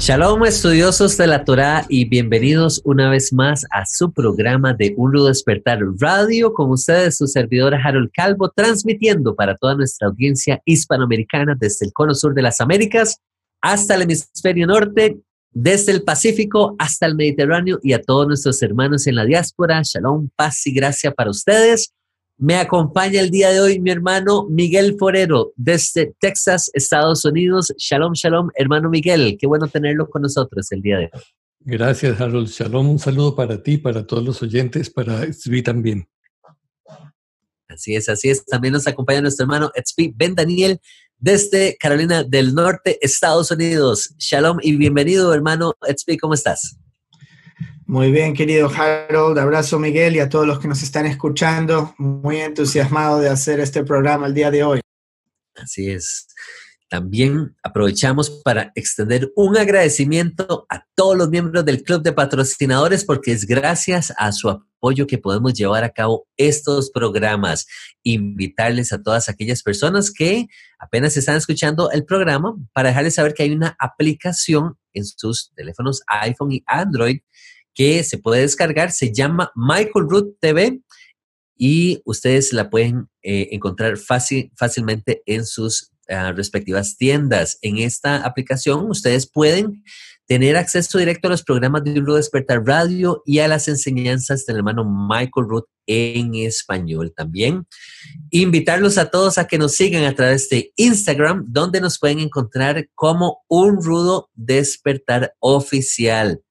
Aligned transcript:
Shalom 0.00 0.44
estudiosos 0.44 1.16
de 1.16 1.26
la 1.26 1.44
Torah 1.44 1.84
y 1.88 2.04
bienvenidos 2.08 2.80
una 2.84 3.10
vez 3.10 3.32
más 3.32 3.66
a 3.72 3.84
su 3.84 4.12
programa 4.12 4.72
de 4.72 4.94
Un 4.96 5.12
Rudo 5.12 5.26
Despertar 5.26 5.80
Radio 5.98 6.52
con 6.54 6.70
ustedes 6.70 7.16
su 7.16 7.26
servidora 7.26 7.82
Harold 7.82 8.10
Calvo 8.14 8.48
transmitiendo 8.48 9.34
para 9.34 9.56
toda 9.56 9.74
nuestra 9.74 10.06
audiencia 10.06 10.62
hispanoamericana 10.64 11.56
desde 11.58 11.86
el 11.86 11.92
cono 11.92 12.14
sur 12.14 12.32
de 12.32 12.42
las 12.42 12.60
Américas 12.60 13.18
hasta 13.60 13.96
el 13.96 14.02
hemisferio 14.02 14.68
norte, 14.68 15.18
desde 15.50 15.90
el 15.90 16.04
Pacífico 16.04 16.76
hasta 16.78 17.06
el 17.06 17.16
Mediterráneo 17.16 17.80
y 17.82 17.92
a 17.92 18.00
todos 18.00 18.28
nuestros 18.28 18.62
hermanos 18.62 19.08
en 19.08 19.16
la 19.16 19.24
diáspora. 19.24 19.82
Shalom, 19.82 20.28
paz 20.36 20.64
y 20.68 20.72
gracia 20.72 21.10
para 21.10 21.30
ustedes. 21.30 21.92
Me 22.40 22.54
acompaña 22.54 23.20
el 23.20 23.32
día 23.32 23.50
de 23.50 23.60
hoy 23.60 23.80
mi 23.80 23.90
hermano 23.90 24.46
Miguel 24.48 24.94
Forero 24.96 25.52
desde 25.56 26.14
Texas, 26.20 26.70
Estados 26.72 27.24
Unidos. 27.24 27.74
Shalom, 27.76 28.12
shalom, 28.12 28.50
hermano 28.54 28.88
Miguel. 28.88 29.36
Qué 29.40 29.48
bueno 29.48 29.66
tenerlo 29.66 30.08
con 30.08 30.22
nosotros 30.22 30.70
el 30.70 30.80
día 30.80 30.98
de 30.98 31.10
hoy. 31.12 31.20
Gracias, 31.58 32.20
Harold. 32.20 32.46
Shalom, 32.46 32.90
un 32.90 33.00
saludo 33.00 33.34
para 33.34 33.60
ti, 33.60 33.76
para 33.76 34.06
todos 34.06 34.22
los 34.22 34.40
oyentes, 34.40 34.88
para 34.88 35.28
Tzvi 35.28 35.62
también. 35.62 36.08
Así 37.66 37.96
es, 37.96 38.08
así 38.08 38.30
es. 38.30 38.44
También 38.44 38.72
nos 38.72 38.86
acompaña 38.86 39.20
nuestro 39.20 39.42
hermano 39.42 39.72
Tzvi 39.74 40.12
Ben 40.14 40.36
Daniel 40.36 40.80
desde 41.18 41.76
Carolina 41.76 42.22
del 42.22 42.54
Norte, 42.54 42.98
Estados 43.02 43.50
Unidos. 43.50 44.14
Shalom 44.16 44.58
y 44.62 44.76
bienvenido, 44.76 45.34
hermano 45.34 45.74
Tzvi. 45.80 46.16
¿Cómo 46.18 46.34
estás? 46.34 46.77
Muy 47.88 48.12
bien, 48.12 48.34
querido 48.34 48.68
Harold. 48.68 49.38
Abrazo, 49.38 49.78
Miguel, 49.78 50.14
y 50.14 50.18
a 50.18 50.28
todos 50.28 50.46
los 50.46 50.58
que 50.58 50.68
nos 50.68 50.82
están 50.82 51.06
escuchando. 51.06 51.94
Muy 51.96 52.36
entusiasmado 52.36 53.18
de 53.18 53.30
hacer 53.30 53.60
este 53.60 53.82
programa 53.82 54.26
el 54.26 54.34
día 54.34 54.50
de 54.50 54.62
hoy. 54.62 54.80
Así 55.56 55.90
es. 55.90 56.28
También 56.90 57.56
aprovechamos 57.62 58.28
para 58.44 58.72
extender 58.74 59.32
un 59.36 59.56
agradecimiento 59.56 60.66
a 60.68 60.84
todos 60.94 61.16
los 61.16 61.30
miembros 61.30 61.64
del 61.64 61.82
Club 61.82 62.02
de 62.02 62.12
Patrocinadores 62.12 63.06
porque 63.06 63.32
es 63.32 63.46
gracias 63.46 64.12
a 64.18 64.32
su 64.32 64.50
apoyo 64.50 65.06
que 65.06 65.16
podemos 65.16 65.54
llevar 65.54 65.82
a 65.82 65.88
cabo 65.88 66.28
estos 66.36 66.90
programas. 66.90 67.66
Invitarles 68.02 68.92
a 68.92 69.02
todas 69.02 69.30
aquellas 69.30 69.62
personas 69.62 70.10
que 70.10 70.46
apenas 70.78 71.16
están 71.16 71.36
escuchando 71.36 71.90
el 71.90 72.04
programa 72.04 72.54
para 72.74 72.90
dejarles 72.90 73.14
saber 73.14 73.32
que 73.32 73.44
hay 73.44 73.52
una 73.52 73.74
aplicación 73.78 74.76
en 74.92 75.06
sus 75.06 75.52
teléfonos 75.54 76.02
iPhone 76.06 76.52
y 76.52 76.62
Android 76.66 77.20
que 77.78 78.02
se 78.02 78.18
puede 78.18 78.40
descargar, 78.40 78.90
se 78.90 79.12
llama 79.12 79.52
Michael 79.54 80.08
Root 80.08 80.40
TV 80.40 80.80
y 81.56 82.02
ustedes 82.04 82.52
la 82.52 82.70
pueden 82.70 83.08
eh, 83.22 83.50
encontrar 83.52 83.96
fácil, 83.98 84.50
fácilmente 84.56 85.22
en 85.26 85.46
sus 85.46 85.92
ah, 86.08 86.32
respectivas 86.32 86.96
tiendas. 86.96 87.56
En 87.62 87.78
esta 87.78 88.16
aplicación 88.16 88.90
ustedes 88.90 89.30
pueden 89.30 89.84
tener 90.26 90.56
acceso 90.56 90.98
directo 90.98 91.28
a 91.28 91.30
los 91.30 91.44
programas 91.44 91.84
de 91.84 91.92
Libro 91.92 92.16
Despertar 92.16 92.66
Radio 92.66 93.22
y 93.24 93.38
a 93.38 93.46
las 93.46 93.68
enseñanzas 93.68 94.44
del 94.44 94.56
hermano 94.56 94.84
Michael 94.84 95.46
Root 95.48 95.66
en 95.86 96.34
español 96.34 97.14
también. 97.16 97.64
Invitarlos 98.30 98.98
a 98.98 99.08
todos 99.08 99.38
a 99.38 99.46
que 99.46 99.56
nos 99.56 99.76
sigan 99.76 100.02
a 100.02 100.16
través 100.16 100.48
de 100.48 100.72
Instagram, 100.74 101.44
donde 101.46 101.80
nos 101.80 102.00
pueden 102.00 102.18
encontrar 102.18 102.88
como 102.96 103.38
un 103.48 103.80
rudo 103.80 104.30
despertar 104.34 105.32
oficial. 105.38 106.42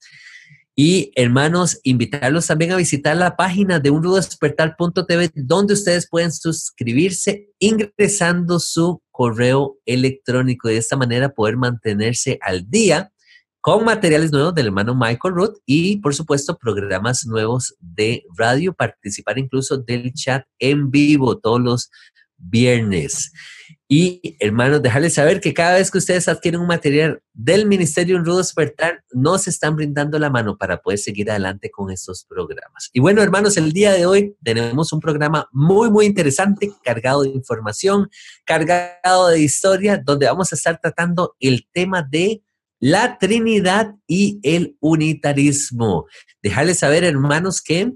Y 0.80 1.12
hermanos, 1.16 1.80
invitarlos 1.82 2.46
también 2.46 2.72
a 2.72 2.76
visitar 2.76 3.18
la 3.18 3.36
página 3.36 3.80
de 3.80 3.90
unrudospertal.tv 3.90 5.32
donde 5.34 5.74
ustedes 5.74 6.08
pueden 6.08 6.32
suscribirse 6.32 7.50
ingresando 7.58 8.60
su 8.60 9.02
correo 9.10 9.80
electrónico. 9.88 10.68
De 10.68 10.78
esta 10.78 10.96
manera 10.96 11.30
poder 11.30 11.58
mantenerse 11.58 12.38
al 12.44 12.70
día 12.70 13.12
con 13.60 13.86
materiales 13.86 14.32
nuevos 14.32 14.54
del 14.54 14.68
hermano 14.68 14.94
Michael 14.94 15.34
Root 15.34 15.58
y 15.66 15.98
por 15.98 16.14
supuesto 16.14 16.56
programas 16.60 17.26
nuevos 17.26 17.76
de 17.80 18.24
radio, 18.38 18.72
participar 18.72 19.40
incluso 19.40 19.78
del 19.78 20.14
chat 20.14 20.46
en 20.60 20.92
vivo 20.92 21.40
todos 21.40 21.60
los 21.60 21.90
viernes. 22.38 23.32
Y 23.90 24.36
hermanos, 24.42 24.82
dejarles 24.82 25.14
saber 25.14 25.40
que 25.40 25.54
cada 25.54 25.76
vez 25.76 25.90
que 25.90 26.00
ustedes 26.00 26.28
adquieren 26.28 26.60
un 26.60 26.68
material 26.68 27.22
del 27.34 27.66
Ministerio 27.66 28.18
en 28.18 28.26
Rudo 28.26 28.40
Despertar, 28.40 29.06
nos 29.14 29.48
están 29.48 29.78
brindando 29.78 30.20
la 30.20 30.30
mano 30.30 30.58
para 30.58 30.82
poder 30.82 31.00
seguir 31.00 31.32
adelante 31.32 31.72
con 31.72 31.90
estos 31.90 32.26
programas. 32.26 32.90
Y 32.92 33.00
bueno, 33.00 33.22
hermanos, 33.22 33.56
el 33.56 33.72
día 33.72 33.94
de 33.94 34.06
hoy 34.06 34.36
tenemos 34.44 34.92
un 34.92 35.00
programa 35.00 35.48
muy, 35.54 35.90
muy 35.90 36.06
interesante, 36.06 36.74
cargado 36.84 37.24
de 37.24 37.30
información, 37.30 38.10
cargado 38.44 39.30
de 39.30 39.40
historia, 39.40 40.02
donde 40.04 40.26
vamos 40.26 40.52
a 40.52 40.58
estar 40.58 40.82
tratando 40.82 41.36
el 41.40 41.66
tema 41.72 42.04
de 42.04 42.42
la 42.82 43.18
Trinidad 43.18 43.96
y 44.06 44.42
el 44.44 44.76
unitarismo. 44.82 46.08
Dejarles 46.42 46.80
saber, 46.80 47.06
hermanos, 47.06 47.62
que 47.62 47.94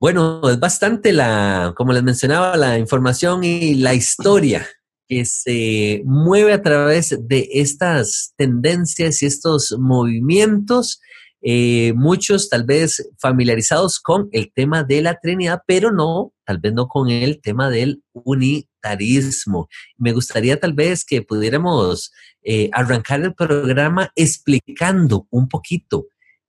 bueno, 0.00 0.40
es 0.50 0.58
bastante 0.58 1.12
la, 1.12 1.74
como 1.76 1.92
les 1.92 2.02
mencionaba, 2.02 2.56
la 2.56 2.78
información 2.78 3.44
y 3.44 3.74
la 3.74 3.92
historia 3.94 4.66
que 5.10 5.24
se 5.24 6.02
mueve 6.04 6.52
a 6.52 6.62
través 6.62 7.18
de 7.26 7.48
estas 7.50 8.32
tendencias 8.36 9.20
y 9.20 9.26
estos 9.26 9.74
movimientos, 9.76 11.00
eh, 11.42 11.92
muchos 11.96 12.48
tal 12.48 12.62
vez 12.62 13.10
familiarizados 13.18 13.98
con 13.98 14.28
el 14.30 14.52
tema 14.52 14.84
de 14.84 15.02
la 15.02 15.18
Trinidad, 15.20 15.62
pero 15.66 15.90
no, 15.90 16.32
tal 16.44 16.58
vez 16.58 16.72
no 16.74 16.86
con 16.86 17.10
el 17.10 17.40
tema 17.40 17.70
del 17.70 18.04
unitarismo. 18.12 19.68
Me 19.98 20.12
gustaría 20.12 20.60
tal 20.60 20.74
vez 20.74 21.04
que 21.04 21.22
pudiéramos 21.22 22.12
eh, 22.44 22.70
arrancar 22.72 23.20
el 23.22 23.34
programa 23.34 24.12
explicando 24.14 25.26
un 25.30 25.48
poquito 25.48 26.06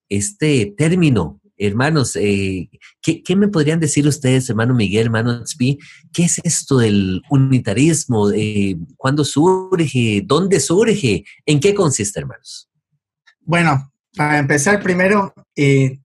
este 0.07 0.71
término 0.77 1.40
hermanos, 1.67 2.15
eh, 2.15 2.69
¿qué, 3.01 3.35
me 3.35 3.47
podrían 3.47 3.79
decir 3.79 4.07
ustedes, 4.07 4.49
hermano 4.49 4.73
Miguel, 4.73 5.05
hermano 5.05 5.43
Tzvi? 5.43 5.77
¿Qué 6.11 6.23
es 6.23 6.39
esto 6.43 6.77
del 6.77 7.21
unitarismo? 7.29 8.31
Eh, 8.31 8.77
¿Cuándo 8.97 9.23
surge? 9.23 10.23
¿Dónde 10.25 10.59
surge? 10.59 11.23
¿En 11.45 11.59
qué 11.59 11.73
consiste, 11.73 12.19
hermanos? 12.19 12.69
Bueno, 13.41 13.93
para 14.15 14.39
empezar, 14.39 14.81
primero, 14.81 15.33
eh, 15.55 15.99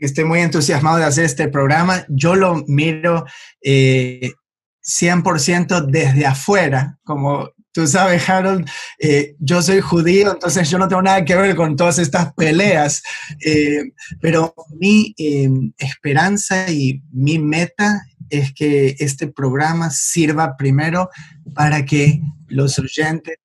estoy 0.00 0.24
muy 0.24 0.40
entusiasmado 0.40 0.98
de 0.98 1.04
hacer 1.04 1.24
este 1.24 1.48
programa. 1.48 2.04
Yo 2.08 2.36
lo 2.36 2.64
miro 2.66 3.24
100% 3.62 5.86
desde 5.86 6.26
afuera, 6.26 6.98
como 7.04 7.50
Tú 7.72 7.86
sabes, 7.86 8.28
Harold, 8.28 8.68
eh, 8.98 9.36
yo 9.38 9.62
soy 9.62 9.80
judío, 9.80 10.32
entonces 10.32 10.68
yo 10.68 10.76
no 10.76 10.88
tengo 10.88 11.02
nada 11.02 11.24
que 11.24 11.36
ver 11.36 11.54
con 11.54 11.76
todas 11.76 12.00
estas 12.00 12.34
peleas, 12.34 13.00
eh, 13.44 13.92
pero 14.20 14.54
mi 14.76 15.14
em, 15.16 15.72
esperanza 15.78 16.68
y 16.68 17.00
mi 17.12 17.38
meta 17.38 18.02
es 18.28 18.52
que 18.52 18.96
este 18.98 19.28
programa 19.28 19.90
sirva 19.90 20.56
primero 20.56 21.10
para 21.54 21.84
que 21.84 22.20
los 22.48 22.76
oyentes 22.80 23.36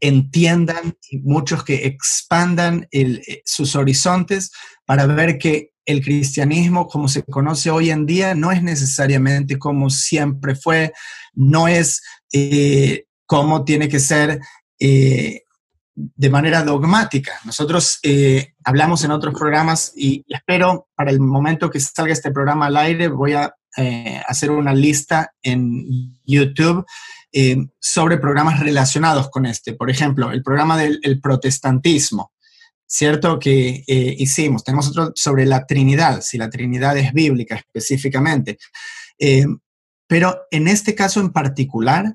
entiendan 0.00 0.96
y 1.08 1.18
muchos 1.18 1.62
que 1.62 1.86
expandan 1.86 2.88
eh, 2.90 3.42
sus 3.44 3.76
horizontes 3.76 4.50
para 4.84 5.06
ver 5.06 5.38
que 5.38 5.70
el 5.84 6.02
cristianismo 6.02 6.88
como 6.88 7.06
se 7.06 7.22
conoce 7.22 7.70
hoy 7.70 7.90
en 7.90 8.06
día 8.06 8.34
no 8.34 8.50
es 8.50 8.62
necesariamente 8.62 9.58
como 9.58 9.88
siempre 9.88 10.56
fue, 10.56 10.92
no 11.34 11.68
es 11.68 12.02
cómo 13.32 13.64
tiene 13.64 13.88
que 13.88 13.98
ser 13.98 14.40
eh, 14.78 15.44
de 15.94 16.28
manera 16.28 16.62
dogmática. 16.64 17.32
Nosotros 17.46 17.98
eh, 18.02 18.52
hablamos 18.62 19.04
en 19.04 19.10
otros 19.10 19.32
programas 19.32 19.94
y 19.96 20.22
espero 20.28 20.88
para 20.94 21.10
el 21.10 21.18
momento 21.18 21.70
que 21.70 21.80
salga 21.80 22.12
este 22.12 22.30
programa 22.30 22.66
al 22.66 22.76
aire 22.76 23.08
voy 23.08 23.32
a 23.32 23.54
eh, 23.78 24.20
hacer 24.28 24.50
una 24.50 24.74
lista 24.74 25.32
en 25.42 26.20
YouTube 26.26 26.84
sobre 27.80 28.18
programas 28.18 28.60
relacionados 28.60 29.30
con 29.30 29.46
este. 29.46 29.72
Por 29.72 29.88
ejemplo, 29.88 30.30
el 30.30 30.42
programa 30.42 30.76
del 30.76 31.18
protestantismo. 31.22 32.32
¿Cierto? 32.86 33.38
Que 33.38 33.82
hicimos. 33.86 34.62
Tenemos 34.62 34.88
otro 34.88 35.12
sobre 35.14 35.46
la 35.46 35.64
Trinidad, 35.64 36.20
si 36.20 36.36
la 36.36 36.50
Trinidad 36.50 36.98
es 36.98 37.14
bíblica 37.14 37.56
específicamente. 37.56 38.58
pero 40.06 40.42
en 40.50 40.68
este 40.68 40.94
caso 40.94 41.20
en 41.20 41.32
particular, 41.32 42.14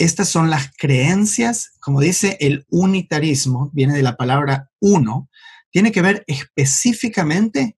estas 0.00 0.28
son 0.28 0.50
las 0.50 0.70
creencias, 0.76 1.72
como 1.80 2.00
dice 2.00 2.36
el 2.40 2.64
unitarismo, 2.70 3.70
viene 3.72 3.94
de 3.94 4.02
la 4.02 4.16
palabra 4.16 4.70
uno, 4.80 5.28
tiene 5.70 5.92
que 5.92 6.02
ver 6.02 6.24
específicamente 6.26 7.76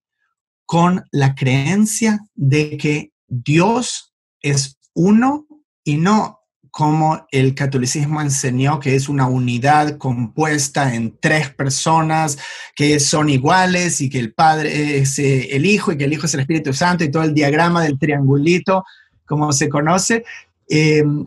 con 0.64 1.04
la 1.10 1.34
creencia 1.34 2.20
de 2.34 2.76
que 2.76 3.12
Dios 3.26 4.14
es 4.40 4.78
uno 4.94 5.46
y 5.84 5.96
no 5.96 6.38
como 6.70 7.26
el 7.30 7.54
catolicismo 7.54 8.22
enseñó 8.22 8.80
que 8.80 8.94
es 8.94 9.10
una 9.10 9.26
unidad 9.26 9.98
compuesta 9.98 10.94
en 10.94 11.19
tres 11.20 11.50
personas 11.50 12.38
que 12.74 12.98
son 12.98 13.28
iguales 13.28 14.00
y 14.00 14.08
que 14.08 14.19
el 14.19 14.32
Padre 14.32 14.96
es 14.96 15.19
eh, 15.19 15.54
el 15.54 15.66
Hijo 15.66 15.92
y 15.92 15.98
que 15.98 16.04
el 16.04 16.12
Hijo 16.14 16.24
es 16.24 16.32
el 16.32 16.40
Espíritu 16.40 16.72
Santo 16.72 17.04
y 17.04 17.10
todo 17.10 17.24
el 17.24 17.34
diagrama 17.34 17.82
del 17.82 17.98
triangulito, 17.98 18.84
como 19.26 19.52
se 19.52 19.69
conoce. 19.69 20.24
Em, 20.66 21.26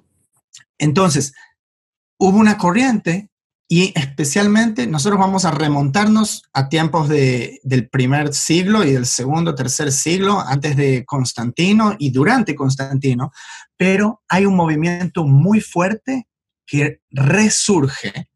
entonces, 0.78 1.34
hubo 2.18 2.38
una 2.38 2.58
corriente 2.58 3.30
y 3.68 3.92
especialmente 3.96 4.86
nosotros 4.86 5.20
vamos 5.20 5.44
a 5.46 5.52
remontarnos 5.52 6.44
a 6.54 6.70
tiempos 6.70 7.10
del 7.10 7.90
primer 7.92 8.34
siglo 8.34 8.84
y 8.84 8.94
del 8.94 9.08
segundo, 9.08 9.56
tercer 9.56 9.92
siglo, 9.92 10.40
antes 10.40 10.76
de 10.78 11.04
Constantino 11.04 11.96
y 11.98 12.12
durante 12.12 12.54
Constantino, 12.54 13.32
pero 13.76 14.22
hay 14.28 14.46
un 14.46 14.56
movimiento 14.56 15.26
muy 15.26 15.62
fuerte 15.62 16.28
que 16.66 17.02
resurge 17.10 18.30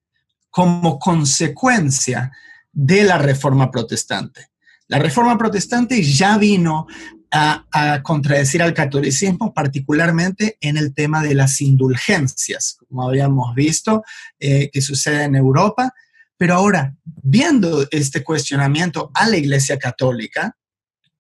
como 0.50 0.97
consecuencia 0.97 2.31
de 2.71 3.03
la 3.03 3.19
reforma 3.19 3.69
protestante. 3.69 4.47
La 4.88 4.97
reforma 4.97 5.38
protestante 5.38 6.01
ya 6.01 6.39
vino 6.39 6.88
a, 7.31 8.01
contradecir 8.03 8.61
al 8.61 8.73
catolicismo, 8.73 9.53
particularmente 9.53 10.57
en 10.61 10.77
el 10.77 10.93
tema 10.93 11.21
de 11.21 11.35
las 11.35 11.61
indulgencias, 11.61 12.77
como 12.87 13.07
habíamos 13.07 13.53
visto 13.55 14.03
eh, 14.39 14.69
que 14.71 14.81
sucede 14.81 15.23
en 15.23 15.35
Europa. 15.35 15.93
Pero 16.37 16.55
ahora, 16.55 16.95
viendo 17.03 17.85
este 17.91 18.23
cuestionamiento 18.23 19.11
a 19.13 19.27
la 19.27 19.37
Iglesia 19.37 19.77
Católica, 19.77 20.55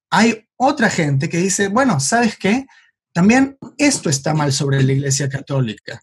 hay 0.09 0.47
otra 0.55 0.89
gente 0.89 1.29
que 1.29 1.37
dice, 1.37 1.67
bueno, 1.67 1.99
¿sabes 1.99 2.37
qué? 2.37 2.65
También 3.13 3.57
esto 3.77 4.09
está 4.09 4.33
mal 4.33 4.51
sobre 4.51 4.81
la 4.81 4.93
Iglesia 4.93 5.29
Católica. 5.29 6.01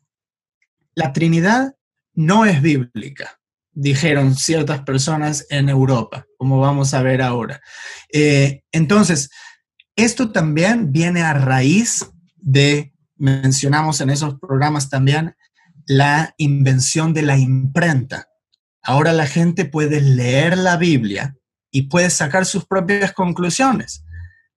La 0.94 1.12
Trinidad 1.12 1.75
no 2.14 2.44
es 2.44 2.62
bíblica, 2.62 3.38
dijeron 3.73 4.35
ciertas 4.35 4.82
personas 4.82 5.47
en 5.50 5.69
Europa, 5.69 6.26
como 6.38 6.61
vamos 6.61 6.94
a 6.94 7.02
ver 7.02 7.20
ahora. 7.23 7.61
Eh, 8.12 8.62
entonces, 8.73 9.31
esto 9.97 10.31
también 10.31 10.93
viene 10.93 11.23
a 11.23 11.33
raíz 11.33 12.07
de, 12.37 12.93
mencionamos 13.17 14.01
en 14.01 14.11
esos 14.11 14.39
programas 14.39 14.91
también, 14.91 15.35
la 15.87 16.35
invención 16.37 17.15
de 17.15 17.23
la 17.23 17.39
imprenta. 17.39 18.29
Ahora 18.83 19.13
la 19.13 19.27
gente 19.27 19.65
puede 19.65 20.01
leer 20.01 20.59
la 20.59 20.77
Biblia 20.77 21.35
y 21.71 21.83
puede 21.83 22.11
sacar 22.11 22.47
sus 22.47 22.67
propias 22.67 23.13
conclusiones. 23.13 24.05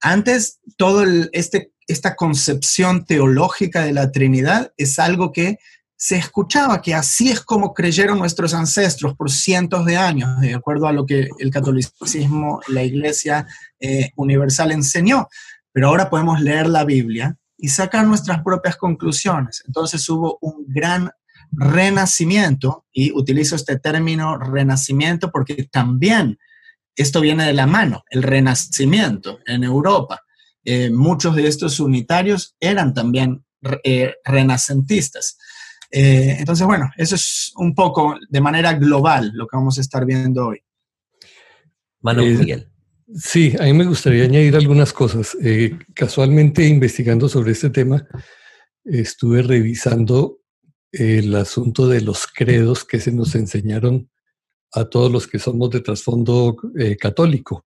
Antes, 0.01 0.59
todo 0.77 1.03
este, 1.31 1.71
esta 1.87 2.15
concepción 2.15 3.05
teológica 3.05 3.83
de 3.83 3.93
la 3.93 4.11
Trinidad 4.11 4.73
es 4.77 4.99
algo 4.99 5.31
que 5.31 5.57
se 6.01 6.15
escuchaba 6.15 6.81
que 6.81 6.93
así 6.93 7.29
es 7.29 7.41
como 7.41 7.73
creyeron 7.73 8.19
nuestros 8.19 8.53
ancestros 8.53 9.15
por 9.17 9.29
cientos 9.29 9.85
de 9.85 9.97
años, 9.97 10.39
de 10.39 10.53
acuerdo 10.53 10.87
a 10.87 10.93
lo 10.93 11.05
que 11.05 11.27
el 11.39 11.51
catolicismo, 11.51 12.61
la 12.69 12.83
iglesia 12.83 13.45
eh, 13.81 14.11
universal 14.15 14.71
enseñó. 14.71 15.27
Pero 15.73 15.89
ahora 15.89 16.09
podemos 16.09 16.39
leer 16.39 16.69
la 16.69 16.85
Biblia 16.85 17.35
y 17.57 17.67
sacar 17.67 18.07
nuestras 18.07 18.41
propias 18.43 18.77
conclusiones. 18.77 19.61
Entonces 19.67 20.07
hubo 20.09 20.37
un 20.39 20.63
gran 20.69 21.11
renacimiento, 21.51 22.85
y 22.93 23.11
utilizo 23.11 23.57
este 23.57 23.77
término 23.77 24.37
renacimiento 24.37 25.31
porque 25.31 25.67
también 25.69 26.39
esto 26.95 27.19
viene 27.19 27.45
de 27.45 27.53
la 27.53 27.67
mano, 27.67 28.05
el 28.09 28.23
renacimiento 28.23 29.39
en 29.45 29.65
Europa. 29.65 30.21
Eh, 30.63 30.91
muchos 30.91 31.35
de 31.35 31.45
estos 31.45 31.81
unitarios 31.81 32.55
eran 32.61 32.93
también 32.93 33.43
eh, 33.83 34.13
renacentistas. 34.23 35.37
Eh, 35.91 36.35
entonces, 36.39 36.65
bueno, 36.67 36.91
eso 36.97 37.15
es 37.15 37.51
un 37.55 37.73
poco 37.73 38.15
de 38.29 38.41
manera 38.41 38.73
global 38.73 39.31
lo 39.33 39.47
que 39.47 39.57
vamos 39.57 39.77
a 39.77 39.81
estar 39.81 40.05
viendo 40.05 40.47
hoy. 40.47 40.61
Manuel 42.01 42.33
eh, 42.33 42.37
Miguel. 42.37 42.71
Sí, 43.15 43.55
a 43.59 43.63
mí 43.63 43.73
me 43.73 43.85
gustaría 43.85 44.23
añadir 44.23 44.55
algunas 44.55 44.93
cosas. 44.93 45.35
Eh, 45.41 45.77
casualmente, 45.95 46.67
investigando 46.67 47.27
sobre 47.27 47.53
este 47.53 47.71
tema, 47.71 48.07
estuve 48.83 49.41
revisando 49.41 50.39
el 50.91 51.35
asunto 51.35 51.87
de 51.87 52.01
los 52.01 52.27
credos 52.27 52.85
que 52.85 52.99
se 52.99 53.11
nos 53.11 53.35
enseñaron 53.35 54.09
a 54.73 54.85
todos 54.85 55.11
los 55.11 55.27
que 55.27 55.39
somos 55.39 55.71
de 55.71 55.81
trasfondo 55.81 56.55
católico. 56.99 57.65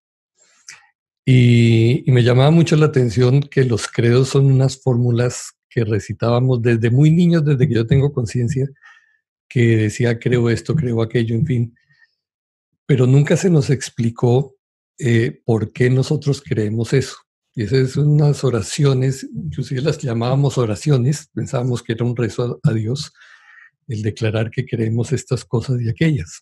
y, 1.25 2.03
me 2.07 2.23
llamaba 2.23 2.51
mucho 2.51 2.75
la 2.75 2.87
atención 2.87 3.41
que 3.41 3.63
los 3.63 3.87
credos 3.87 4.29
son 4.29 4.45
unas 4.45 4.81
fórmulas 4.81 5.53
que 5.73 5.83
recitábamos 5.83 6.61
desde 6.61 6.91
muy 6.91 7.09
niños, 7.09 7.43
desde 7.43 7.67
que 7.67 7.73
yo 7.73 7.87
tengo 7.87 8.13
conciencia, 8.13 8.69
que 9.49 9.77
decía 9.77 10.19
creo 10.19 10.49
esto, 10.49 10.75
creo 10.75 11.01
aquello, 11.01 11.35
en 11.35 11.45
fin. 11.45 11.75
Pero 12.85 13.07
nunca 13.07 13.37
se 13.37 13.49
nos 13.49 13.69
explicó 13.69 14.55
eh, 14.99 15.41
por 15.45 15.71
qué 15.73 15.89
nosotros 15.89 16.43
creemos 16.45 16.93
eso. 16.93 17.17
Y 17.55 17.63
esas 17.63 17.91
son 17.91 18.09
unas 18.09 18.43
oraciones, 18.43 19.23
inclusive 19.23 19.81
las 19.81 19.97
llamábamos 19.99 20.57
oraciones, 20.57 21.29
pensábamos 21.33 21.81
que 21.81 21.93
era 21.93 22.05
un 22.05 22.15
rezo 22.15 22.59
a, 22.63 22.69
a 22.69 22.73
Dios, 22.73 23.13
el 23.87 24.01
declarar 24.01 24.51
que 24.51 24.65
creemos 24.65 25.11
estas 25.11 25.45
cosas 25.45 25.81
y 25.81 25.89
aquellas. 25.89 26.41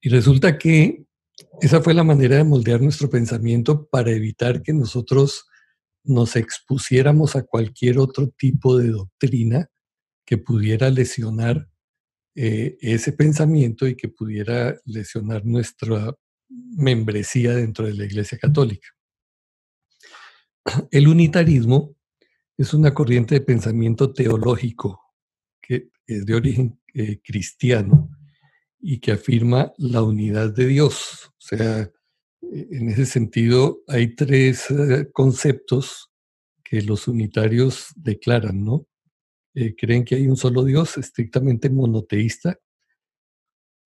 Y 0.00 0.08
resulta 0.08 0.58
que 0.58 1.04
esa 1.60 1.80
fue 1.80 1.94
la 1.94 2.04
manera 2.04 2.36
de 2.36 2.44
moldear 2.44 2.80
nuestro 2.80 3.10
pensamiento 3.10 3.86
para 3.86 4.10
evitar 4.10 4.62
que 4.62 4.72
nosotros 4.72 5.46
nos 6.04 6.36
expusiéramos 6.36 7.34
a 7.36 7.42
cualquier 7.42 7.98
otro 7.98 8.28
tipo 8.28 8.78
de 8.78 8.90
doctrina 8.90 9.68
que 10.26 10.38
pudiera 10.38 10.90
lesionar 10.90 11.68
eh, 12.34 12.76
ese 12.80 13.12
pensamiento 13.12 13.86
y 13.86 13.96
que 13.96 14.08
pudiera 14.08 14.76
lesionar 14.84 15.44
nuestra 15.44 16.14
membresía 16.48 17.54
dentro 17.54 17.86
de 17.86 17.94
la 17.94 18.04
Iglesia 18.04 18.38
Católica. 18.38 18.88
El 20.90 21.08
unitarismo 21.08 21.96
es 22.56 22.74
una 22.74 22.94
corriente 22.94 23.36
de 23.36 23.40
pensamiento 23.40 24.12
teológico 24.12 25.00
que 25.60 25.90
es 26.06 26.26
de 26.26 26.34
origen 26.34 26.80
eh, 26.92 27.20
cristiano 27.22 28.10
y 28.78 28.98
que 28.98 29.12
afirma 29.12 29.72
la 29.78 30.02
unidad 30.02 30.52
de 30.52 30.66
Dios. 30.66 31.30
O 31.30 31.40
sea, 31.40 31.90
en 32.52 32.88
ese 32.88 33.06
sentido, 33.06 33.82
hay 33.86 34.14
tres 34.14 34.70
eh, 34.70 35.08
conceptos 35.12 36.10
que 36.62 36.82
los 36.82 37.08
unitarios 37.08 37.88
declaran, 37.96 38.64
¿no? 38.64 38.86
Eh, 39.54 39.74
creen 39.76 40.04
que 40.04 40.16
hay 40.16 40.26
un 40.26 40.36
solo 40.36 40.64
Dios, 40.64 40.96
estrictamente 40.96 41.70
monoteísta. 41.70 42.58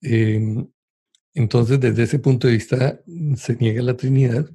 Em, 0.00 0.66
entonces, 1.34 1.78
desde 1.80 2.04
ese 2.04 2.18
punto 2.18 2.46
de 2.46 2.54
vista, 2.54 3.00
mm, 3.06 3.34
se 3.34 3.56
niega 3.56 3.82
la 3.82 3.96
Trinidad. 3.96 4.50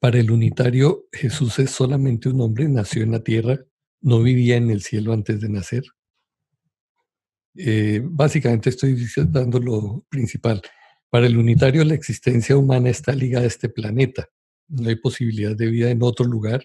Para 0.00 0.18
el 0.18 0.30
unitario, 0.30 1.06
Jesús 1.12 1.58
es 1.58 1.70
solamente 1.70 2.28
un 2.28 2.40
hombre, 2.40 2.68
nació 2.68 3.02
en 3.02 3.12
la 3.12 3.22
tierra, 3.22 3.60
no 4.00 4.22
vivía 4.22 4.56
en 4.56 4.70
el 4.70 4.82
cielo 4.82 5.12
antes 5.12 5.40
de 5.40 5.48
nacer. 5.48 5.84
Eh, 7.54 8.00
básicamente 8.04 8.70
estoy 8.70 8.96
dando 9.28 9.60
lo 9.60 10.04
principal. 10.08 10.62
Para 11.10 11.26
el 11.26 11.36
unitario 11.36 11.84
la 11.84 11.94
existencia 11.94 12.56
humana 12.56 12.88
está 12.88 13.12
ligada 13.12 13.44
a 13.44 13.48
este 13.48 13.68
planeta. 13.68 14.28
No 14.68 14.88
hay 14.88 14.96
posibilidad 14.96 15.56
de 15.56 15.66
vida 15.66 15.90
en 15.90 16.02
otro 16.02 16.24
lugar. 16.24 16.64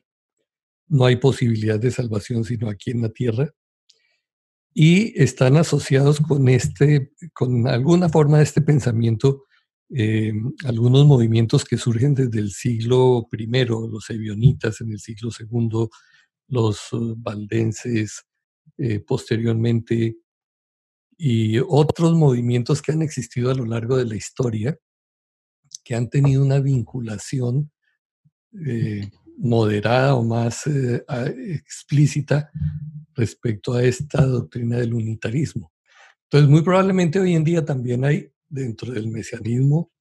No 0.88 1.06
hay 1.06 1.16
posibilidad 1.16 1.80
de 1.80 1.92
salvación 1.92 2.44
sino 2.44 2.70
aquí 2.70 2.92
en 2.92 3.02
la 3.02 3.10
tierra. 3.10 3.50
Y 4.74 5.20
están 5.22 5.58
asociados 5.58 6.20
con 6.20 6.48
este, 6.50 7.12
con 7.34 7.68
alguna 7.68 8.10
forma 8.10 8.38
de 8.38 8.44
este 8.44 8.62
pensamiento, 8.62 9.46
eh, 9.90 10.34
algunos 10.66 11.06
movimientos 11.06 11.64
que 11.64 11.78
surgen 11.78 12.14
desde 12.14 12.40
el 12.40 12.52
siglo 12.52 13.28
I, 13.32 13.48
los 13.66 14.10
ebionitas 14.10 14.82
en 14.82 14.92
el 14.92 15.00
siglo 15.00 15.30
II, 15.40 15.88
los 16.50 16.92
uh, 16.94 17.16
valdenses 17.18 18.26
eh, 18.78 19.00
posteriormente, 19.00 20.18
y 21.18 21.60
otros 21.60 22.14
movimientos 22.14 22.82
que 22.82 22.92
han 22.92 23.02
existido 23.02 23.52
a 23.52 23.56
lo 23.56 23.66
largo 23.66 23.98
de 23.98 24.06
la 24.06 24.16
historia, 24.16 24.78
que 25.84 25.96
han 25.96 26.10
tenido 26.10 26.44
una 26.44 26.60
vinculación 26.60 27.72
eh, 28.66 29.10
moderada 29.38 30.16
o 30.16 30.24
más 30.24 30.66
eh, 30.68 31.06
explícita 31.54 32.50
respecto 33.14 33.74
a 33.74 33.84
esta 33.84 34.26
doctrina 34.26 34.78
del 34.78 34.94
unitarismo. 34.94 35.72
Entonces, 36.24 36.50
muy 36.50 36.62
probablemente 36.62 37.20
hoy 37.20 37.36
en 37.36 37.44
día 37.44 37.64
también 37.64 38.04
hay 38.04 38.30
dentro 38.48 38.92
del 38.92 39.08
mesianismo 39.10 39.92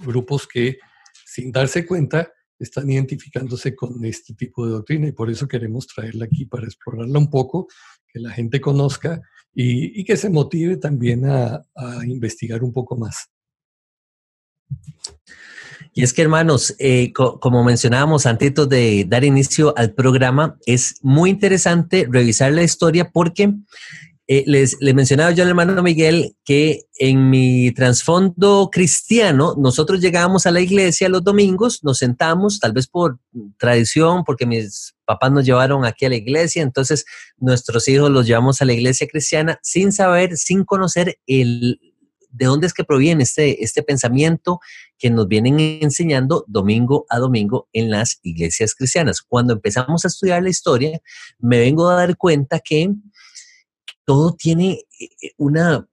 grupos 0.00 0.46
que, 0.46 0.78
sin 1.26 1.52
darse 1.52 1.86
cuenta, 1.86 2.30
están 2.58 2.90
identificándose 2.90 3.74
con 3.74 4.04
este 4.04 4.34
tipo 4.34 4.66
de 4.66 4.72
doctrina 4.72 5.08
y 5.08 5.12
por 5.12 5.30
eso 5.30 5.48
queremos 5.48 5.86
traerla 5.86 6.26
aquí 6.26 6.46
para 6.46 6.66
explorarla 6.66 7.18
un 7.18 7.30
poco, 7.30 7.66
que 8.06 8.20
la 8.20 8.30
gente 8.30 8.60
conozca 8.60 9.20
y, 9.54 10.04
que 10.04 10.16
se 10.16 10.30
motive 10.30 10.76
también 10.76 11.24
a, 11.26 11.64
investigar 12.06 12.62
un 12.62 12.72
poco 12.72 12.96
más. 12.96 13.28
Y 15.92 16.02
es 16.02 16.12
que, 16.12 16.22
hermanos, 16.22 16.74
eh, 16.78 17.12
como 17.12 17.62
mencionábamos 17.62 18.26
antes 18.26 18.52
de 18.68 19.04
dar 19.08 19.22
inicio 19.22 19.76
al 19.76 19.92
programa, 19.94 20.58
es 20.66 20.96
muy 21.02 21.30
interesante 21.30 22.08
revisar 22.10 22.52
la 22.52 22.64
historia 22.64 23.10
porque 23.10 23.54
eh, 24.26 24.42
les, 24.46 24.78
mencionaba 24.80 25.32
yo 25.32 25.42
al 25.42 25.50
hermano 25.50 25.82
Miguel 25.82 26.34
que 26.44 26.86
en 26.98 27.28
mi 27.28 27.72
trasfondo 27.72 28.70
cristiano, 28.72 29.54
nosotros 29.58 30.00
llegábamos 30.00 30.46
a 30.46 30.50
la 30.50 30.62
iglesia 30.62 31.10
los 31.10 31.22
domingos, 31.22 31.84
nos 31.84 31.98
sentamos, 31.98 32.58
tal 32.58 32.72
vez 32.72 32.86
por 32.86 33.18
tradición, 33.58 34.24
porque 34.24 34.46
mis 34.46 34.94
papás 35.04 35.30
nos 35.30 35.44
llevaron 35.44 35.84
aquí 35.84 36.06
a 36.06 36.08
la 36.08 36.16
iglesia, 36.16 36.62
entonces 36.62 37.04
nuestros 37.36 37.86
hijos 37.88 38.10
los 38.10 38.26
llevamos 38.26 38.62
a 38.62 38.64
la 38.64 38.72
iglesia 38.72 39.06
cristiana 39.06 39.58
sin 39.62 39.92
saber, 39.92 40.38
sin 40.38 40.64
conocer 40.64 41.18
el, 41.26 41.78
de 42.30 42.46
dónde 42.46 42.66
es 42.66 42.72
que 42.72 42.84
proviene 42.84 43.24
este, 43.24 43.62
este 43.62 43.82
pensamiento 43.82 44.58
que 44.98 45.10
nos 45.10 45.28
vienen 45.28 45.60
enseñando 45.60 46.44
domingo 46.48 47.04
a 47.10 47.18
domingo 47.18 47.68
en 47.74 47.90
las 47.90 48.20
iglesias 48.22 48.74
cristianas. 48.74 49.20
Cuando 49.20 49.52
empezamos 49.52 50.04
a 50.04 50.08
estudiar 50.08 50.42
la 50.42 50.48
historia, 50.48 50.98
me 51.38 51.58
vengo 51.58 51.90
a 51.90 51.96
dar 51.96 52.16
cuenta 52.16 52.58
que 52.58 52.90
todo 54.04 54.34
tiene 54.34 54.84
eh, 55.00 55.32
una, 55.36 55.86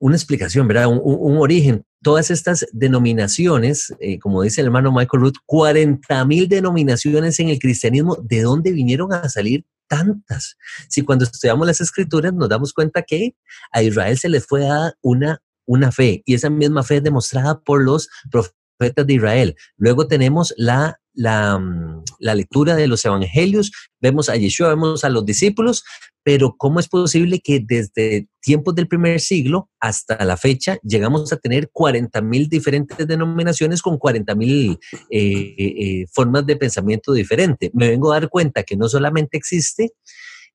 una 0.00 0.16
explicación, 0.16 0.68
¿verdad? 0.68 0.88
Un, 0.88 1.38
origen. 1.38 1.84
Todas 2.02 2.30
estas 2.30 2.66
denominaciones, 2.72 3.94
eh, 4.00 4.18
como 4.18 4.42
dice 4.42 4.60
el 4.60 4.68
hermano 4.68 4.92
Michael 4.92 5.22
Root, 5.22 5.36
40 5.46 6.24
mil 6.24 6.48
denominaciones 6.48 7.40
en 7.40 7.48
el 7.48 7.58
cristianismo, 7.58 8.16
¿de 8.22 8.42
dónde 8.42 8.72
vinieron 8.72 9.12
a 9.12 9.28
salir 9.28 9.64
tantas? 9.88 10.56
Si 10.88 11.02
cuando 11.02 11.24
estudiamos 11.24 11.66
las 11.66 11.80
escrituras 11.80 12.32
nos 12.32 12.48
damos 12.48 12.72
cuenta 12.72 13.02
que 13.02 13.34
a 13.72 13.82
Israel 13.82 14.18
se 14.18 14.28
le 14.28 14.40
fue 14.40 14.60
dada 14.60 14.94
una, 15.02 15.42
una 15.64 15.90
fe 15.90 16.22
y 16.26 16.34
esa 16.34 16.50
misma 16.50 16.84
fe 16.84 16.98
es 16.98 17.02
demostrada 17.02 17.60
por 17.60 17.82
los 17.82 18.08
profetas 18.30 18.55
de 18.78 19.12
Israel. 19.14 19.56
Luego 19.76 20.06
tenemos 20.06 20.54
la 20.56 20.98
Mm, 21.16 22.04
la, 22.18 22.34
lectura 22.34 22.76
de 22.76 22.88
los 22.88 23.04
evangelios, 23.04 23.72
vemos 24.00 24.28
a 24.28 24.36
Yeshua, 24.36 24.68
vemos 24.68 25.02
a 25.02 25.08
los 25.08 25.24
discípulos, 25.24 25.82
pero 26.22 26.56
¿cómo 26.58 26.78
es 26.78 26.88
posible 26.88 27.40
que 27.40 27.60
desde 27.60 28.28
tiempos 28.40 28.74
del 28.74 28.86
primer 28.86 29.20
siglo 29.20 29.70
hasta 29.80 30.22
la 30.24 30.36
fecha 30.36 30.78
llegamos 30.82 31.32
a 31.32 31.38
tener 31.38 31.70
40 31.72 32.20
mil 32.20 32.48
diferentes 32.48 33.06
denominaciones 33.06 33.80
con 33.80 33.96
40 33.96 34.34
mil 34.34 34.78
eh, 35.10 35.54
eh, 35.58 36.06
formas 36.12 36.44
de 36.44 36.56
pensamiento 36.56 37.14
diferente? 37.14 37.70
Me 37.72 37.88
vengo 37.88 38.12
a 38.12 38.20
dar 38.20 38.28
cuenta 38.28 38.62
que 38.62 38.76
no 38.76 38.88
solamente 38.88 39.38
existe 39.38 39.92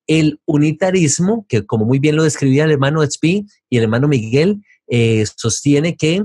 el 0.05 0.41
unitarismo, 0.45 1.45
que 1.49 1.65
como 1.65 1.85
muy 1.85 1.97
bien 1.97 2.15
lo 2.15 2.23
describía 2.23 2.65
el 2.65 2.71
hermano 2.71 3.01
Etzpi 3.01 3.47
y 3.69 3.77
el 3.77 3.83
hermano 3.83 4.07
Miguel, 4.07 4.61
eh, 4.87 5.25
sostiene 5.37 5.95
que 5.95 6.23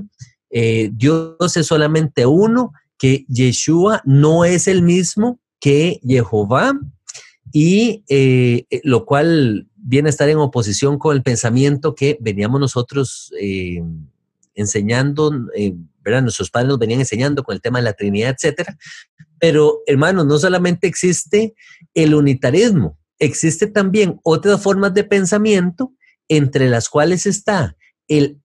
Dios 0.49 1.57
es 1.57 1.67
solamente 1.67 2.25
uno 2.25 2.71
que 2.97 3.25
Yeshua 3.27 4.01
no 4.05 4.45
es 4.45 4.67
el 4.67 4.81
mismo 4.81 5.39
que 5.59 5.99
Jehová 6.03 6.79
y 7.51 8.03
eh, 8.09 8.65
eh, 8.69 8.81
lo 8.83 9.05
cual 9.05 9.67
viene 9.75 10.09
a 10.09 10.11
estar 10.11 10.29
en 10.29 10.37
oposición 10.37 10.97
con 10.97 11.15
el 11.15 11.23
pensamiento 11.23 11.95
que 11.95 12.17
veníamos 12.19 12.59
nosotros 12.59 13.31
eh, 13.39 13.81
enseñando, 14.53 15.31
¿verdad? 16.03 16.23
Nuestros 16.23 16.49
padres 16.49 16.69
nos 16.69 16.79
venían 16.79 16.99
enseñando 16.99 17.43
con 17.43 17.55
el 17.55 17.61
tema 17.61 17.79
de 17.79 17.85
la 17.85 17.93
Trinidad, 17.93 18.35
etcétera. 18.35 18.77
Pero, 19.39 19.81
hermanos, 19.85 20.25
no 20.25 20.37
solamente 20.39 20.87
existe 20.87 21.53
el 21.93 22.15
unitarismo, 22.15 22.97
existe 23.19 23.67
también 23.67 24.19
otras 24.23 24.61
formas 24.61 24.93
de 24.93 25.03
pensamiento, 25.03 25.93
entre 26.27 26.69
las 26.69 26.89
cuales 26.89 27.25
está 27.25 27.77
el 28.07 28.41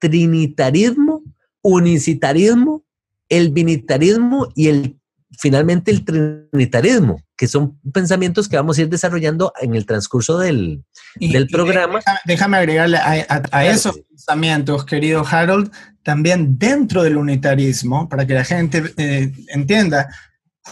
antitrinitarismo, 0.00 1.22
unicitarismo 1.62 2.84
el 3.28 3.50
binitarismo 3.50 4.48
y 4.54 4.68
el 4.68 4.96
finalmente 5.38 5.90
el 5.90 6.04
trinitarismo, 6.04 7.20
que 7.36 7.48
son 7.48 7.78
pensamientos 7.92 8.48
que 8.48 8.56
vamos 8.56 8.78
a 8.78 8.82
ir 8.82 8.88
desarrollando 8.88 9.52
en 9.60 9.74
el 9.74 9.86
transcurso 9.86 10.38
del, 10.38 10.84
del 11.16 11.48
programa. 11.48 12.00
Déjame, 12.24 12.58
agregarle 12.58 12.98
a, 12.98 13.66
esos 13.66 13.98
pensamientos, 13.98 14.84
querido 14.84 15.24
Harold, 15.28 15.72
también 16.02 16.58
dentro 16.58 17.02
del 17.02 17.16
unitarismo, 17.16 18.08
para 18.08 18.26
que 18.26 18.34
la 18.34 18.44
gente 18.44 18.94
eh, 18.96 19.32
entienda, 19.48 20.08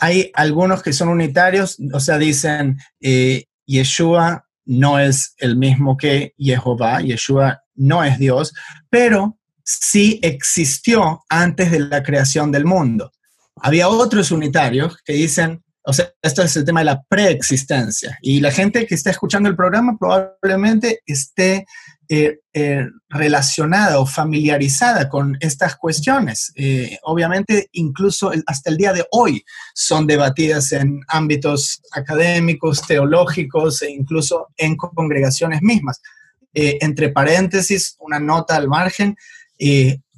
hay 0.00 0.30
algunos 0.34 0.82
que 0.82 0.92
son 0.92 1.08
unitarios, 1.08 1.78
o 1.92 2.00
sea, 2.00 2.18
dicen, 2.18 2.78
eh, 3.00 3.46
Yeshua 3.66 4.46
no 4.64 4.98
es 4.98 5.34
el 5.38 5.56
mismo 5.56 5.96
que 5.96 6.34
Jehová, 6.38 7.00
Yeshua 7.00 7.61
no 7.74 8.04
es 8.04 8.18
Dios, 8.18 8.52
pero 8.90 9.38
sí 9.64 10.18
existió 10.22 11.22
antes 11.28 11.70
de 11.70 11.80
la 11.80 12.02
creación 12.02 12.50
del 12.52 12.64
mundo. 12.64 13.12
Había 13.56 13.88
otros 13.88 14.30
unitarios 14.30 14.96
que 15.04 15.12
dicen, 15.12 15.62
o 15.84 15.92
sea, 15.92 16.10
esto 16.22 16.42
es 16.42 16.56
el 16.56 16.64
tema 16.64 16.80
de 16.80 16.86
la 16.86 17.02
preexistencia. 17.02 18.18
Y 18.22 18.40
la 18.40 18.50
gente 18.50 18.86
que 18.86 18.94
está 18.94 19.10
escuchando 19.10 19.48
el 19.48 19.56
programa 19.56 19.96
probablemente 19.98 21.00
esté 21.06 21.66
eh, 22.08 22.40
eh, 22.52 22.86
relacionada 23.08 23.98
o 23.98 24.06
familiarizada 24.06 25.08
con 25.08 25.36
estas 25.40 25.76
cuestiones. 25.76 26.52
Eh, 26.56 26.98
obviamente, 27.04 27.68
incluso 27.72 28.30
hasta 28.46 28.70
el 28.70 28.76
día 28.76 28.92
de 28.92 29.06
hoy 29.12 29.42
son 29.74 30.06
debatidas 30.06 30.72
en 30.72 31.00
ámbitos 31.08 31.80
académicos, 31.92 32.82
teológicos 32.82 33.82
e 33.82 33.90
incluso 33.90 34.48
en 34.56 34.76
congregaciones 34.76 35.62
mismas. 35.62 36.00
Entre 36.54 37.08
paréntesis, 37.08 37.96
una 37.98 38.20
nota 38.20 38.56
al 38.56 38.68
margen, 38.68 39.16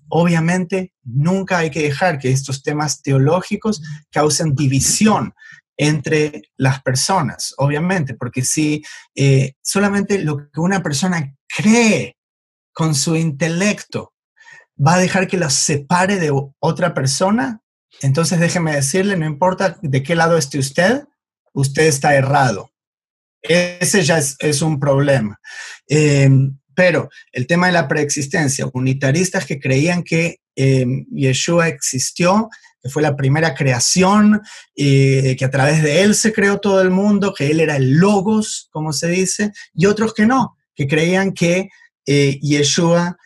obviamente, 0.08 0.92
nunca 1.02 1.58
hay 1.58 1.70
que 1.70 1.82
dejar 1.82 2.18
que 2.18 2.30
estos 2.30 2.62
temas 2.62 3.02
teológicos 3.02 3.82
causen 4.10 4.54
división 4.54 5.34
entre 5.76 6.42
las 6.56 6.82
personas, 6.82 7.54
obviamente, 7.58 8.14
porque 8.14 8.42
si 8.42 8.84
eh, 9.14 9.54
solamente 9.62 10.18
lo 10.18 10.50
que 10.50 10.60
una 10.60 10.82
persona 10.82 11.34
cree 11.48 12.16
con 12.72 12.94
su 12.94 13.16
intelecto 13.16 14.12
va 14.78 14.94
a 14.94 14.98
dejar 14.98 15.26
que 15.26 15.36
los 15.36 15.52
separe 15.52 16.18
de 16.18 16.32
otra 16.60 16.94
persona, 16.94 17.60
entonces 18.00 18.40
déjeme 18.40 18.74
decirle, 18.74 19.16
no 19.16 19.26
importa 19.26 19.78
de 19.82 20.02
qué 20.02 20.14
lado 20.14 20.36
esté 20.36 20.58
usted, 20.58 21.04
usted 21.52 21.84
está 21.84 22.14
errado. 22.14 22.70
Ese 23.44 24.02
ya 24.02 24.18
es, 24.18 24.62
un 24.62 24.80
problema. 24.80 25.38
Eh, 25.86 26.30
pero 26.74 27.10
el 27.30 27.46
tema 27.46 27.66
de 27.66 27.74
la 27.74 27.86
preexistencia, 27.86 28.68
unitaristas 28.72 29.44
que 29.44 29.60
creían 29.60 30.02
que 30.02 30.40
eh, 30.56 30.86
Yeshua 31.12 31.68
existió, 31.68 32.48
que 32.82 32.88
fue 32.88 33.02
la 33.02 33.14
primera 33.14 33.54
creación, 33.54 34.40
eh, 34.74 35.36
que 35.38 35.44
a 35.44 35.50
través 35.50 35.82
de 35.82 36.02
él 36.02 36.14
se 36.14 36.32
creó 36.32 36.58
todo 36.58 36.80
el 36.80 36.90
mundo, 36.90 37.34
que 37.36 37.50
él 37.50 37.60
era 37.60 37.76
el 37.76 37.92
logos, 37.92 38.68
como 38.72 38.92
se 38.92 39.08
dice, 39.08 39.52
y 39.74 39.86
otros 39.86 40.14
que 40.14 40.26
no, 40.26 40.56
que 40.74 40.88
creían 40.88 41.32
que 41.32 41.68
Yeshua 42.06 43.16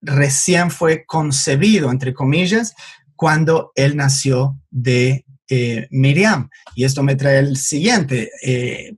recién 0.00 0.70
fue 0.70 1.04
concebido, 1.06 1.90
entre 1.90 2.14
comillas, 2.14 2.74
cuando 3.16 3.72
él 3.74 3.96
nació 3.96 4.60
de 4.70 5.24
Miriam. 5.90 6.48
Y 6.74 6.84
esto 6.84 7.02
me 7.02 7.16
trae 7.16 7.38
el 7.38 7.56
siguiente 7.56 8.30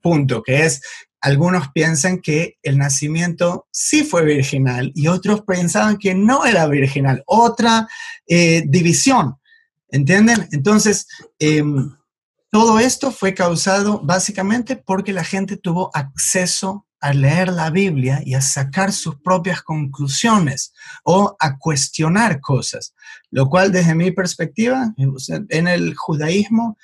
punto, 0.03 0.43
que 0.43 0.65
es 0.65 0.81
algunos 1.21 1.69
piensan 1.73 2.21
que 2.21 2.59
el 2.63 2.79
nacimiento 2.79 3.67
sí 3.71 4.05
fue 4.05 4.25
virginal 4.25 4.91
y 4.95 5.09
otros 5.09 5.43
pensaban 5.43 5.99
que 5.99 6.15
no 6.15 6.47
era 6.47 6.67
virginal. 6.67 7.23
Otra 7.27 7.89
eh, 8.27 8.65
división, 8.67 9.37
¿entienden? 9.91 10.49
Entonces, 10.53 11.07
em, 11.39 11.95
todo 12.51 12.79
esto 12.79 13.11
fue 13.11 13.35
causado 13.35 14.01
básicamente 14.03 14.77
porque 14.77 15.13
la 15.13 15.25
gente 15.25 15.57
tuvo 15.57 15.91
acceso 15.95 16.87
a 17.01 17.15
leer 17.15 17.49
la 17.49 17.71
Biblia 17.71 18.21
y 18.25 18.35
a 18.35 18.41
sacar 18.41 18.93
sus 18.93 19.21
propias 19.21 19.63
conclusiones 19.63 20.73
o 21.05 21.37
a 21.39 21.59
cuestionar 21.59 22.41
cosas, 22.41 22.95
lo 23.31 23.49
cual 23.49 23.73
desde 23.73 23.95
mi 23.95 24.11
perspectiva, 24.11 24.95
en 24.97 25.69
el 25.69 25.95
judaísmo, 25.95 26.77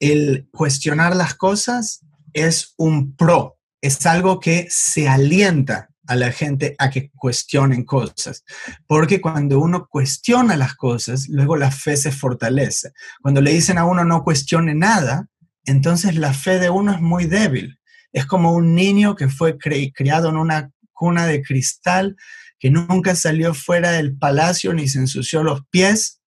el 0.00 0.48
cuestionar 0.52 1.14
las 1.14 1.34
cosas 1.34 2.00
es 2.32 2.74
un 2.76 3.14
pro, 3.16 3.58
es 3.80 4.04
algo 4.06 4.40
que 4.40 4.66
se 4.70 5.08
alienta 5.08 5.90
a 6.06 6.16
la 6.16 6.32
gente 6.32 6.74
a 6.78 6.90
que 6.90 7.10
cuestionen 7.10 7.84
cosas, 7.84 8.44
porque 8.88 9.20
cuando 9.20 9.60
uno 9.60 9.86
cuestiona 9.88 10.56
las 10.56 10.74
cosas, 10.74 11.28
luego 11.28 11.56
la 11.56 11.70
fe 11.70 11.96
se 11.96 12.10
fortalece. 12.10 12.90
Cuando 13.22 13.40
le 13.40 13.52
dicen 13.52 13.78
a 13.78 13.84
uno 13.84 14.04
no 14.04 14.24
cuestione 14.24 14.74
nada, 14.74 15.28
entonces 15.66 16.16
la 16.16 16.32
fe 16.34 16.58
de 16.58 16.68
uno 16.68 16.92
es 16.92 17.00
muy 17.00 17.26
débil. 17.26 17.79
Es 18.12 18.26
como 18.26 18.52
un 18.52 18.74
niño 18.74 19.14
que 19.16 19.28
fue 19.28 19.58
criado 19.58 20.28
en 20.28 20.36
una 20.36 20.70
cuna 20.92 21.26
de 21.26 21.42
cristal, 21.42 22.16
que 22.58 22.70
nunca 22.70 23.14
salió 23.14 23.54
fuera 23.54 23.92
del 23.92 24.16
palacio 24.16 24.72
ni 24.74 24.88
se 24.88 24.98
ensució 24.98 25.42
los 25.42 25.62
pies, 25.70 26.20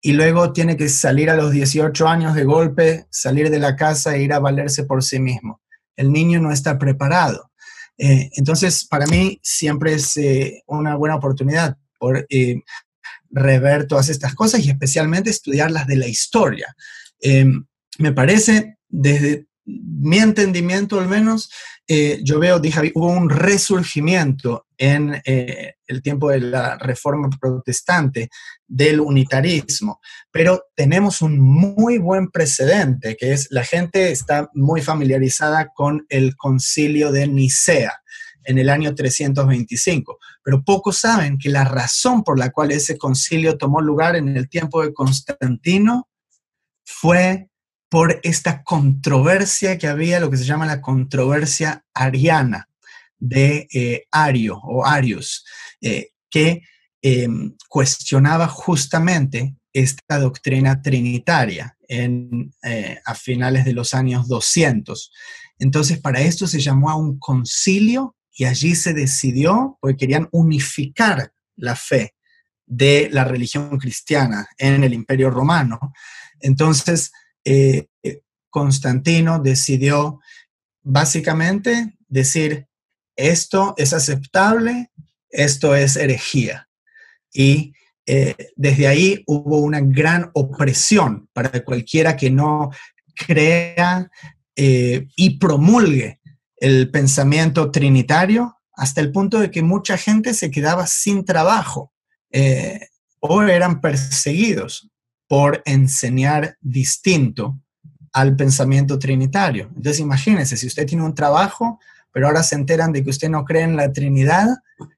y 0.00 0.12
luego 0.12 0.52
tiene 0.52 0.76
que 0.76 0.88
salir 0.88 1.30
a 1.30 1.36
los 1.36 1.52
18 1.52 2.08
años 2.08 2.34
de 2.34 2.44
golpe, 2.44 3.06
salir 3.10 3.50
de 3.50 3.58
la 3.58 3.76
casa 3.76 4.14
e 4.14 4.22
ir 4.22 4.32
a 4.32 4.38
valerse 4.38 4.84
por 4.84 5.02
sí 5.02 5.18
mismo 5.20 5.60
el 5.96 6.12
niño 6.12 6.40
no 6.40 6.52
está 6.52 6.78
preparado. 6.78 7.50
Eh, 7.98 8.30
entonces, 8.34 8.86
para 8.86 9.06
mí 9.06 9.40
siempre 9.42 9.94
es 9.94 10.16
eh, 10.18 10.62
una 10.66 10.96
buena 10.96 11.16
oportunidad 11.16 11.76
por, 11.98 12.26
eh, 12.28 12.60
rever 13.30 13.86
todas 13.86 14.08
estas 14.08 14.34
cosas 14.34 14.64
y 14.64 14.70
especialmente 14.70 15.30
estudiarlas 15.30 15.86
de 15.86 15.96
la 15.96 16.06
historia. 16.06 16.74
Em, 17.20 17.66
me 17.98 18.12
parece, 18.12 18.78
desde 18.88 19.45
mi 19.66 20.18
entendimiento 20.18 21.00
al 21.00 21.08
menos, 21.08 21.50
eh, 21.88 22.20
yo 22.22 22.38
veo, 22.38 22.58
dije, 22.60 22.92
hubo 22.94 23.08
un 23.08 23.28
resurgimiento 23.28 24.66
en 24.78 25.20
eh, 25.24 25.74
el 25.86 26.02
tiempo 26.02 26.30
de 26.30 26.40
la 26.40 26.78
reforma 26.78 27.28
protestante 27.40 28.28
del 28.66 29.00
unitarismo, 29.00 30.00
pero 30.30 30.64
tenemos 30.74 31.22
un 31.22 31.40
muy 31.40 31.98
buen 31.98 32.30
precedente, 32.30 33.16
que 33.16 33.32
es 33.32 33.48
la 33.50 33.64
gente 33.64 34.10
está 34.10 34.50
muy 34.54 34.82
familiarizada 34.82 35.70
con 35.74 36.06
el 36.08 36.36
concilio 36.36 37.10
de 37.10 37.26
Nicea 37.26 37.92
en 38.44 38.58
el 38.58 38.70
año 38.70 38.94
325, 38.94 40.18
pero 40.42 40.62
pocos 40.62 40.98
saben 40.98 41.38
que 41.38 41.48
la 41.48 41.64
razón 41.64 42.22
por 42.22 42.38
la 42.38 42.50
cual 42.50 42.70
ese 42.70 42.96
concilio 42.96 43.58
tomó 43.58 43.80
lugar 43.80 44.14
en 44.14 44.36
el 44.36 44.48
tiempo 44.48 44.82
de 44.82 44.94
Constantino 44.94 46.08
fue 46.84 47.48
por 47.88 48.20
esta 48.22 48.62
controversia 48.62 49.78
que 49.78 49.86
había, 49.86 50.20
lo 50.20 50.30
que 50.30 50.36
se 50.36 50.44
llama 50.44 50.66
la 50.66 50.80
controversia 50.80 51.84
ariana 51.94 52.68
de 53.18 53.68
eh, 53.72 54.06
Ario 54.10 54.58
o 54.62 54.84
Arius, 54.84 55.44
eh, 55.80 56.10
que 56.28 56.62
em, 57.02 57.54
cuestionaba 57.68 58.48
justamente 58.48 59.56
esta 59.72 60.18
doctrina 60.18 60.82
trinitaria 60.82 61.76
eh, 61.88 62.98
a 63.04 63.14
finales 63.14 63.64
de 63.64 63.72
los 63.72 63.94
años 63.94 64.26
200. 64.26 65.12
Entonces, 65.58 66.00
para 66.00 66.20
esto 66.20 66.46
se 66.46 66.60
llamó 66.60 66.90
a 66.90 66.96
un 66.96 67.18
concilio 67.18 68.16
y 68.32 68.44
allí 68.44 68.74
se 68.74 68.92
decidió, 68.92 69.78
porque 69.80 69.96
querían 69.96 70.28
unificar 70.32 71.32
la 71.56 71.76
fe 71.76 72.14
de 72.66 73.08
la 73.12 73.24
religión 73.24 73.78
cristiana 73.78 74.48
en 74.58 74.82
el 74.82 74.92
imperio 74.92 75.30
romano. 75.30 75.78
Entonces, 76.40 77.12
eh, 77.46 77.86
Constantino 78.50 79.38
decidió 79.38 80.20
básicamente 80.82 81.96
decir, 82.08 82.66
esto 83.14 83.74
es 83.76 83.92
aceptable, 83.92 84.90
esto 85.30 85.76
es 85.76 85.96
herejía. 85.96 86.68
Y 87.32 87.72
eh, 88.04 88.34
desde 88.56 88.88
ahí 88.88 89.22
hubo 89.26 89.58
una 89.58 89.80
gran 89.80 90.30
opresión 90.34 91.28
para 91.32 91.64
cualquiera 91.64 92.16
que 92.16 92.30
no 92.30 92.70
crea 93.14 94.10
eh, 94.56 95.06
y 95.14 95.38
promulgue 95.38 96.20
el 96.56 96.90
pensamiento 96.90 97.70
trinitario 97.70 98.56
hasta 98.72 99.00
el 99.00 99.12
punto 99.12 99.38
de 99.38 99.52
que 99.52 99.62
mucha 99.62 99.96
gente 99.96 100.34
se 100.34 100.50
quedaba 100.50 100.86
sin 100.86 101.24
trabajo 101.24 101.92
o 103.20 103.42
eran 103.42 103.80
perseguidos 103.80 104.90
por 105.28 105.62
enseñar 105.64 106.56
distinto 106.60 107.58
al 108.12 108.34
pensamiento 108.36 108.98
trinitario. 108.98 109.70
Entonces 109.76 110.00
imagínense, 110.00 110.56
si 110.56 110.66
usted 110.66 110.86
tiene 110.86 111.04
un 111.04 111.14
trabajo, 111.14 111.78
pero 112.12 112.28
ahora 112.28 112.42
se 112.42 112.54
enteran 112.54 112.92
de 112.92 113.04
que 113.04 113.10
usted 113.10 113.28
no 113.28 113.44
cree 113.44 113.62
en 113.62 113.76
la 113.76 113.92
Trinidad 113.92 114.48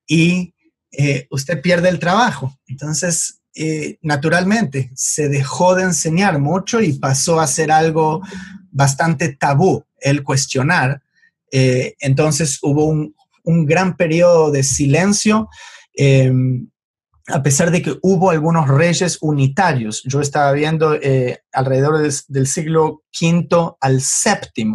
y 0.06 0.54
eh, 0.92 1.26
usted 1.30 1.60
pierde 1.60 1.88
el 1.88 1.98
trabajo. 1.98 2.56
Entonces, 2.68 3.40
eh, 3.56 3.98
naturalmente, 4.02 4.92
se 4.94 5.28
dejó 5.28 5.74
de 5.74 5.82
enseñar 5.82 6.38
mucho 6.38 6.80
y 6.80 6.92
pasó 6.92 7.40
a 7.40 7.48
ser 7.48 7.72
algo 7.72 8.22
bastante 8.70 9.34
tabú 9.34 9.84
el 10.00 10.22
cuestionar. 10.22 11.02
Eh, 11.50 11.96
entonces 11.98 12.58
hubo 12.62 12.84
un, 12.84 13.16
un, 13.42 13.66
gran 13.66 13.96
periodo 13.96 14.52
de 14.52 14.62
silencio 14.62 15.48
a 17.28 17.42
pesar 17.42 17.70
de 17.70 17.82
que 17.82 17.96
hubo 18.02 18.30
algunos 18.30 18.68
reyes 18.68 19.18
unitarios. 19.20 20.02
Yo 20.04 20.20
estaba 20.20 20.52
viendo 20.52 20.94
eh, 20.94 21.40
alrededor 21.52 21.98
del, 22.28 22.46
siglo 22.46 23.02
V 23.20 23.76
al 23.80 23.96
VII 23.96 24.72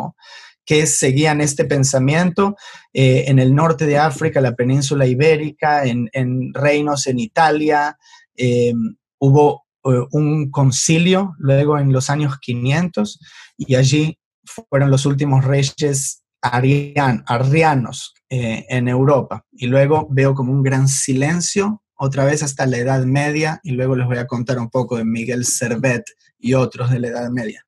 que 0.65 0.85
seguían 0.85 1.41
este 1.41 1.65
pensamiento 1.65 2.55
eh, 2.93 3.25
en 3.27 3.39
el 3.39 3.53
norte 3.53 3.85
de 3.85 3.97
África, 3.97 4.39
la 4.39 4.55
península 4.55 5.05
ibérica, 5.05 5.83
en, 5.83 6.09
reinos 6.53 7.07
en 7.07 7.19
Italia. 7.19 7.97
Em, 8.35 8.95
hubo 9.19 9.65
eh, 9.83 10.05
un 10.11 10.51
concilio 10.51 11.35
luego 11.39 11.77
en 11.79 11.91
los 11.91 12.09
años 12.09 12.37
500 12.39 13.19
y 13.57 13.75
allí 13.75 14.19
fueron 14.45 14.91
los 14.91 15.05
últimos 15.05 15.43
reyes 15.43 16.23
arrianos 16.41 18.13
en 18.29 18.87
Europa. 18.87 19.45
Y 19.51 19.67
luego 19.67 20.07
veo 20.09 20.33
como 20.33 20.51
un 20.51 20.63
gran 20.63 20.87
silencio 20.87 21.82
otra 22.03 22.25
vez 22.25 22.43
hasta 22.43 22.65
la 22.65 22.77
Edad 22.77 23.05
Media 23.05 23.61
y 23.63 23.71
luego 23.71 23.95
les 23.95 24.05
voy 24.05 24.17
a 24.17 24.27
contar 24.27 24.59
un 24.59 24.69
poco 24.69 24.97
de 24.97 25.05
Miguel 25.05 25.45
Servet 25.45 26.03
y 26.37 26.53
otros 26.53 26.91
de 26.91 26.99
la 26.99 27.07
Edad 27.07 27.29
Media. 27.29 27.65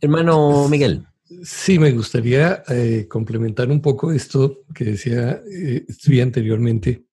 Hermano 0.00 0.68
Miguel. 0.68 1.06
Sí, 1.44 1.78
me 1.78 1.92
gustaría 1.92 2.64
eh, 2.68 3.06
complementar 3.08 3.70
un 3.70 3.80
poco 3.80 4.10
esto 4.10 4.64
que 4.74 4.84
decía 4.84 5.40
eh, 5.48 5.86
anteriormente 6.20 7.04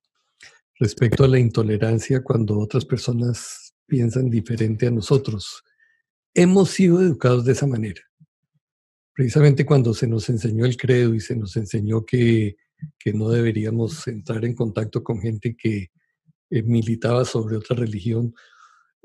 respecto 0.80 1.24
a 1.24 1.28
la 1.28 1.38
intolerancia 1.38 2.24
cuando 2.24 2.58
otras 2.58 2.84
personas 2.84 3.76
piensan 3.86 4.28
diferente 4.28 4.88
a 4.88 4.92
nosotros. 4.92 5.64
Hemos 6.34 6.72
sido 6.72 7.00
educados 7.00 7.46
de 7.46 7.52
esa 7.52 7.68
manera. 7.68 8.02
Precisamente 9.14 9.68
cuando 9.68 9.94
se 9.94 10.08
nos 10.08 10.28
enseñó 10.30 10.66
el 10.66 10.78
credo 10.78 11.14
y 11.14 11.20
se 11.20 11.36
nos 11.36 11.56
enseñó 11.58 12.04
que 12.04 12.56
que 13.00 13.14
no 13.14 13.30
deberíamos 13.30 14.08
entrar 14.08 14.44
en 14.46 14.54
contacto 14.54 15.04
con 15.04 15.20
gente 15.20 15.56
que 15.56 15.91
eh, 16.52 16.62
militaba 16.64 17.26
sobre 17.26 17.58
otra 17.58 17.76
religión. 17.76 18.36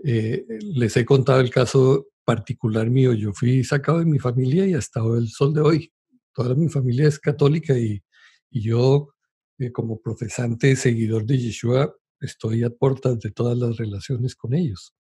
Eh, 0.05 0.45
les 0.61 0.97
he 0.97 1.05
contado 1.05 1.41
el 1.41 1.51
caso 1.51 2.09
particular 2.25 2.91
mío. 2.91 3.15
Yo 3.15 3.33
fui 3.33 3.65
sacado 3.65 4.01
de 4.01 4.05
mi 4.05 4.19
familia 4.19 4.67
y 4.67 4.75
hasta 4.75 5.01
el 5.01 5.29
sol 5.29 5.55
de 5.55 5.61
hoy. 5.61 5.93
Toda 6.35 6.55
mi 6.55 6.69
familia 6.69 7.09
es 7.09 7.19
católica 7.19 7.79
y, 7.79 8.03
yo, 8.51 9.15
eh, 9.59 9.73
como 9.73 10.01
profesante, 10.01 10.77
seguidor 10.77 11.25
de 11.25 11.39
Yeshua, 11.39 11.95
estoy 12.21 12.65
a 12.65 12.71
puertas 12.71 13.19
de 13.21 13.31
todas 13.31 13.57
las 13.57 13.77
relaciones 13.77 14.35
con 14.35 14.53
ellos. 14.53 14.95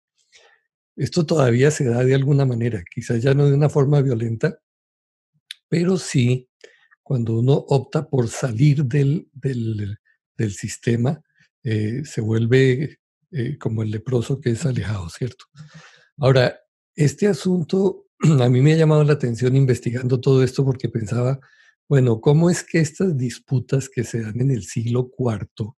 Esto 0.95 1.25
todavía 1.25 1.71
se 1.71 1.85
da 1.85 2.03
de 2.03 2.13
alguna 2.13 2.45
manera, 2.45 2.83
quizás 2.93 3.23
ya 3.23 3.33
no 3.33 3.47
de 3.47 3.55
una 3.55 3.69
forma 3.69 4.01
violenta, 4.01 4.59
pero 5.67 5.97
sí 5.97 6.47
cuando 7.03 7.39
uno 7.39 7.53
opta 7.53 8.09
por 8.09 8.27
salir 8.29 8.85
del, 8.85 9.27
del, 9.33 10.53
sistema, 10.53 11.21
eh, 11.63 12.01
se 12.05 12.21
vuelve 12.21 12.99
eh, 13.31 13.57
como 13.57 13.83
el 13.83 13.91
leproso 13.91 14.39
que 14.39 14.51
es 14.51 14.65
alejado, 14.65 15.09
¿cierto? 15.09 15.45
Ahora, 16.17 16.59
este 16.95 17.27
asunto 17.27 18.07
a 18.41 18.49
mí 18.49 18.61
me 18.61 18.73
ha 18.73 18.77
llamado 18.77 19.03
la 19.03 19.13
atención 19.13 19.55
investigando 19.55 20.19
todo 20.19 20.43
esto 20.43 20.63
porque 20.63 20.89
pensaba, 20.89 21.39
bueno, 21.87 22.21
¿cómo 22.21 22.49
es 22.49 22.63
que 22.63 22.79
estas 22.79 23.17
disputas 23.17 23.89
que 23.89 24.03
se 24.03 24.21
dan 24.21 24.39
en 24.41 24.51
el 24.51 24.63
siglo 24.63 25.09
IV 25.17 25.73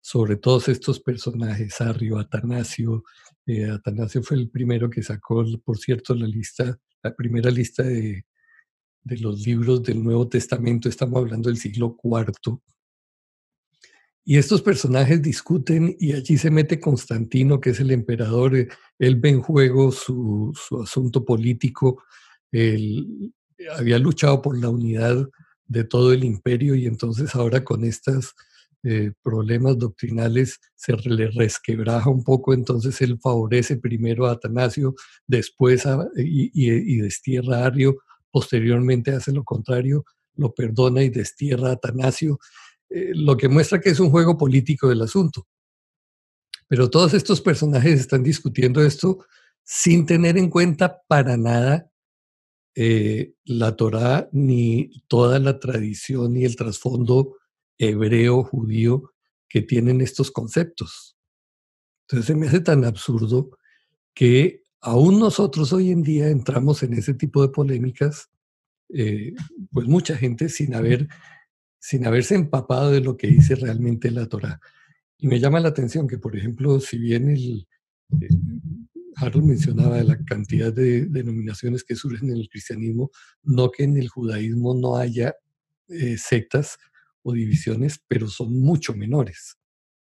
sobre 0.00 0.36
todos 0.36 0.68
estos 0.68 1.00
personajes, 1.00 1.80
Arrio, 1.80 2.18
Atanasio, 2.18 3.04
eh, 3.46 3.70
Atanasio 3.70 4.22
fue 4.22 4.36
el 4.36 4.50
primero 4.50 4.90
que 4.90 5.02
sacó, 5.02 5.44
por 5.64 5.78
cierto, 5.78 6.14
la 6.14 6.26
lista, 6.26 6.78
la 7.02 7.14
primera 7.14 7.50
lista 7.50 7.82
de, 7.82 8.24
de 9.02 9.18
los 9.18 9.46
libros 9.46 9.82
del 9.82 10.02
Nuevo 10.02 10.28
Testamento, 10.28 10.88
estamos 10.88 11.18
hablando 11.18 11.48
del 11.48 11.58
siglo 11.58 11.96
IV. 12.02 12.58
Y 14.24 14.38
estos 14.38 14.62
personajes 14.62 15.20
discuten 15.20 15.94
y 15.98 16.12
allí 16.12 16.38
se 16.38 16.50
mete 16.50 16.80
Constantino, 16.80 17.60
que 17.60 17.70
es 17.70 17.80
el 17.80 17.90
emperador, 17.90 18.56
eh, 18.56 18.68
él 18.98 19.16
ve 19.16 19.28
en 19.28 19.42
juego 19.42 19.92
su, 19.92 20.52
asunto 20.82 21.24
político, 21.24 22.02
él 22.50 23.34
había 23.76 23.98
luchado 23.98 24.40
por 24.40 24.58
la 24.58 24.70
unidad 24.70 25.28
de 25.66 25.84
todo 25.84 26.12
el 26.12 26.24
imperio 26.24 26.74
y 26.74 26.86
entonces 26.86 27.34
ahora 27.34 27.64
con 27.64 27.84
estos 27.84 28.34
eh, 28.82 29.12
problemas 29.22 29.78
doctrinales 29.78 30.60
se 30.74 30.94
le 31.08 31.30
resquebraja 31.30 32.08
un 32.08 32.22
poco, 32.24 32.54
entonces 32.54 33.00
él 33.02 33.18
favorece 33.22 33.76
primero 33.76 34.26
a 34.26 34.32
Atanasio, 34.32 34.94
después 35.26 35.84
y, 36.16 37.00
destierra 37.00 37.58
a 37.58 37.66
Ario, 37.66 37.96
posteriormente 38.30 39.12
hace 39.12 39.32
lo 39.32 39.44
contrario, 39.44 40.04
lo 40.36 40.52
perdona 40.52 41.02
y 41.02 41.10
destierra 41.10 41.70
a 41.70 41.72
Atanasio, 41.72 42.38
eh, 42.94 43.10
lo 43.12 43.36
que 43.36 43.48
muestra 43.48 43.80
que 43.80 43.90
es 43.90 43.98
un 43.98 44.10
juego 44.10 44.38
político 44.38 44.88
del 44.88 45.02
asunto. 45.02 45.48
Pero 46.68 46.88
todos 46.88 47.12
estos 47.12 47.40
personajes 47.40 47.98
están 47.98 48.22
discutiendo 48.22 48.84
esto 48.84 49.26
sin 49.64 50.06
tener 50.06 50.38
en 50.38 50.48
cuenta 50.48 51.02
para 51.08 51.36
nada 51.36 51.90
eh, 52.76 53.34
la 53.44 53.74
Torá 53.74 54.28
ni 54.30 55.02
toda 55.08 55.40
la 55.40 55.58
tradición 55.58 56.34
ni 56.34 56.44
el 56.44 56.54
trasfondo 56.54 57.36
hebreo, 57.78 58.44
judío 58.44 59.12
que 59.48 59.62
tienen 59.62 60.00
estos 60.00 60.30
conceptos. 60.30 61.16
Entonces 62.02 62.26
se 62.28 62.36
me 62.36 62.46
hace 62.46 62.60
tan 62.60 62.84
absurdo 62.84 63.58
que 64.14 64.62
aún 64.80 65.18
nosotros 65.18 65.72
hoy 65.72 65.90
en 65.90 66.04
día 66.04 66.28
entramos 66.28 66.84
en 66.84 66.92
ese 66.92 67.14
tipo 67.14 67.42
de 67.42 67.48
polémicas, 67.48 68.30
eh, 68.90 69.34
pues 69.72 69.88
mucha 69.88 70.16
gente 70.16 70.48
sin, 70.48 70.76
haber, 70.76 71.08
sin 71.84 72.06
haberse 72.06 72.34
empapado 72.34 72.90
de 72.90 73.02
lo 73.02 73.14
que 73.14 73.26
dice 73.26 73.56
realmente 73.56 74.10
la 74.10 74.26
Torah. 74.26 74.58
Y 75.18 75.26
me 75.28 75.38
llama 75.38 75.60
la 75.60 75.68
atención 75.68 76.08
que, 76.08 76.16
por 76.16 76.34
ejemplo, 76.34 76.80
si 76.80 76.96
bien 76.96 77.28
el, 77.28 77.68
eh, 78.22 78.28
Harold 79.16 79.44
mencionaba 79.44 80.02
la 80.02 80.16
cantidad 80.24 80.72
de 80.72 81.04
denominaciones 81.04 81.84
que 81.84 81.94
surgen 81.94 82.30
en 82.30 82.38
el 82.38 82.48
cristianismo, 82.48 83.10
no 83.42 83.70
que 83.70 83.84
en 83.84 83.98
el 83.98 84.08
judaísmo 84.08 84.74
no 84.74 84.96
haya 84.96 85.34
eh, 85.88 86.16
sectas 86.16 86.78
o 87.22 87.34
divisiones, 87.34 88.02
pero 88.08 88.28
son 88.28 88.58
mucho 88.58 88.94
menores. 88.94 89.58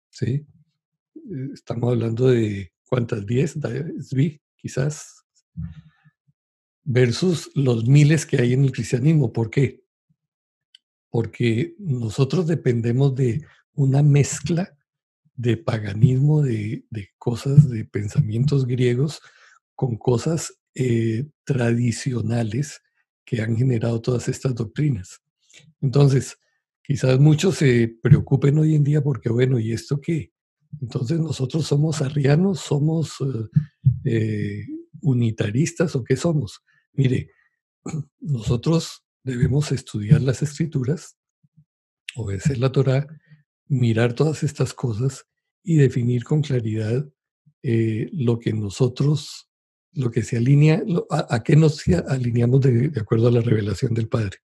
¿sí? 0.10 0.48
Eh, 1.14 1.50
estamos 1.54 1.92
hablando 1.92 2.30
de 2.30 2.74
cuántas, 2.88 3.28
10, 3.28 3.60
quizás, 4.56 5.24
versus 6.84 7.52
los 7.54 7.88
miles 7.88 8.26
que 8.26 8.38
hay 8.38 8.54
en 8.54 8.64
el 8.64 8.72
cristianismo. 8.72 9.32
¿Por 9.32 9.52
qué? 9.52 9.79
Porque 11.10 11.76
nosotros 11.80 12.48
dependemos 12.48 13.15
de 13.15 13.45
una 13.74 14.04
mezcla 14.04 14.78
de 15.36 15.58
paganismo, 15.58 16.41
de, 16.41 16.84
cosas, 17.17 17.69
de 17.69 17.86
pensamientos 17.86 18.67
griegos, 18.67 19.22
con 19.74 19.95
cosas 19.95 20.60
eh, 20.76 21.26
tradicionales 21.45 22.82
que 23.26 23.41
han 23.41 23.56
generado 23.56 24.02
todas 24.02 24.28
estas 24.28 24.54
doctrinas. 24.54 25.22
Entonces, 25.82 26.38
quizás 26.84 27.19
muchos 27.19 27.56
se 27.56 27.88
preocupen 28.02 28.60
hoy 28.60 28.76
en 28.76 28.84
día 28.84 29.02
porque, 29.02 29.30
bueno, 29.30 29.60
¿y 29.60 29.72
esto 29.72 30.02
qué? 30.02 30.34
Entonces 30.82 31.19
nosotros 31.19 31.65
somos 31.65 32.02
arrianos, 32.02 32.60
somos 32.60 33.15
eh, 33.22 33.60
eh, 34.06 34.65
unitaristas 35.02 35.95
o 35.95 36.04
qué 36.04 36.15
somos. 36.15 36.63
Mire, 36.93 37.32
nosotros 38.19 39.04
debemos 39.30 39.72
estudiar 39.72 40.22
las 40.22 40.42
escrituras, 40.42 41.18
obedecer 42.15 42.58
la 42.58 42.72
Torah, 42.72 43.08
mirar 43.68 44.13
todas 44.13 44.44
estas 44.44 44.74
cosas 44.74 45.26
y 45.63 45.76
definir 45.76 46.24
con 46.24 46.42
claridad 46.42 47.08
eh, 47.62 48.10
lo 48.13 48.39
que 48.39 48.54
nosotros, 48.54 49.50
lo 49.94 50.12
que 50.12 50.24
se 50.24 50.38
alinea, 50.38 50.82
a, 51.10 51.44
qué 51.44 51.56
nos 51.56 51.84
alineamos 52.08 52.62
de, 52.62 52.92
acuerdo 53.00 53.28
a 53.28 53.32
la 53.32 53.42
revelación 53.42 53.94
del 53.94 54.08
Padre. 54.08 54.38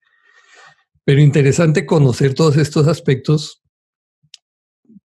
Pero 1.04 1.22
interesante 1.22 1.86
conocer 1.86 2.34
todos 2.34 2.58
estos 2.58 2.88
aspectos 2.88 3.64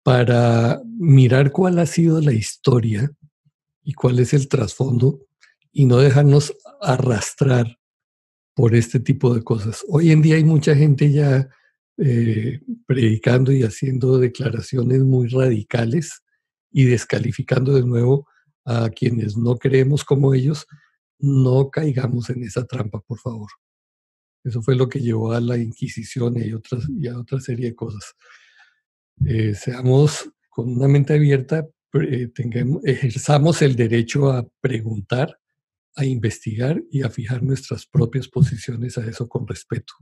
para 0.03 0.83
mirar 0.85 1.51
cuál 1.51 1.79
ha 1.79 1.87
sido 1.87 2.21
la 2.21 2.33
historia 2.33 3.11
y 3.83 3.95
cuál 3.95 4.19
es 4.19 4.35
el 4.35 4.49
trasfondo 4.49 5.27
y 5.73 5.87
no 5.87 5.99
dejarnos 5.99 6.55
arrastrar 6.81 7.79
por 8.55 8.75
este 8.75 9.01
tipo 9.01 9.35
de 9.35 9.43
cosas. 9.43 9.85
Hoy 9.89 10.11
en 10.11 10.23
día 10.23 10.37
hay 10.37 10.45
mucha 10.45 10.75
gente 10.75 11.11
ya 11.13 11.49
eh, 11.99 12.61
predicando 12.87 13.53
y 13.53 13.63
haciendo 13.63 14.19
declaraciones 14.19 15.01
muy 15.01 15.29
radicales 15.29 16.23
y 16.73 16.85
descalificando 16.85 17.75
de 17.75 17.83
nuevo 17.83 18.27
a 18.65 18.91
quienes 18.91 19.37
no 19.37 19.57
creemos 19.57 20.05
como 20.05 20.35
ellos, 20.35 20.67
no 21.19 21.71
caigamos 21.71 22.31
en 22.31 22.43
esa 22.45 22.65
trampa, 22.65 23.01
por 23.01 23.19
favor. 23.19 23.49
Eso 24.45 24.63
fue 24.63 24.77
lo 24.77 24.89
que 24.89 25.01
llevó 25.01 25.33
a 25.33 25.41
la 25.41 25.57
Inquisición 25.57 26.37
y, 26.37 26.53
otras, 26.53 26.85
y 26.89 27.09
a 27.09 27.19
otra 27.19 27.41
serie 27.41 27.67
de 27.71 27.75
cosas. 27.75 28.15
Eh, 29.25 29.55
seamos 29.55 30.31
con 30.51 30.77
una 30.77 30.89
mente 30.89 31.15
abierta, 31.15 31.67
eh, 31.95 32.29
tengamos, 32.35 32.85
ejerzamos 32.85 33.63
el 33.63 33.77
derecho 33.77 34.31
a 34.31 34.47
preguntar, 34.61 35.39
a 35.97 36.05
investigar 36.05 36.83
y 36.91 37.03
a 37.03 37.11
fijar 37.11 37.43
nuestras 37.43 37.87
propias 37.87 38.29
posiciones 38.29 38.99
a 38.99 39.07
eso 39.07 39.29
con 39.29 39.47
respeto. 39.47 39.95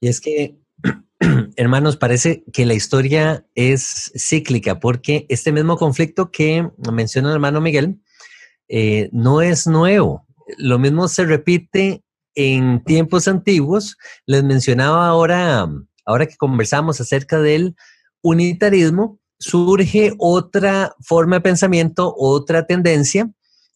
Y 0.00 0.08
es 0.08 0.20
que, 0.20 0.58
hermanos, 1.56 1.96
parece 1.96 2.44
que 2.52 2.66
la 2.66 2.74
historia 2.74 3.46
es 3.54 4.12
cíclica, 4.16 4.80
porque 4.80 5.26
este 5.28 5.52
mismo 5.52 5.76
conflicto 5.76 6.30
que 6.30 6.68
menciona 6.92 7.28
el 7.28 7.34
hermano 7.34 7.60
Miguel 7.60 8.00
eh, 8.68 9.08
no 9.12 9.42
es 9.42 9.66
nuevo. 9.66 10.26
Lo 10.58 10.78
mismo 10.78 11.08
se 11.08 11.24
repite 11.24 12.02
en 12.34 12.82
tiempos 12.84 13.28
antiguos. 13.28 13.96
Les 14.26 14.42
mencionaba 14.42 15.06
ahora, 15.06 15.68
ahora 16.04 16.26
que 16.26 16.36
conversamos 16.36 17.00
acerca 17.00 17.40
del 17.40 17.76
unitarismo, 18.22 19.20
surge 19.42 20.12
otra 20.18 20.94
forma 21.00 21.36
de 21.36 21.40
pensamiento, 21.42 22.14
otra 22.16 22.64
tendencia, 22.66 23.30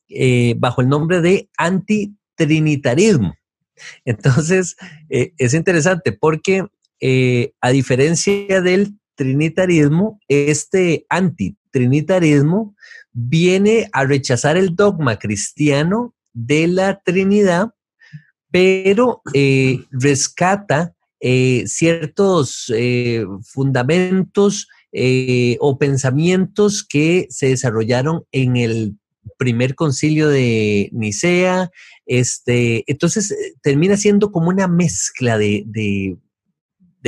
eh, 0.09 0.55
bajo 0.59 0.81
el 0.81 0.89
nombre 0.89 1.21
de 1.21 1.51
antitrinitarismo. 1.59 3.35
Entonces, 4.05 4.77
eh, 5.11 5.33
es 5.39 5.55
interesante 5.55 6.13
porque 6.13 6.65
eh, 7.01 7.53
a 7.61 7.71
diferencia 7.71 8.63
del 8.63 8.97
trinitarismo, 9.17 10.21
este 10.29 11.05
antitrinitarismo 11.09 12.77
viene 13.13 13.89
a 13.93 14.05
rechazar 14.05 14.57
el 14.57 14.77
dogma 14.77 15.19
cristiano 15.19 16.15
de 16.33 16.69
la 16.69 17.01
Trinidad, 17.01 17.71
pero 18.51 19.23
rescata 19.91 20.95
ciertos 21.65 22.73
fundamentos 23.43 24.69
o 25.61 25.79
pensamientos 25.79 26.83
que 26.83 27.27
se 27.31 27.49
desarrollaron 27.49 28.25
en 28.33 28.57
el 28.57 28.97
primer 29.39 29.75
concilio 29.75 30.29
de 30.29 30.89
Nicea. 30.93 31.71
Este, 32.07 32.85
entonces 32.91 33.31
eh, 33.33 33.55
termina 33.63 33.97
siendo 33.97 34.31
como 34.31 34.49
una 34.49 34.69
mezcla 34.69 35.39
de, 35.39 35.65
de, 35.67 36.17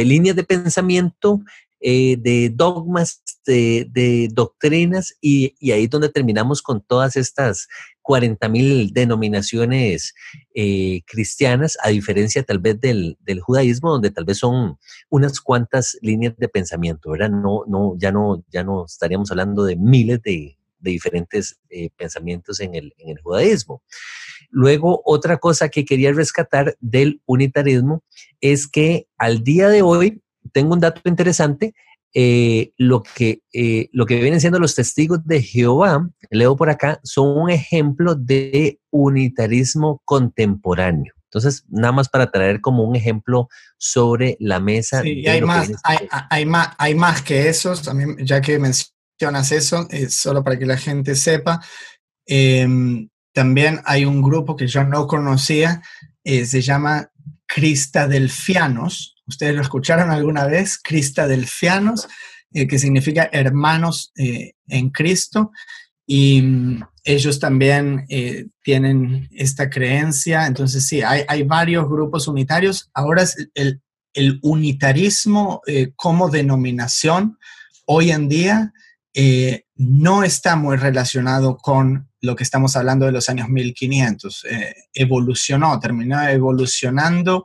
líneas 0.04 0.36
de 0.36 0.44
pensamiento, 0.44 1.40
eh, 1.80 2.16
de 2.18 2.50
dogmas, 2.50 3.22
de, 3.46 4.28
doctrinas, 4.32 5.16
y, 5.20 5.54
ahí 5.72 5.84
es 5.84 5.90
donde 5.90 6.08
terminamos 6.08 6.62
con 6.62 6.80
todas 6.80 7.16
estas 7.16 7.68
40.000 8.08 8.92
denominaciones 8.92 10.14
eh, 10.54 11.02
cristianas, 11.04 11.76
a 11.82 11.90
diferencia 11.90 12.42
tal 12.42 12.58
vez 12.58 12.80
del, 12.80 13.18
judaísmo, 13.42 13.90
donde 13.90 14.10
tal 14.10 14.24
vez 14.24 14.38
son 14.38 14.78
unas 15.10 15.40
cuantas 15.42 15.98
líneas 16.00 16.34
de 16.38 16.48
pensamiento, 16.48 17.10
¿verdad? 17.10 17.28
No, 17.28 17.64
no, 17.66 17.96
ya 17.98 18.10
no, 18.10 18.42
ya 18.50 18.64
no 18.64 18.86
estaríamos 18.86 19.30
hablando 19.30 19.64
de 19.64 19.76
miles 19.76 20.22
de, 20.22 20.56
diferentes 20.80 21.58
eh, 21.70 21.90
pensamientos 21.96 22.60
en 22.60 22.76
el 22.76 22.94
judaísmo. 23.20 23.82
Luego, 24.50 25.02
otra 25.04 25.36
cosa 25.38 25.68
que 25.68 25.84
quería 25.84 26.12
rescatar 26.12 26.76
del 26.80 27.20
unitarismo 27.26 28.02
es 28.40 28.66
que 28.66 29.06
al 29.18 29.44
día 29.44 29.68
de 29.68 29.82
hoy, 29.82 30.22
tengo 30.52 30.72
un 30.72 30.80
dato 30.80 31.02
interesante, 31.04 31.74
eh, 32.14 32.72
lo, 32.78 33.02
que, 33.02 33.42
eh, 33.52 33.90
lo 33.92 34.06
que 34.06 34.20
vienen 34.20 34.40
siendo 34.40 34.58
los 34.58 34.74
testigos 34.74 35.26
de 35.26 35.42
Jehová, 35.42 36.08
leo 36.30 36.56
por 36.56 36.70
acá, 36.70 37.00
son 37.02 37.36
un 37.36 37.50
ejemplo 37.50 38.14
de 38.14 38.80
unitarismo 38.90 40.00
contemporáneo. 40.04 41.12
Entonces, 41.24 41.64
nada 41.68 41.92
más 41.92 42.08
para 42.08 42.30
traer 42.30 42.62
como 42.62 42.84
un 42.84 42.96
ejemplo 42.96 43.48
sobre 43.76 44.36
la 44.40 44.58
mesa. 44.60 45.02
Sí, 45.02 45.26
hay 45.26 45.42
más, 45.42 45.70
hay, 45.84 46.08
hay, 46.30 46.46
más, 46.46 46.70
hay 46.78 46.94
más 46.94 47.20
que 47.20 47.48
eso, 47.48 47.74
también, 47.76 48.16
ya 48.24 48.40
que 48.40 48.58
mencioné 48.58 49.40
eso, 49.50 49.86
eh, 49.90 50.08
solo 50.08 50.42
para 50.42 50.58
que 50.58 50.64
la 50.64 50.78
gente 50.78 51.14
sepa. 51.14 51.60
Em, 52.24 53.08
también 53.34 53.80
hay 53.84 54.06
un 54.06 54.22
grupo 54.22 54.56
que 54.56 54.66
yo 54.66 54.82
no 54.84 55.06
conocía, 55.06 55.82
se 56.24 56.60
llama 56.60 57.10
Cristadelfianos. 57.48 59.16
¿Ustedes 59.26 59.54
lo 59.54 59.62
escucharon 59.62 60.10
alguna 60.10 60.46
vez? 60.46 60.78
Cristadelfianos, 60.78 62.06
eh, 62.52 62.68
que 62.68 62.78
significa 62.78 63.28
hermanos 63.32 64.12
en 64.14 64.90
Cristo. 64.90 65.50
Y 66.06 66.40
mm, 66.42 66.82
ellos 67.02 67.40
también 67.40 68.06
tienen 68.62 69.28
esta 69.32 69.68
creencia. 69.68 70.46
Entonces, 70.46 70.86
sí, 70.86 71.02
hay, 71.02 71.42
varios 71.42 71.88
grupos 71.88 72.28
unitarios. 72.28 72.90
Ahora 72.94 73.24
el, 73.54 73.82
el 74.14 74.38
unitarismo 74.42 75.62
como 75.96 76.28
denominación 76.28 77.38
hoy 77.86 78.10
en 78.12 78.28
día 78.28 78.72
eh, 79.14 79.64
no 79.76 80.22
está 80.22 80.56
muy 80.56 80.76
relacionado 80.76 81.56
con 81.56 82.08
lo 82.20 82.36
que 82.36 82.42
estamos 82.42 82.76
hablando 82.76 83.06
de 83.06 83.12
los 83.12 83.28
años 83.28 83.48
1500. 83.48 84.44
Eh, 84.50 84.74
evolucionó, 84.92 85.78
terminó 85.80 86.22
evolucionando 86.28 87.44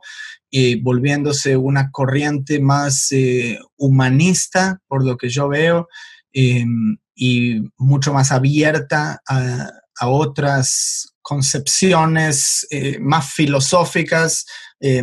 y 0.50 0.80
volviéndose 0.82 1.58
una 1.58 1.90
corriente 1.92 2.60
más 2.60 3.12
eh, 3.12 3.60
humanista, 3.78 4.80
por 4.88 5.06
lo 5.06 5.18
que 5.18 5.30
yo 5.30 5.48
veo, 5.48 5.88
y 6.32 7.62
mucho 7.78 8.14
más 8.14 8.32
abierta 8.32 9.22
a, 9.28 9.72
otras 10.06 11.14
concepciones 11.22 12.68
más 13.00 13.32
filosóficas, 13.32 14.46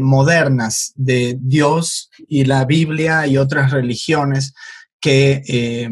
modernas 0.01 0.93
de 0.97 1.39
Dios 1.41 2.11
y 2.29 2.45
la 2.45 2.65
Biblia 2.67 3.27
y 3.27 3.39
otras 3.39 3.71
religiones 3.71 4.53
que 5.01 5.89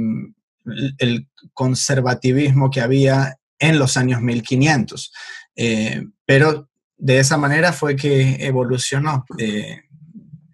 el 0.99 1.29
conservativismo 1.55 2.71
que 2.71 2.81
había 2.81 3.39
en 3.59 3.79
los 3.79 3.97
años 3.97 4.21
1500. 4.21 5.13
Eh, 5.57 6.03
pero 6.25 6.69
de 6.97 7.19
esa 7.19 7.37
manera 7.37 7.73
fue 7.73 7.97
que 7.97 8.37
evolucionó. 8.41 9.25
Eh, 9.39 9.81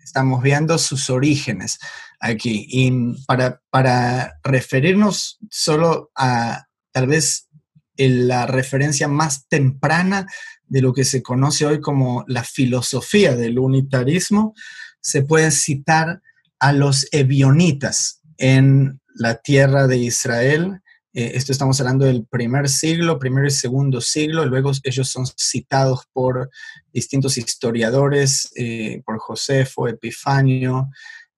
estamos 0.03 0.43
viendo 0.43 0.79
sus 0.79 1.11
orígenes. 1.11 1.79
aquí. 2.21 2.67
Y 2.69 2.91
para, 3.27 3.61
para 3.71 4.39
referirnos 4.43 5.39
solo 5.51 6.11
a 6.17 6.67
tal 6.93 7.07
vez 7.07 7.49
la 7.97 8.47
referencia 8.47 9.09
más 9.09 9.47
temprana 9.49 10.27
de 10.67 10.81
lo 10.81 10.93
que 10.93 11.05
se 11.05 11.23
conoce 11.23 11.67
hoy 11.67 11.81
como 11.81 12.25
la 12.27 12.43
filosofía 12.43 13.37
del 13.37 13.59
unitarismo, 13.59 14.55
se 15.01 15.23
puede 15.23 15.51
citar 15.51 16.23
a 16.59 16.73
los 16.73 17.07
ebionitas 17.13 18.23
en 18.39 19.01
la 19.15 19.37
tierra 19.37 19.87
de 19.87 19.99
Israel. 19.99 20.81
Eh, 21.13 21.33
esto 21.35 21.53
estamos 21.53 21.81
hablando 21.81 22.05
del 22.05 22.27
primer 22.27 22.69
siglo, 22.69 23.19
primer 23.19 23.47
y 23.47 23.51
segundo 23.51 24.01
siglo. 24.01 24.45
Luego 24.45 24.73
ellos 24.83 25.09
son 25.09 25.27
citados 25.37 26.07
por 26.13 26.51
distintos 26.93 27.39
historiadores, 27.39 28.51
eh, 28.57 29.03
por 29.05 29.19
Josefo, 29.19 29.89
Epifanio, 29.89 30.91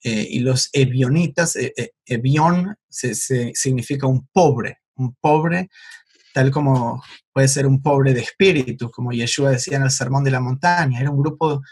eh, 0.03 0.27
y 0.31 0.41
los 0.41 0.69
ebionitas, 0.73 1.57
ebión 2.05 2.77
significa 2.89 4.07
un 4.07 4.27
pobre, 4.29 4.79
un 4.95 5.15
pobre 5.17 5.69
tal 6.37 6.51
como 6.51 7.03
puede 7.33 7.49
ser 7.49 7.67
un 7.67 7.81
pobre 7.81 8.13
de 8.13 8.21
espíritu, 8.21 8.91
como 8.91 9.11
Yeshua 9.11 9.53
decía 9.53 9.79
en 9.79 9.85
el 9.85 9.91
Sermón 9.91 10.23
de 10.23 10.31
la 10.31 10.39
Montaña. 10.39 11.01
Era 11.01 11.11
un 11.11 11.19
grupo 11.19 11.63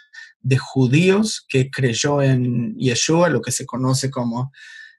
de 0.41 0.57
judíos 0.57 1.45
que 1.47 1.71
creyó 1.71 2.23
en 2.23 2.75
Yeshua, 2.77 3.29
lo 3.29 3.43
que 3.43 3.53
se 3.53 3.67
conoce 3.67 4.11
como 4.11 4.53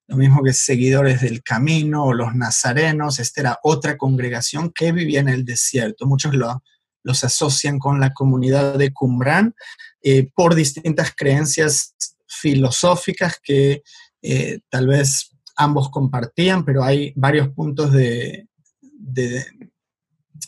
lo 0.07 0.17
mismo 0.17 0.43
que 0.43 0.53
seguidores 0.53 1.21
del 1.21 1.41
camino 1.41 2.05
o 2.05 2.13
los 2.13 2.35
nazarenos. 2.35 3.19
Esta 3.19 3.41
era 3.41 3.59
otra 3.63 3.97
congregación 3.97 4.71
que 4.71 4.91
vivía 4.91 5.19
en 5.19 5.29
el 5.29 5.45
desierto. 5.45 6.05
Muchos 6.05 6.35
lo, 6.35 6.63
los 7.03 7.23
asocian 7.23 7.79
con 7.79 7.99
la 7.99 8.13
comunidad 8.13 8.77
de 8.77 8.91
Qumran 8.91 9.55
eh, 10.01 10.29
por 10.35 10.55
distintas 10.55 11.13
creencias 11.15 11.95
filosóficas 12.27 13.39
que 13.41 13.83
eh, 14.21 14.59
tal 14.69 14.87
vez 14.87 15.31
ambos 15.55 15.89
compartían, 15.89 16.65
pero 16.65 16.83
hay 16.83 17.13
varios 17.15 17.49
puntos 17.49 17.91
de, 17.91 18.47
de 18.81 19.45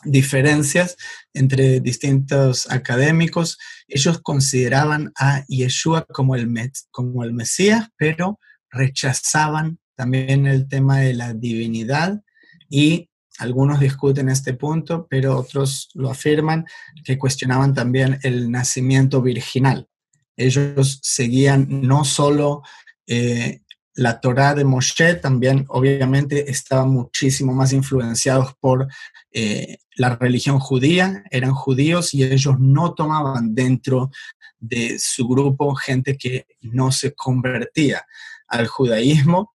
diferencias 0.04 0.98
entre 1.34 1.80
distintos 1.80 2.70
académicos. 2.70 3.58
Ellos 3.88 4.20
consideraban 4.22 5.12
a 5.18 5.46
Yeshua 5.48 6.06
como 6.06 6.36
el, 6.36 6.50
como 6.92 7.24
el 7.24 7.34
Mesías, 7.34 7.88
pero 7.98 8.40
rechazaban 8.72 9.80
también 9.96 10.46
el 10.46 10.68
tema 10.68 11.00
de 11.00 11.14
la 11.14 11.34
divinidad 11.34 12.22
y 12.70 13.10
algunos 13.40 13.80
discuten 13.80 14.30
este 14.30 14.54
punto, 14.54 15.08
pero 15.10 15.38
otros 15.38 15.90
lo 15.94 16.10
afirman 16.10 16.66
que 17.04 17.18
cuestionaban 17.18 17.74
también 17.74 18.20
el 18.24 18.50
nacimiento 18.50 19.22
virginal. 19.22 19.88
Ellos 20.36 21.00
seguían 21.04 21.68
no 21.70 22.04
solo 22.04 22.64
eh, 23.06 23.62
la 23.98 24.20
Torá 24.20 24.54
de 24.54 24.64
Moshe 24.64 25.16
también 25.16 25.66
obviamente 25.70 26.52
estaba 26.52 26.86
muchísimo 26.86 27.54
más 27.54 27.74
influenciados 27.74 28.54
por 28.60 28.88
eh, 29.32 29.80
la 29.96 30.16
religión 30.16 30.60
judía, 30.60 31.24
eran 31.32 31.54
judíos 31.54 32.14
y 32.14 32.24
ellos 32.24 32.60
no 32.60 32.94
tomaban 32.94 33.56
dentro 33.56 34.12
de 34.60 34.98
su 35.00 35.28
grupo 35.28 35.74
gente 35.76 36.18
que 36.18 36.46
no 36.62 36.92
se 36.92 37.14
convertía 37.14 38.06
al 38.48 38.68
judaísmo. 38.68 39.54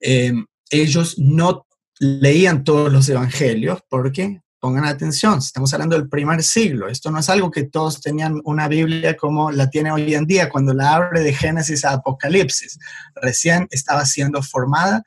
Eh, 0.00 0.32
ellos 0.70 1.18
no 1.18 1.66
leían 1.98 2.64
todos 2.64 2.92
los 2.92 3.08
evangelios 3.08 3.80
porque 3.88 4.40
pongan 4.62 4.84
atención, 4.84 5.38
estamos 5.38 5.74
hablando 5.74 5.96
del 5.96 6.08
primer 6.08 6.40
siglo, 6.44 6.88
esto 6.88 7.10
no 7.10 7.18
es 7.18 7.28
algo 7.28 7.50
que 7.50 7.64
todos 7.64 8.00
tenían 8.00 8.40
una 8.44 8.68
Biblia 8.68 9.16
como 9.16 9.50
la 9.50 9.68
tiene 9.68 9.90
hoy 9.90 10.14
en 10.14 10.24
día, 10.24 10.48
cuando 10.48 10.72
la 10.72 10.94
abre 10.94 11.20
de 11.20 11.34
Génesis 11.34 11.84
a 11.84 11.94
Apocalipsis, 11.94 12.78
recién 13.16 13.66
estaba 13.72 14.06
siendo 14.06 14.40
formada, 14.40 15.02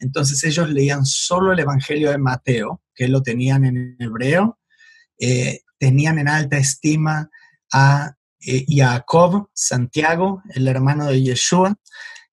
entonces 0.00 0.42
ellos 0.42 0.68
leían 0.70 1.06
solo 1.06 1.52
el 1.52 1.60
Evangelio 1.60 2.10
de 2.10 2.18
Mateo, 2.18 2.82
que 2.92 3.06
lo 3.06 3.22
tenían 3.22 3.64
en 3.64 3.96
hebreo, 4.00 4.58
eh, 5.20 5.60
tenían 5.78 6.18
en 6.18 6.26
alta 6.26 6.58
estima 6.58 7.30
a 7.72 8.16
eh, 8.40 8.64
Jacob, 8.68 9.48
Santiago, 9.54 10.42
el 10.50 10.66
hermano 10.66 11.06
de 11.06 11.22
Yeshua, 11.22 11.76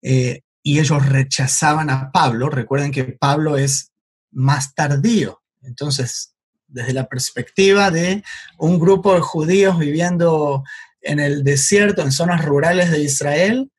eh, 0.04 0.42
y 0.62 0.80
ellos 0.80 1.08
rechazaban 1.08 1.88
a 1.88 2.12
Pablo, 2.12 2.50
recuerden 2.50 2.92
que 2.92 3.04
Pablo 3.04 3.56
es 3.56 3.90
más 4.30 4.74
tardío, 4.74 5.42
entonces 5.62 6.34
desde 6.66 6.92
la 6.92 7.08
perspectiva 7.08 7.90
de 7.90 8.22
un 8.58 8.78
grupo 8.78 9.14
de 9.14 9.20
judíos 9.20 9.78
viviendo 9.78 10.62
en 11.00 11.20
el 11.20 11.42
desierto, 11.42 12.02
en 12.02 12.12
zonas 12.12 12.44
rurales 12.44 12.90
de 12.90 13.02
Israel. 13.02 13.70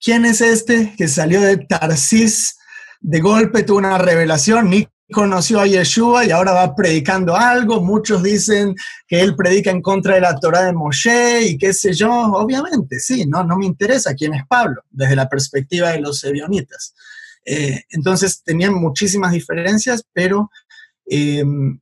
¿Quién 0.00 0.24
es 0.24 0.40
este 0.40 0.94
que 0.96 1.08
salió 1.08 1.40
de 1.40 1.58
Tarsis 1.58 2.58
de 3.00 3.20
golpe, 3.20 3.62
tuvo 3.62 3.78
una 3.78 3.98
revelación, 3.98 4.68
conoció 5.12 5.60
a 5.60 5.66
Yeshua 5.66 6.24
y 6.24 6.30
ahora 6.30 6.52
va 6.52 6.74
predicando 6.74 7.36
algo? 7.36 7.80
Muchos 7.80 8.22
dicen 8.22 8.74
que 9.06 9.20
él 9.20 9.36
predica 9.36 9.70
en 9.70 9.82
contra 9.82 10.14
de 10.14 10.20
la 10.20 10.36
Torah 10.36 10.64
de 10.64 10.72
Moshe 10.72 11.42
y 11.42 11.58
qué 11.58 11.72
sé 11.72 11.92
yo. 11.92 12.10
Obviamente, 12.10 12.98
sí, 13.00 13.26
no, 13.26 13.44
no 13.44 13.56
me 13.56 13.66
interesa 13.66 14.14
quién 14.14 14.34
es 14.34 14.42
Pablo, 14.46 14.82
desde 14.90 15.16
la 15.16 15.28
perspectiva 15.28 15.90
de 15.90 16.00
los 16.00 16.22
ebionitas. 16.24 16.94
Eh, 17.44 17.84
entonces 17.90 18.42
tenían 18.42 18.74
muchísimas 18.74 19.32
diferencias, 19.32 20.04
pero 20.12 20.50
Em, 21.06 21.78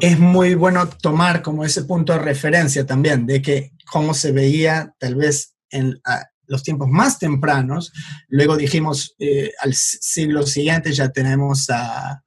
es 0.00 0.18
muy 0.18 0.54
bueno 0.54 0.88
tomar 0.88 1.42
como 1.42 1.64
ese 1.64 1.84
punto 1.84 2.14
de 2.14 2.18
referencia 2.18 2.84
también 2.84 3.26
de 3.26 3.40
que 3.42 3.72
cómo 3.92 4.14
se 4.14 4.32
veía 4.32 4.94
tal 4.98 5.14
vez 5.14 5.54
en 5.70 6.00
los 6.46 6.62
tiempos 6.62 6.88
más 6.88 7.18
tempranos. 7.18 7.92
Luego 8.28 8.56
dijimos, 8.56 9.14
eh, 9.18 9.52
al 9.60 9.74
siglo 9.74 10.46
siguiente 10.46 10.92
ya 10.92 11.10
tenemos 11.10 11.68
a 11.70 12.22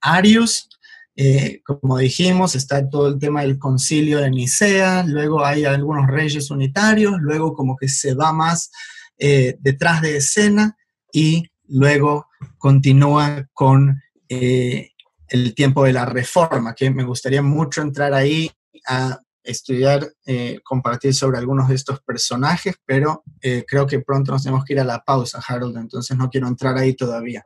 Arius, 0.00 0.68
eh, 1.14 1.60
como 1.64 1.98
dijimos, 1.98 2.54
está 2.54 2.88
todo 2.88 3.08
el 3.08 3.18
tema 3.18 3.42
del 3.42 3.58
concilio 3.58 4.18
de 4.18 4.30
Nicea, 4.30 5.04
luego 5.04 5.44
hay 5.44 5.64
algunos 5.64 6.06
reyes 6.06 6.50
unitarios, 6.50 7.20
luego 7.20 7.54
como 7.54 7.76
que 7.76 7.88
se 7.88 8.14
va 8.14 8.32
más 8.32 8.70
eh, 9.18 9.56
detrás 9.60 10.00
de 10.00 10.16
escena 10.16 10.76
y 11.12 11.50
luego 11.68 12.26
continúa 12.56 13.46
con 13.52 14.00
el 14.28 15.54
tiempo 15.54 15.84
de 15.84 15.92
la 15.92 16.06
reforma, 16.06 16.74
que 16.74 16.90
me 16.90 17.04
gustaría 17.04 17.42
mucho 17.42 17.82
entrar 17.82 18.14
ahí 18.14 18.50
a 18.88 19.20
estudiar, 19.44 20.08
eh, 20.26 20.60
compartir 20.62 21.14
sobre 21.14 21.38
algunos 21.38 21.68
de 21.68 21.74
estos 21.74 22.00
personajes, 22.00 22.76
pero 22.84 23.24
eh, 23.40 23.64
creo 23.66 23.86
que 23.86 24.00
pronto 24.00 24.32
nos 24.32 24.42
tenemos 24.42 24.64
que 24.64 24.74
ir 24.74 24.80
a 24.80 24.84
la 24.84 25.02
pausa, 25.02 25.40
Harold, 25.46 25.76
entonces 25.76 26.16
no 26.16 26.30
quiero 26.30 26.48
entrar 26.48 26.76
ahí 26.76 26.94
todavía. 26.94 27.42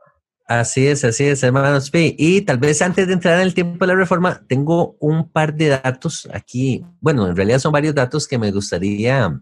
Así 0.47 0.87
es, 0.87 1.03
así 1.03 1.25
es, 1.25 1.43
hermanos. 1.43 1.91
Y 1.93 2.41
tal 2.41 2.57
vez 2.57 2.81
antes 2.81 3.05
de 3.05 3.13
entrar 3.13 3.35
en 3.35 3.41
el 3.41 3.53
tiempo 3.53 3.85
de 3.85 3.93
la 3.93 3.99
reforma, 3.99 4.41
tengo 4.47 4.95
un 5.01 5.29
par 5.29 5.53
de 5.53 5.67
datos 5.67 6.27
aquí. 6.31 6.85
Bueno, 7.01 7.27
en 7.27 7.35
realidad 7.35 7.59
son 7.59 7.73
varios 7.73 7.93
datos 7.93 8.29
que 8.29 8.37
me 8.37 8.51
gustaría 8.51 9.41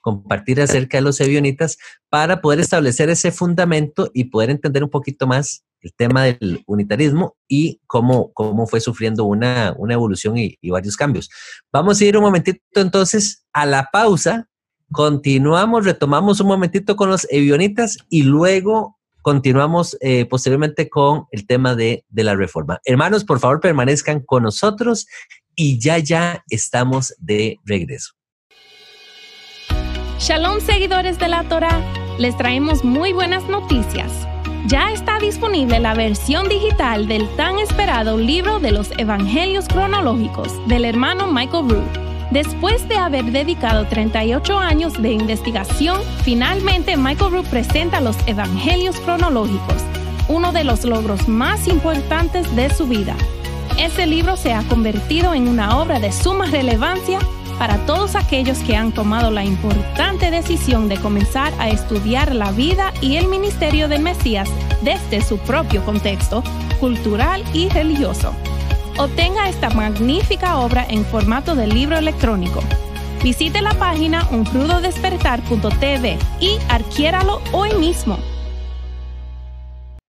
compartir 0.00 0.60
acerca 0.62 0.96
de 0.96 1.02
los 1.02 1.20
ebionitas 1.20 1.76
para 2.08 2.40
poder 2.40 2.60
establecer 2.60 3.10
ese 3.10 3.32
fundamento 3.32 4.10
y 4.14 4.24
poder 4.24 4.48
entender 4.48 4.82
un 4.82 4.88
poquito 4.88 5.26
más 5.26 5.62
el 5.86 5.94
tema 5.94 6.24
del 6.24 6.62
unitarismo 6.66 7.36
y 7.48 7.80
cómo, 7.86 8.32
cómo 8.32 8.66
fue 8.66 8.80
sufriendo 8.80 9.24
una, 9.24 9.72
una 9.78 9.94
evolución 9.94 10.36
y, 10.36 10.58
varios 10.68 10.96
cambios. 10.96 11.30
Vamos 11.72 12.00
a 12.00 12.04
ir 12.04 12.16
un 12.16 12.24
momentito 12.24 12.60
entonces 12.74 13.46
a 13.52 13.64
la 13.66 13.88
pausa. 13.92 14.48
Continuamos, 14.90 15.84
retomamos 15.84 16.40
un 16.40 16.48
momentito 16.48 16.96
con 16.96 17.08
los 17.08 17.26
ebionitas 17.30 17.98
y 18.08 18.24
luego 18.24 18.98
continuamos 19.22 19.96
eh, 20.00 20.26
posteriormente 20.26 20.88
con 20.88 21.26
el 21.30 21.46
tema 21.46 21.74
de, 21.74 22.04
de, 22.08 22.24
la 22.24 22.34
reforma. 22.34 22.80
Hermanos, 22.84 23.24
por 23.24 23.38
favor, 23.38 23.60
permanezcan 23.60 24.20
con 24.20 24.42
nosotros 24.42 25.06
y 25.54 25.78
ya, 25.78 25.98
ya 25.98 26.44
estamos 26.50 27.14
de 27.18 27.58
regreso. 27.64 28.12
Shalom, 30.18 30.60
seguidores 30.60 31.18
de 31.18 31.28
la 31.28 31.48
Torah. 31.48 31.80
Les 32.18 32.36
traemos 32.36 32.84
muy 32.84 33.12
buenas 33.12 33.48
noticias. 33.48 34.26
Ya 34.66 34.90
está 34.90 35.20
disponible 35.20 35.78
la 35.78 35.94
versión 35.94 36.48
digital 36.48 37.06
del 37.06 37.28
tan 37.36 37.60
esperado 37.60 38.18
libro 38.18 38.58
de 38.58 38.72
los 38.72 38.90
Evangelios 38.98 39.68
cronológicos 39.68 40.50
del 40.66 40.84
hermano 40.84 41.28
Michael 41.28 41.68
Root 41.68 42.06
Después 42.32 42.88
de 42.88 42.96
haber 42.96 43.26
dedicado 43.26 43.86
38 43.86 44.58
años 44.58 45.00
de 45.00 45.12
investigación, 45.12 46.00
finalmente 46.24 46.96
Michael 46.96 47.30
Root 47.30 47.46
presenta 47.46 48.00
los 48.00 48.16
Evangelios 48.26 48.98
cronológicos, 48.98 49.84
uno 50.28 50.50
de 50.50 50.64
los 50.64 50.84
logros 50.84 51.28
más 51.28 51.68
importantes 51.68 52.54
de 52.56 52.68
su 52.70 52.88
vida. 52.88 53.14
Este 53.78 54.06
libro 54.06 54.36
se 54.36 54.52
ha 54.52 54.62
convertido 54.64 55.32
en 55.34 55.46
una 55.46 55.78
obra 55.78 56.00
de 56.00 56.10
suma 56.10 56.46
relevancia 56.46 57.20
para 57.58 57.78
todos 57.86 58.14
aquellos 58.14 58.58
que 58.58 58.76
han 58.76 58.92
tomado 58.92 59.30
la 59.30 59.44
importante 59.44 60.30
decisión 60.30 60.88
de 60.88 60.96
comenzar 60.98 61.52
a 61.58 61.68
estudiar 61.68 62.34
la 62.34 62.52
vida 62.52 62.92
y 63.00 63.16
el 63.16 63.28
ministerio 63.28 63.88
del 63.88 64.02
Mesías 64.02 64.48
desde 64.82 65.22
su 65.22 65.38
propio 65.38 65.84
contexto 65.84 66.42
cultural 66.80 67.42
y 67.52 67.68
religioso. 67.68 68.32
Obtenga 68.98 69.48
esta 69.48 69.70
magnífica 69.70 70.58
obra 70.58 70.86
en 70.88 71.04
formato 71.04 71.54
de 71.54 71.66
libro 71.66 71.96
electrónico. 71.98 72.60
Visite 73.22 73.60
la 73.60 73.74
página 73.74 74.26
unrudodespertar.tv 74.30 76.18
y 76.40 76.58
adquiéralo 76.68 77.40
hoy 77.52 77.74
mismo. 77.74 78.18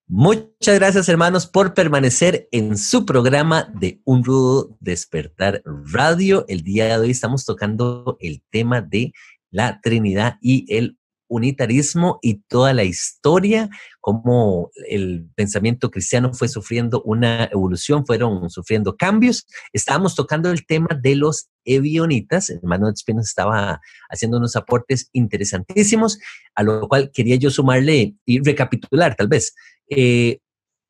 Muchas 0.09 0.75
gracias 0.75 1.09
hermanos 1.09 1.47
por 1.47 1.73
permanecer 1.73 2.47
en 2.53 2.77
su 2.77 3.05
programa 3.05 3.69
de 3.73 3.99
Un 4.05 4.23
Rudo 4.23 4.77
Despertar 4.79 5.61
Radio. 5.65 6.45
El 6.47 6.63
día 6.63 6.85
de 6.85 6.97
hoy 6.97 7.11
estamos 7.11 7.43
tocando 7.43 8.15
el 8.21 8.41
tema 8.49 8.79
de 8.79 9.11
la 9.51 9.81
Trinidad 9.81 10.37
y 10.41 10.65
el 10.73 10.97
unitarismo 11.27 12.19
y 12.21 12.35
toda 12.47 12.73
la 12.73 12.85
historia, 12.85 13.69
cómo 14.07 14.71
el 14.89 15.27
pensamiento 15.35 15.91
cristiano 15.91 16.33
fue 16.33 16.47
sufriendo 16.47 17.01
una 17.01 17.43
evolución, 17.51 18.05
fueron 18.05 18.49
sufriendo 18.49 18.95
cambios. 18.95 19.45
Estábamos 19.73 20.15
tocando 20.15 20.49
el 20.49 20.65
tema 20.65 20.87
de 20.97 21.17
los 21.17 21.49
evionitas. 21.65 22.49
El 22.49 22.59
hermano 22.59 22.89
Espino 22.89 23.19
estaba 23.19 23.81
haciendo 24.09 24.37
unos 24.37 24.55
aportes 24.55 25.09
interesantísimos, 25.11 26.19
a 26.55 26.63
lo 26.63 26.87
cual 26.87 27.11
quería 27.13 27.35
yo 27.35 27.51
sumarle 27.51 28.15
y 28.25 28.41
recapitular 28.41 29.13
tal 29.13 29.27
vez. 29.27 29.53
Eh, 29.89 30.39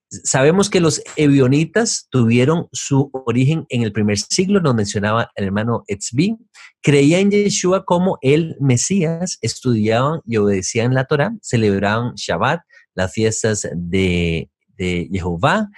Sabemos 0.09 0.69
que 0.69 0.79
los 0.79 1.01
evionitas 1.17 2.07
tuvieron 2.09 2.69
su 2.71 3.09
origen 3.11 3.65
en 3.67 3.81
el 3.81 3.91
primer 3.91 4.17
siglo, 4.17 4.61
nos 4.61 4.73
mencionaba 4.73 5.31
el 5.35 5.43
hermano 5.43 5.83
Etzbi. 5.87 6.37
Creían 6.81 7.23
en 7.23 7.31
Yeshua 7.31 7.83
como 7.83 8.17
el 8.21 8.55
Mesías, 8.61 9.37
estudiaban 9.41 10.21
y 10.25 10.37
obedecían 10.37 10.93
la 10.93 11.03
Torah, 11.03 11.35
celebraban 11.41 12.13
Shabbat, 12.15 12.61
las 12.97 13.13
fiestas 13.13 13.69
de, 13.73 14.49
Jehová, 14.77 15.69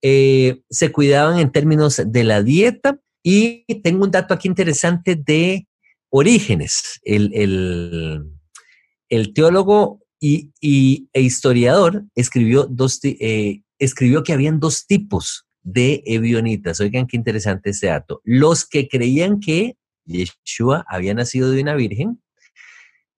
eh, 0.00 0.62
se 0.70 0.90
cuidaban 0.90 1.38
en 1.38 1.52
términos 1.52 2.00
de 2.04 2.24
la 2.24 2.42
dieta. 2.42 2.98
Y 3.22 3.64
tengo 3.82 4.04
un 4.04 4.10
dato 4.10 4.32
aquí 4.32 4.48
interesante 4.48 5.14
de 5.14 5.68
Orígenes, 6.10 7.00
el, 7.04 7.30
el 9.08 9.32
teólogo 9.32 10.02
y, 10.22 11.08
e 11.12 11.20
historiador 11.20 12.04
escribió, 12.14 12.66
dos, 12.70 13.00
eh, 13.02 13.62
escribió 13.78 14.22
que 14.22 14.32
habían 14.32 14.60
dos 14.60 14.86
tipos 14.86 15.46
de 15.62 16.02
evionitas. 16.06 16.80
Oigan 16.80 17.06
qué 17.06 17.16
interesante 17.16 17.70
este 17.70 17.88
dato. 17.88 18.20
Los 18.24 18.64
que 18.64 18.88
creían 18.88 19.40
que 19.40 19.76
Yeshua 20.04 20.84
había 20.88 21.14
nacido 21.14 21.50
de 21.50 21.60
una 21.60 21.74
virgen 21.74 22.22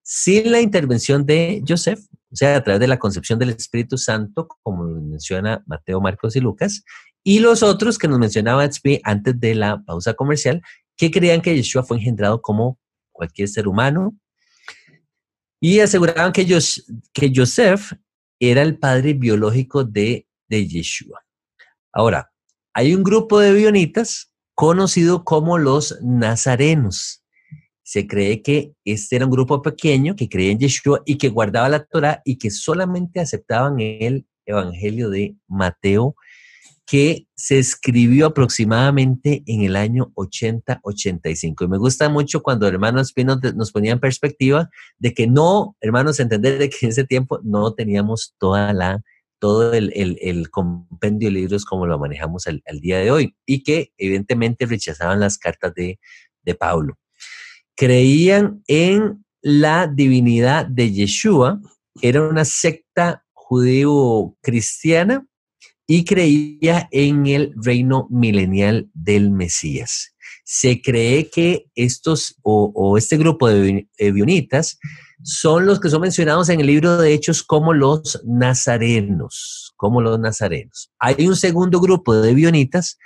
sin 0.01 0.51
la 0.51 0.61
intervención 0.61 1.25
de 1.25 1.63
Joseph, 1.67 1.99
o 2.35 2.37
sea, 2.37 2.57
a 2.57 2.63
través 2.65 2.81
de 2.81 2.87
la 2.89 2.99
concepción 2.99 3.39
del 3.39 3.51
Espíritu 3.51 3.97
Santo, 3.97 4.49
como 4.61 4.83
menciona 4.83 5.63
Mateo, 5.67 6.01
Marcos 6.01 6.35
y 6.35 6.41
Lucas, 6.41 6.83
y 7.23 7.39
los 7.39 7.63
otros 7.63 7.97
que 7.97 8.09
nos 8.09 8.19
mencionaba 8.19 8.67
Tzvi 8.67 8.99
antes 9.05 9.39
de 9.39 9.55
la 9.55 9.81
pausa 9.85 10.15
comercial, 10.15 10.61
que 10.97 11.11
creían 11.11 11.41
que 11.41 11.55
Yeshua 11.55 11.83
fue 11.83 11.95
engendrado 11.95 12.41
como 12.41 12.77
cualquier 13.13 13.47
ser 13.47 13.69
humano, 13.69 14.19
y 15.61 15.79
aseguraban 15.79 16.33
que, 16.33 16.41
ellos, 16.41 16.85
que 17.13 17.31
era 18.41 18.61
el 18.63 18.79
padre 18.79 19.13
biológico 19.13 19.85
de, 19.85 20.27
de 20.49 20.67
Yeshua. 20.67 21.25
Ahora, 21.93 22.33
hay 22.73 22.93
un 22.93 23.03
grupo 23.03 23.39
de 23.39 23.53
bionitas 23.53 24.33
conocido 24.55 25.23
como 25.23 25.57
los 25.57 25.97
nazarenos. 26.01 27.23
Se 27.85 28.07
cree 28.07 28.41
que 28.41 28.73
este 28.83 29.15
era 29.15 29.25
un 29.25 29.31
grupo 29.31 29.61
pequeño 29.61 30.15
que 30.15 30.27
creía 30.27 30.51
en 30.51 30.57
Yeshua 30.57 31.03
y 31.05 31.19
que 31.19 31.29
guardaba 31.29 31.69
la 31.69 31.85
Torah 31.85 32.23
y 32.25 32.37
que 32.39 32.49
solamente 32.49 33.19
aceptaban 33.19 33.79
el 33.79 34.25
Evangelio 34.47 35.11
de 35.11 35.35
Mateo 35.47 36.15
que 36.87 37.27
se 37.35 37.59
escribió 37.59 38.27
aproximadamente 38.27 39.43
en 39.45 39.61
el 39.61 39.75
año 39.75 40.11
80-85. 40.15 41.65
Y 41.65 41.67
me 41.67 41.77
gusta 41.77 42.09
mucho 42.09 42.41
cuando 42.41 42.67
hermanos 42.67 43.07
Espino 43.07 43.39
nos 43.55 43.71
ponía 43.71 43.91
en 43.91 43.99
perspectiva 43.99 44.69
de 44.97 45.13
que 45.13 45.27
no, 45.27 45.75
hermanos, 45.79 46.19
entender 46.19 46.57
de 46.57 46.69
que 46.69 46.77
en 46.85 46.89
ese 46.89 47.03
tiempo 47.03 47.39
no 47.43 47.73
teníamos 47.73 48.35
toda 48.39 48.73
la, 48.73 49.03
todo 49.39 49.73
el, 49.73 49.91
el, 49.93 50.49
compendio 50.49 51.29
de 51.29 51.33
libros 51.33 51.65
como 51.65 51.85
lo 51.85 51.99
manejamos 51.99 52.47
al, 52.47 52.61
día 52.81 52.99
de 52.99 53.11
hoy 53.11 53.35
y 53.45 53.63
que 53.63 53.91
evidentemente 53.97 54.65
rechazaban 54.65 55.19
las 55.19 55.37
cartas 55.37 55.73
de, 55.75 55.99
de 56.43 56.55
Pablo. 56.55 56.97
Creían 57.75 58.63
en 58.67 59.25
la 59.41 59.87
divinidad 59.87 60.65
de 60.65 60.91
Yeshua, 60.91 61.61
era 62.01 62.27
una 62.27 62.45
secta 62.45 63.23
judío-cristiana 63.33 65.25
y 65.87 66.03
creía 66.03 66.87
en 66.91 67.27
el 67.27 67.53
reino 67.55 68.07
milenial 68.09 68.89
del 68.93 69.29
Mesías. 69.29 70.15
Se 70.43 70.81
cree 70.81 71.29
que 71.29 71.67
estos 71.75 72.37
o, 72.41 72.97
este 72.97 73.17
grupo 73.17 73.47
de 73.49 73.87
bionitas 74.11 74.79
son 75.23 75.65
los 75.65 75.79
que 75.79 75.89
son 75.89 76.01
mencionados 76.01 76.49
en 76.49 76.59
el 76.59 76.67
libro 76.67 76.97
de 76.97 77.13
Hechos 77.13 77.43
como 77.43 77.73
los 77.73 78.21
nazarenos, 78.25 79.73
como 79.75 80.01
los 80.01 80.19
nazarenos. 80.19 80.91
Hay 80.99 81.27
un 81.27 81.35
segundo 81.35 81.79
grupo 81.79 82.15
de 82.15 82.33
bionitas 82.33 82.97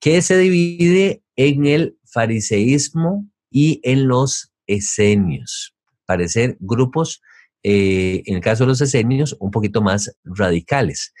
que 0.00 0.20
se 0.22 0.36
divide 0.36 1.22
en 1.36 1.66
el 1.66 1.96
fariseísmo 2.04 3.30
y 3.52 3.80
en 3.84 4.08
los 4.08 4.52
esenios. 4.66 5.74
Parecer 6.06 6.56
grupos, 6.60 7.22
eh, 7.62 8.22
en 8.26 8.36
el 8.36 8.40
caso 8.40 8.64
de 8.64 8.68
los 8.68 8.80
esenios, 8.80 9.36
un 9.38 9.50
poquito 9.50 9.82
más 9.82 10.16
radicales 10.24 11.12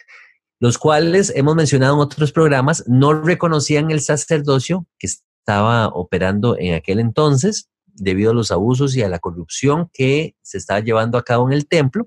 los 0.62 0.78
cuales 0.78 1.32
hemos 1.34 1.56
mencionado 1.56 1.94
en 1.94 2.00
otros 2.02 2.30
programas, 2.30 2.84
no 2.86 3.20
reconocían 3.20 3.90
el 3.90 4.00
sacerdocio 4.00 4.86
que 4.96 5.08
estaba 5.08 5.88
operando 5.88 6.56
en 6.56 6.74
aquel 6.74 7.00
entonces 7.00 7.68
debido 7.86 8.30
a 8.30 8.34
los 8.34 8.52
abusos 8.52 8.94
y 8.94 9.02
a 9.02 9.08
la 9.08 9.18
corrupción 9.18 9.90
que 9.92 10.36
se 10.40 10.58
estaba 10.58 10.78
llevando 10.78 11.18
a 11.18 11.24
cabo 11.24 11.48
en 11.48 11.54
el 11.54 11.66
templo. 11.66 12.06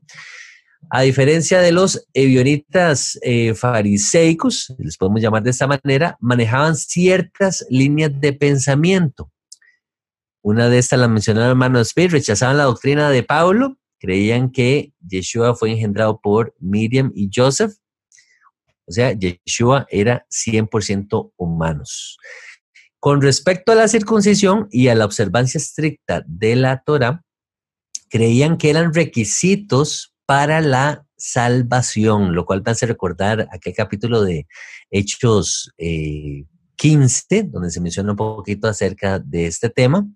A 0.90 1.02
diferencia 1.02 1.60
de 1.60 1.74
los 1.74 2.08
evionitas 2.14 3.20
eh, 3.24 3.56
fariseicos, 3.56 4.74
les 4.78 4.96
podemos 4.96 5.22
llamar 5.22 5.44
de 5.44 5.50
esta 5.50 5.68
manera, 5.68 6.16
manejaban 6.22 6.78
ciertas 6.78 7.66
líneas 7.70 8.12
de 8.22 8.32
pensamiento. 8.32 9.30
Una 10.46 10.70
de 10.70 10.78
estas 10.78 11.00
la 11.00 11.08
mencionó 11.08 11.42
el 11.42 11.50
hermano 11.50 11.84
Smith, 11.84 12.12
rechazaban 12.12 12.58
la 12.58 12.66
doctrina 12.66 13.10
de 13.10 13.24
Pablo, 13.24 13.80
creían 13.98 14.52
que 14.52 14.94
Yeshua 15.00 15.56
fue 15.56 15.72
engendrado 15.72 16.22
por 16.22 16.54
Miriam 16.60 17.12
y 17.16 17.32
Joseph, 17.34 17.72
o 18.86 18.92
sea, 18.92 19.14
Yeshua 19.14 19.88
era 19.90 20.28
100% 20.30 21.34
humanos. 21.36 22.20
Con 23.00 23.24
respecto 23.24 23.72
a 23.72 23.76
la 23.76 23.88
circuncisión 23.88 24.68
y 24.70 24.90
a 24.90 24.94
la 24.94 25.06
observancia 25.06 25.58
estricta 25.58 26.24
de 26.28 26.56
la 26.56 26.84
Torah, 26.86 27.24
creían 28.08 28.58
que 28.60 28.70
eran 28.70 28.94
requisitos 28.94 30.14
para 30.28 30.62
la 30.62 31.08
salvación, 31.18 32.36
lo 32.36 32.46
cual 32.46 32.62
me 32.64 32.72
hace 32.72 32.86
recordar 32.86 33.48
aquel 33.52 33.74
capítulo 33.74 34.22
de 34.22 34.46
Hechos 34.92 35.74
15, 36.76 37.26
eh, 37.30 37.44
donde 37.44 37.72
se 37.72 37.82
menciona 37.82 38.12
un 38.12 38.18
poquito 38.18 38.68
acerca 38.68 39.20
de 39.20 39.48
este 39.48 39.70
tema. 39.70 40.08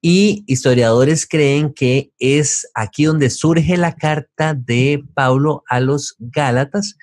Y 0.00 0.44
historiadores 0.46 1.26
creen 1.26 1.72
que 1.72 2.10
es 2.18 2.68
aquí 2.74 3.04
donde 3.04 3.30
surge 3.30 3.76
la 3.76 3.94
carta 3.94 4.54
de 4.54 5.02
Pablo 5.14 5.62
a 5.68 5.80
los 5.80 6.16
Gálatas, 6.18 6.96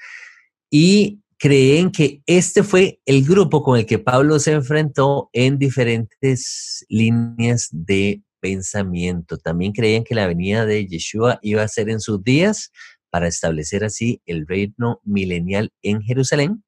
y 0.69 1.21
creen 1.37 1.91
que 1.91 2.21
este 2.25 2.63
fue 2.63 2.99
el 3.05 3.23
grupo 3.23 3.63
con 3.63 3.79
el 3.79 3.85
que 3.85 3.97
Pablo 3.97 4.39
se 4.39 4.51
enfrentó 4.51 5.29
en 5.33 5.57
diferentes 5.57 6.85
líneas 6.89 7.69
de 7.71 8.21
pensamiento. 8.41 9.37
También 9.37 9.71
creían 9.71 10.03
que 10.03 10.15
la 10.15 10.27
venida 10.27 10.65
de 10.65 10.85
Yeshua 10.85 11.39
iba 11.41 11.63
a 11.63 11.67
ser 11.67 11.89
en 11.89 12.01
sus 12.01 12.23
días 12.23 12.71
para 13.09 13.27
establecer 13.27 13.83
así 13.83 14.21
el 14.25 14.45
reino 14.45 14.99
milenial 15.03 15.71
en 15.81 16.01
Jerusalén. 16.01 16.63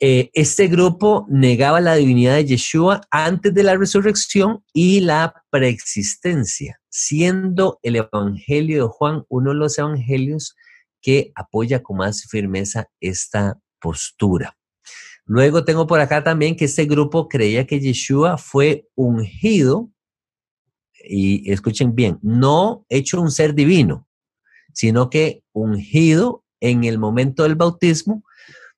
Este 0.00 0.66
grupo 0.66 1.24
negaba 1.30 1.80
la 1.80 1.94
divinidad 1.94 2.34
de 2.34 2.44
Yeshua 2.44 3.00
antes 3.10 3.54
de 3.54 3.62
la 3.62 3.76
resurrección 3.76 4.62
y 4.72 5.00
la 5.00 5.44
preexistencia, 5.50 6.80
siendo 6.90 7.78
el 7.82 7.96
Evangelio 7.96 8.82
de 8.82 8.88
Juan 8.88 9.24
uno 9.28 9.50
de 9.50 9.56
los 9.56 9.78
evangelios 9.78 10.56
que 11.00 11.32
apoya 11.34 11.82
con 11.82 11.98
más 11.98 12.24
firmeza 12.28 12.88
esta 13.00 13.58
postura. 13.80 14.56
Luego 15.26 15.64
tengo 15.64 15.86
por 15.86 16.00
acá 16.00 16.22
también 16.22 16.56
que 16.56 16.66
este 16.66 16.84
grupo 16.84 17.28
creía 17.28 17.66
que 17.66 17.80
Yeshua 17.80 18.36
fue 18.36 18.88
ungido, 18.94 19.90
y 21.02 21.50
escuchen 21.50 21.94
bien, 21.94 22.18
no 22.20 22.84
hecho 22.88 23.20
un 23.20 23.30
ser 23.30 23.54
divino, 23.54 24.08
sino 24.72 25.08
que 25.08 25.42
ungido 25.52 26.44
en 26.60 26.84
el 26.84 26.98
momento 26.98 27.44
del 27.44 27.54
bautismo 27.54 28.24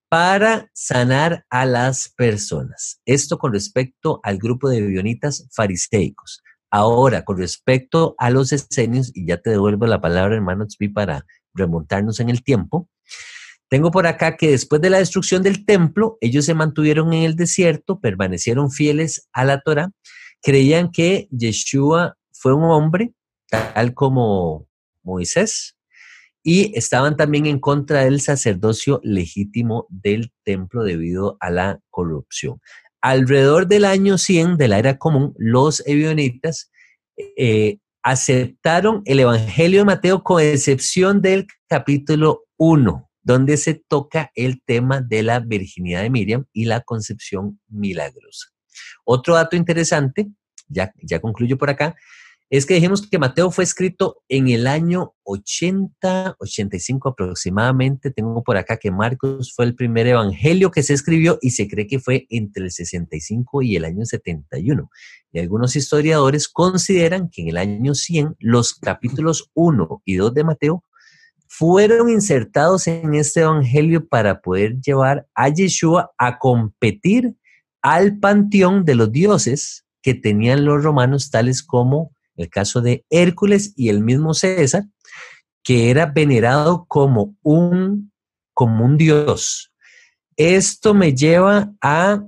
para 0.08 0.70
sanar 0.72 1.44
a 1.50 1.66
las 1.66 2.08
personas. 2.16 3.00
Esto 3.04 3.38
con 3.38 3.52
respecto 3.52 4.20
al 4.22 4.38
grupo 4.38 4.68
de 4.68 4.80
bionitas 4.80 5.48
fariseicos. 5.52 6.42
Ahora, 6.70 7.24
con 7.24 7.38
respecto 7.38 8.14
a 8.18 8.30
los 8.30 8.52
esenios, 8.52 9.10
y 9.14 9.26
ya 9.26 9.38
te 9.38 9.50
devuelvo 9.50 9.86
la 9.86 10.00
palabra, 10.00 10.34
hermano 10.34 10.66
Tzvi, 10.66 10.88
para 10.88 11.24
remontarnos 11.54 12.20
en 12.20 12.28
el 12.28 12.42
tiempo. 12.42 12.88
Tengo 13.68 13.90
por 13.90 14.06
acá 14.06 14.36
que 14.36 14.50
después 14.50 14.80
de 14.80 14.90
la 14.90 14.98
destrucción 14.98 15.42
del 15.42 15.64
templo, 15.64 16.18
ellos 16.20 16.44
se 16.44 16.54
mantuvieron 16.54 17.12
en 17.12 17.24
el 17.24 17.34
desierto, 17.34 18.00
permanecieron 18.00 18.70
fieles 18.70 19.28
a 19.32 19.44
la 19.44 19.60
Torah, 19.60 19.90
creían 20.40 20.90
que 20.90 21.26
Yeshua 21.30 22.16
fue 22.32 22.54
un 22.54 22.64
hombre, 22.64 23.12
tal 23.48 23.94
como 23.94 24.68
Moisés, 25.02 25.75
y 26.48 26.70
estaban 26.78 27.16
también 27.16 27.46
en 27.46 27.58
contra 27.58 28.04
del 28.04 28.20
sacerdocio 28.20 29.00
legítimo 29.02 29.88
del 29.90 30.30
templo 30.44 30.84
debido 30.84 31.36
a 31.40 31.50
la 31.50 31.80
corrupción. 31.90 32.60
Alrededor 33.00 33.66
del 33.66 33.84
año 33.84 34.16
100 34.16 34.56
de 34.56 34.68
la 34.68 34.78
era 34.78 34.96
común, 34.96 35.34
los 35.38 35.84
ebionitas 35.88 36.70
eh, 37.36 37.78
aceptaron 38.00 39.02
el 39.06 39.18
Evangelio 39.18 39.80
de 39.80 39.86
Mateo 39.86 40.22
con 40.22 40.40
excepción 40.40 41.20
del 41.20 41.48
capítulo 41.68 42.44
1, 42.58 43.10
donde 43.24 43.56
se 43.56 43.74
toca 43.74 44.30
el 44.36 44.62
tema 44.64 45.00
de 45.00 45.24
la 45.24 45.40
virginidad 45.40 46.02
de 46.02 46.10
Miriam 46.10 46.44
y 46.52 46.66
la 46.66 46.80
concepción 46.80 47.58
milagrosa. 47.68 48.50
Otro 49.04 49.34
dato 49.34 49.56
interesante, 49.56 50.28
ya, 50.68 50.92
ya 51.02 51.18
concluyo 51.18 51.58
por 51.58 51.70
acá, 51.70 51.96
es 52.48 52.64
que 52.64 52.74
dijimos 52.74 53.08
que 53.08 53.18
Mateo 53.18 53.50
fue 53.50 53.64
escrito 53.64 54.22
en 54.28 54.48
el 54.48 54.68
año 54.68 55.14
80, 55.24 56.36
85 56.38 57.08
aproximadamente. 57.08 58.12
Tengo 58.12 58.44
por 58.44 58.56
acá 58.56 58.76
que 58.76 58.92
Marcos 58.92 59.52
fue 59.54 59.64
el 59.64 59.74
primer 59.74 60.06
evangelio 60.06 60.70
que 60.70 60.84
se 60.84 60.94
escribió 60.94 61.38
y 61.42 61.50
se 61.50 61.66
cree 61.66 61.88
que 61.88 61.98
fue 61.98 62.26
entre 62.30 62.64
el 62.64 62.70
65 62.70 63.62
y 63.62 63.74
el 63.74 63.84
año 63.84 64.04
71. 64.04 64.88
Y 65.32 65.40
algunos 65.40 65.74
historiadores 65.74 66.48
consideran 66.48 67.30
que 67.30 67.42
en 67.42 67.48
el 67.48 67.56
año 67.56 67.94
100 67.94 68.36
los 68.38 68.74
capítulos 68.74 69.50
1 69.54 70.02
y 70.04 70.14
2 70.14 70.32
de 70.32 70.44
Mateo 70.44 70.84
fueron 71.48 72.08
insertados 72.10 72.86
en 72.86 73.14
este 73.14 73.40
evangelio 73.40 74.06
para 74.06 74.40
poder 74.40 74.80
llevar 74.80 75.26
a 75.34 75.48
Yeshua 75.48 76.12
a 76.16 76.38
competir 76.38 77.34
al 77.82 78.18
panteón 78.18 78.84
de 78.84 78.94
los 78.94 79.10
dioses 79.10 79.84
que 80.00 80.14
tenían 80.14 80.64
los 80.64 80.84
romanos, 80.84 81.30
tales 81.30 81.64
como 81.64 82.15
el 82.36 82.48
caso 82.48 82.80
de 82.80 83.04
Hércules 83.10 83.72
y 83.76 83.88
el 83.88 84.00
mismo 84.00 84.34
César, 84.34 84.84
que 85.62 85.90
era 85.90 86.06
venerado 86.06 86.86
como 86.86 87.36
un, 87.42 88.12
como 88.54 88.84
un 88.84 88.96
dios. 88.96 89.72
Esto 90.36 90.94
me 90.94 91.14
lleva 91.14 91.72
a, 91.80 92.22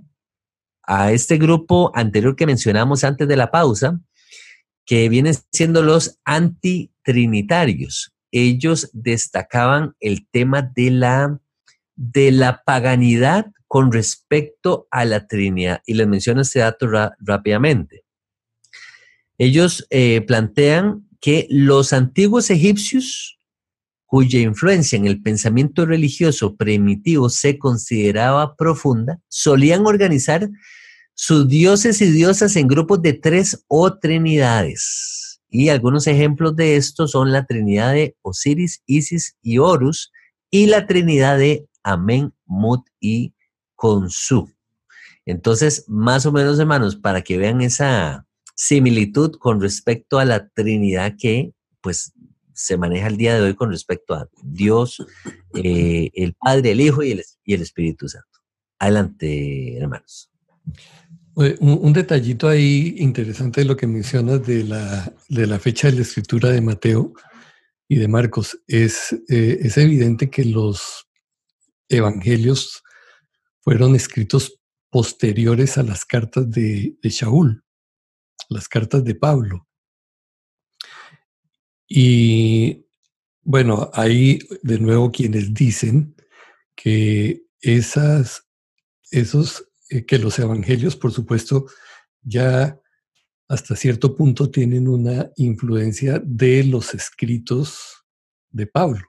a 0.82 1.12
este 1.12 1.36
grupo 1.36 1.92
anterior 1.94 2.34
que 2.34 2.46
mencionamos 2.46 3.04
antes 3.04 3.28
de 3.28 3.36
la 3.36 3.50
pausa, 3.50 4.00
que 4.84 5.08
vienen 5.08 5.34
siendo 5.52 5.82
los 5.82 6.18
antitrinitarios. 6.24 8.14
Ellos 8.32 8.90
destacaban 8.92 9.94
el 10.00 10.26
tema 10.30 10.62
de 10.62 10.90
la, 10.90 11.38
de 11.94 12.32
la 12.32 12.62
paganidad 12.64 13.46
con 13.66 13.92
respecto 13.92 14.88
a 14.90 15.04
la 15.04 15.26
Trinidad. 15.26 15.82
Y 15.86 15.94
les 15.94 16.08
menciono 16.08 16.40
este 16.40 16.60
dato 16.60 16.88
rápidamente. 17.20 18.04
Ellos 19.38 19.86
eh, 19.90 20.20
plantean 20.22 21.08
que 21.20 21.46
los 21.48 21.92
antiguos 21.92 22.50
egipcios, 22.50 23.38
cuya 24.04 24.40
influencia 24.40 24.96
en 24.96 25.06
el 25.06 25.22
pensamiento 25.22 25.86
religioso 25.86 26.56
primitivo 26.56 27.30
se 27.30 27.58
consideraba 27.58 28.56
profunda, 28.56 29.20
solían 29.28 29.86
organizar 29.86 30.48
sus 31.14 31.48
dioses 31.48 32.00
y 32.00 32.10
diosas 32.10 32.56
en 32.56 32.68
grupos 32.68 33.02
de 33.02 33.12
tres 33.12 33.64
o 33.68 33.98
trinidades. 33.98 35.40
Y 35.50 35.68
algunos 35.70 36.06
ejemplos 36.06 36.54
de 36.54 36.76
esto 36.76 37.08
son 37.08 37.32
la 37.32 37.46
trinidad 37.46 37.92
de 37.92 38.16
Osiris, 38.22 38.82
Isis 38.86 39.36
y 39.42 39.58
Horus 39.58 40.12
y 40.50 40.66
la 40.66 40.86
trinidad 40.86 41.38
de 41.38 41.66
Amen, 41.82 42.32
Mut 42.44 42.86
y 43.00 43.34
Konsu. 43.74 44.48
Entonces, 45.26 45.84
más 45.88 46.24
o 46.24 46.32
menos, 46.32 46.58
hermanos, 46.58 46.96
para 46.96 47.22
que 47.22 47.36
vean 47.36 47.60
esa, 47.62 48.27
similitud 48.58 49.36
con 49.38 49.60
respecto 49.60 50.18
a 50.18 50.24
la 50.24 50.48
Trinidad 50.48 51.14
que 51.16 51.52
pues 51.80 52.12
se 52.52 52.76
maneja 52.76 53.06
el 53.06 53.16
día 53.16 53.36
de 53.36 53.40
hoy 53.40 53.54
con 53.54 53.70
respecto 53.70 54.14
a 54.14 54.28
Dios, 54.42 55.00
eh, 55.54 56.10
el 56.12 56.34
Padre, 56.34 56.72
el 56.72 56.80
Hijo 56.80 57.04
y 57.04 57.12
el, 57.12 57.62
Espíritu 57.62 58.08
Santo. 58.08 58.26
Adelante, 58.80 59.78
hermanos. 59.78 60.28
Un, 61.36 61.92
detallito 61.92 62.48
ahí 62.48 62.96
interesante 62.98 63.60
de 63.60 63.64
lo 63.64 63.76
que 63.76 63.86
mencionas 63.86 64.44
de 64.44 64.64
la, 64.64 65.14
de 65.28 65.46
la 65.46 65.60
fecha 65.60 65.88
de 65.88 65.94
la 65.94 66.02
escritura 66.02 66.48
de 66.48 66.60
Mateo 66.60 67.12
y 67.86 67.94
de 67.94 68.08
Marcos. 68.08 68.58
Es, 68.66 69.12
eh, 69.28 69.60
es 69.62 69.78
evidente 69.78 70.30
que 70.30 70.44
los 70.44 71.06
evangelios 71.88 72.82
fueron 73.60 73.94
escritos 73.94 74.58
posteriores 74.90 75.78
a 75.78 75.84
las 75.84 76.04
cartas 76.04 76.50
de, 76.50 76.96
de 77.00 77.08
Shaul 77.08 77.62
las 78.48 78.68
cartas 78.68 79.04
de 79.04 79.14
Pablo. 79.14 79.66
Y 81.88 82.86
bueno, 83.42 83.90
hay 83.94 84.40
de 84.62 84.78
nuevo 84.78 85.10
quienes 85.10 85.54
dicen 85.54 86.14
que 86.76 87.44
esas, 87.60 88.46
esos, 89.10 89.70
eh, 89.88 90.04
que 90.04 90.18
los 90.18 90.38
evangelios, 90.38 90.96
por 90.96 91.12
supuesto, 91.12 91.66
ya 92.22 92.78
hasta 93.48 93.74
cierto 93.74 94.14
punto 94.14 94.50
tienen 94.50 94.86
una 94.86 95.30
influencia 95.36 96.20
de 96.22 96.62
los 96.64 96.92
escritos 96.92 98.04
de 98.50 98.66
Pablo. 98.66 99.06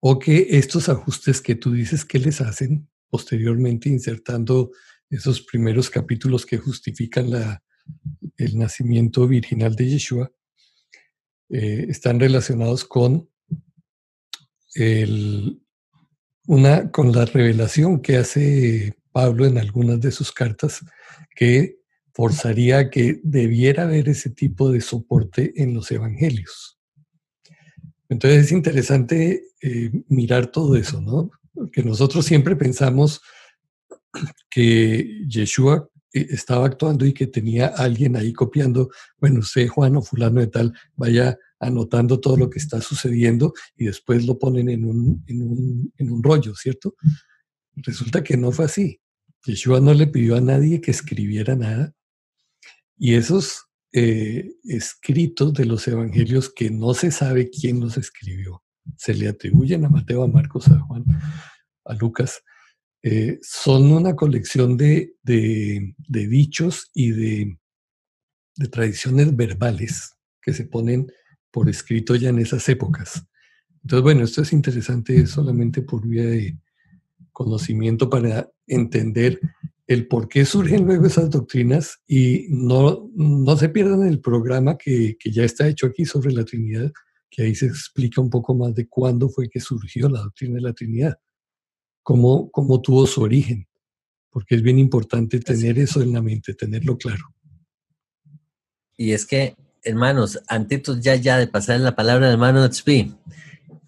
O 0.00 0.18
que 0.18 0.48
estos 0.50 0.88
ajustes 0.88 1.40
que 1.40 1.54
tú 1.54 1.70
dices 1.72 2.04
que 2.04 2.18
les 2.18 2.40
hacen 2.40 2.88
posteriormente 3.08 3.88
insertando 3.88 4.72
esos 5.08 5.40
primeros 5.40 5.88
capítulos 5.88 6.44
que 6.44 6.58
justifican 6.58 7.30
la, 7.30 7.62
el 8.36 8.58
nacimiento 8.58 9.26
virginal 9.26 9.74
de 9.76 9.88
Yeshua, 9.90 10.32
eh, 11.50 11.86
están 11.88 12.18
relacionados 12.18 12.84
con, 12.84 13.28
una, 16.46 16.90
con 16.90 17.12
la 17.12 17.24
revelación 17.26 18.00
que 18.00 18.16
hace 18.16 18.96
Pablo 19.12 19.46
en 19.46 19.58
algunas 19.58 20.00
de 20.00 20.10
sus 20.10 20.32
cartas, 20.32 20.80
que 21.36 21.78
forzaría 22.12 22.90
que 22.90 23.20
debiera 23.22 23.84
haber 23.84 24.08
ese 24.08 24.30
tipo 24.30 24.70
de 24.70 24.80
soporte 24.80 25.52
en 25.56 25.74
los 25.74 25.90
evangelios. 25.90 26.78
Entonces 28.08 28.46
es 28.46 28.52
interesante 28.52 29.44
eh, 29.60 29.90
mirar 30.08 30.48
todo 30.48 30.76
eso, 30.76 31.00
¿no? 31.00 31.30
Porque 31.52 31.82
nosotros 31.82 32.24
siempre 32.24 32.56
pensamos 32.56 33.20
que 34.50 35.24
Yeshua 35.26 35.88
estaba 36.14 36.66
actuando 36.66 37.04
y 37.04 37.12
que 37.12 37.26
tenía 37.26 37.66
alguien 37.66 38.16
ahí 38.16 38.32
copiando, 38.32 38.90
bueno, 39.18 39.40
usted, 39.40 39.66
Juan 39.68 39.96
o 39.96 40.02
fulano 40.02 40.40
de 40.40 40.46
tal, 40.46 40.72
vaya 40.96 41.36
anotando 41.58 42.20
todo 42.20 42.36
lo 42.36 42.48
que 42.48 42.58
está 42.58 42.80
sucediendo 42.80 43.52
y 43.76 43.86
después 43.86 44.24
lo 44.24 44.38
ponen 44.38 44.68
en 44.68 44.84
un, 44.84 45.24
en 45.26 45.42
un, 45.42 45.92
en 45.96 46.12
un 46.12 46.22
rollo, 46.22 46.54
¿cierto? 46.54 46.94
Resulta 47.76 48.22
que 48.22 48.36
no 48.36 48.52
fue 48.52 48.66
así. 48.66 49.00
Yeshua 49.44 49.80
no 49.80 49.92
le 49.92 50.06
pidió 50.06 50.36
a 50.36 50.40
nadie 50.40 50.80
que 50.80 50.90
escribiera 50.90 51.54
nada 51.56 51.92
y 52.96 53.14
esos 53.14 53.66
eh, 53.92 54.52
escritos 54.64 55.52
de 55.52 55.66
los 55.66 55.86
evangelios 55.88 56.52
que 56.52 56.70
no 56.70 56.94
se 56.94 57.10
sabe 57.10 57.50
quién 57.50 57.80
los 57.80 57.96
escribió, 57.96 58.62
se 58.96 59.14
le 59.14 59.28
atribuyen 59.28 59.84
a 59.84 59.88
Mateo, 59.88 60.22
a 60.22 60.28
Marcos, 60.28 60.68
a 60.68 60.78
Juan, 60.80 61.04
a 61.84 61.94
Lucas, 61.94 62.42
eh, 63.06 63.38
son 63.42 63.92
una 63.92 64.16
colección 64.16 64.78
de, 64.78 65.14
dichos 66.08 66.90
y 66.94 67.10
de, 67.10 67.58
tradiciones 68.70 69.36
verbales 69.36 70.14
que 70.40 70.54
se 70.54 70.64
ponen 70.64 71.12
por 71.50 71.68
escrito 71.68 72.14
ya 72.14 72.30
en 72.30 72.38
esas 72.38 72.66
épocas. 72.70 73.26
Entonces, 73.82 74.02
bueno, 74.02 74.24
esto 74.24 74.40
es 74.40 74.54
interesante 74.54 75.26
solamente 75.26 75.82
por 75.82 76.08
vía 76.08 76.24
de 76.24 76.58
conocimiento 77.30 78.08
para 78.08 78.50
entender 78.66 79.38
el 79.86 80.08
por 80.08 80.26
qué 80.26 80.46
surgen 80.46 80.86
luego 80.86 81.04
esas 81.04 81.28
doctrinas 81.28 81.98
y 82.08 82.46
no, 82.48 83.10
no 83.14 83.56
se 83.58 83.68
pierdan 83.68 84.04
el 84.04 84.20
programa 84.20 84.78
que, 84.78 85.18
que, 85.20 85.30
ya 85.30 85.44
está 85.44 85.68
hecho 85.68 85.88
aquí 85.88 86.06
sobre 86.06 86.32
la 86.32 86.46
Trinidad, 86.46 86.90
que 87.28 87.42
ahí 87.42 87.54
se 87.54 87.66
explica 87.66 88.22
un 88.22 88.30
poco 88.30 88.54
más 88.54 88.74
de 88.74 88.88
cuándo 88.88 89.28
fue 89.28 89.50
que 89.50 89.60
surgió 89.60 90.08
la 90.08 90.22
doctrina 90.22 90.54
de 90.54 90.62
la 90.62 90.72
Trinidad 90.72 91.18
cómo, 92.04 92.50
cómo 92.52 92.80
tuvo 92.80 93.08
su 93.08 93.22
origen, 93.22 93.66
porque 94.30 94.54
es 94.54 94.62
bien 94.62 94.78
importante 94.78 95.40
tener 95.40 95.76
eso 95.80 96.00
en 96.02 96.12
la 96.12 96.22
mente, 96.22 96.54
tenerlo 96.54 96.96
claro. 96.96 97.34
Y 98.96 99.10
es 99.10 99.26
que, 99.26 99.56
hermanos, 99.82 100.38
antes 100.46 100.82
ya, 101.00 101.16
ya 101.16 101.38
de 101.38 101.48
pasar 101.48 101.80
la 101.80 101.96
palabra 101.96 102.28
al 102.28 102.34
hermano 102.34 102.68
Tzvi, 102.68 103.12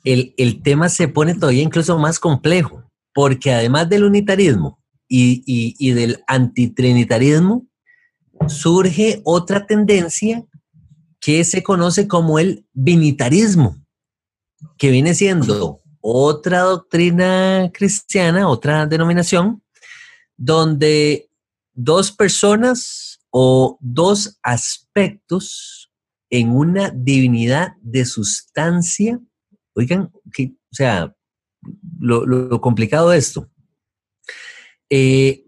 el, 0.02 0.34
el 0.36 0.62
tema 0.62 0.88
se 0.88 1.06
pone 1.06 1.34
todavía 1.34 1.62
incluso 1.62 1.96
más 1.98 2.18
complejo, 2.18 2.82
porque 3.14 3.52
además 3.52 3.88
del 3.88 4.04
unitarismo 4.04 4.82
y, 5.06 5.42
y, 5.46 5.76
y 5.78 5.92
del 5.92 6.24
antitrinitarismo, 6.26 7.66
surge 8.48 9.20
otra 9.24 9.66
tendencia 9.66 10.44
que 11.20 11.44
se 11.44 11.62
conoce 11.62 12.08
como 12.08 12.38
el 12.38 12.66
binitarismo, 12.72 13.76
que 14.78 14.90
viene 14.90 15.14
siendo 15.14 15.80
otra 16.08 16.60
doctrina 16.60 17.68
cristiana, 17.74 18.48
otra 18.48 18.86
denominación, 18.86 19.60
donde 20.36 21.28
dos 21.74 22.12
personas 22.12 23.18
o 23.30 23.76
dos 23.80 24.38
aspectos 24.40 25.90
en 26.30 26.50
una 26.50 26.90
divinidad 26.90 27.72
de 27.82 28.04
sustancia. 28.04 29.18
Oigan, 29.74 30.12
que, 30.32 30.52
o 30.70 30.74
sea, 30.76 31.12
lo, 31.98 32.60
complicado 32.60 33.10
de 33.10 33.18
esto. 33.18 33.50
Eh, 34.88 35.44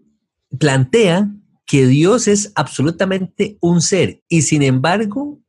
plantea 0.59 1.31
que 1.65 1.87
Dios 1.87 2.27
es 2.27 2.51
absolutamente 2.55 3.57
un 3.61 3.81
ser 3.81 4.21
y 4.27 4.41
sin 4.41 4.63
embargo 4.63 5.39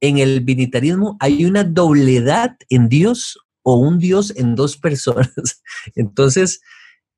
en 0.00 0.18
el 0.18 0.40
binitarismo 0.40 1.16
hay 1.20 1.44
una 1.44 1.62
dobledad 1.62 2.56
en 2.68 2.88
Dios 2.88 3.38
o 3.62 3.76
un 3.76 3.98
Dios 3.98 4.32
en 4.36 4.54
dos 4.54 4.76
personas. 4.76 5.32
Entonces, 5.94 6.60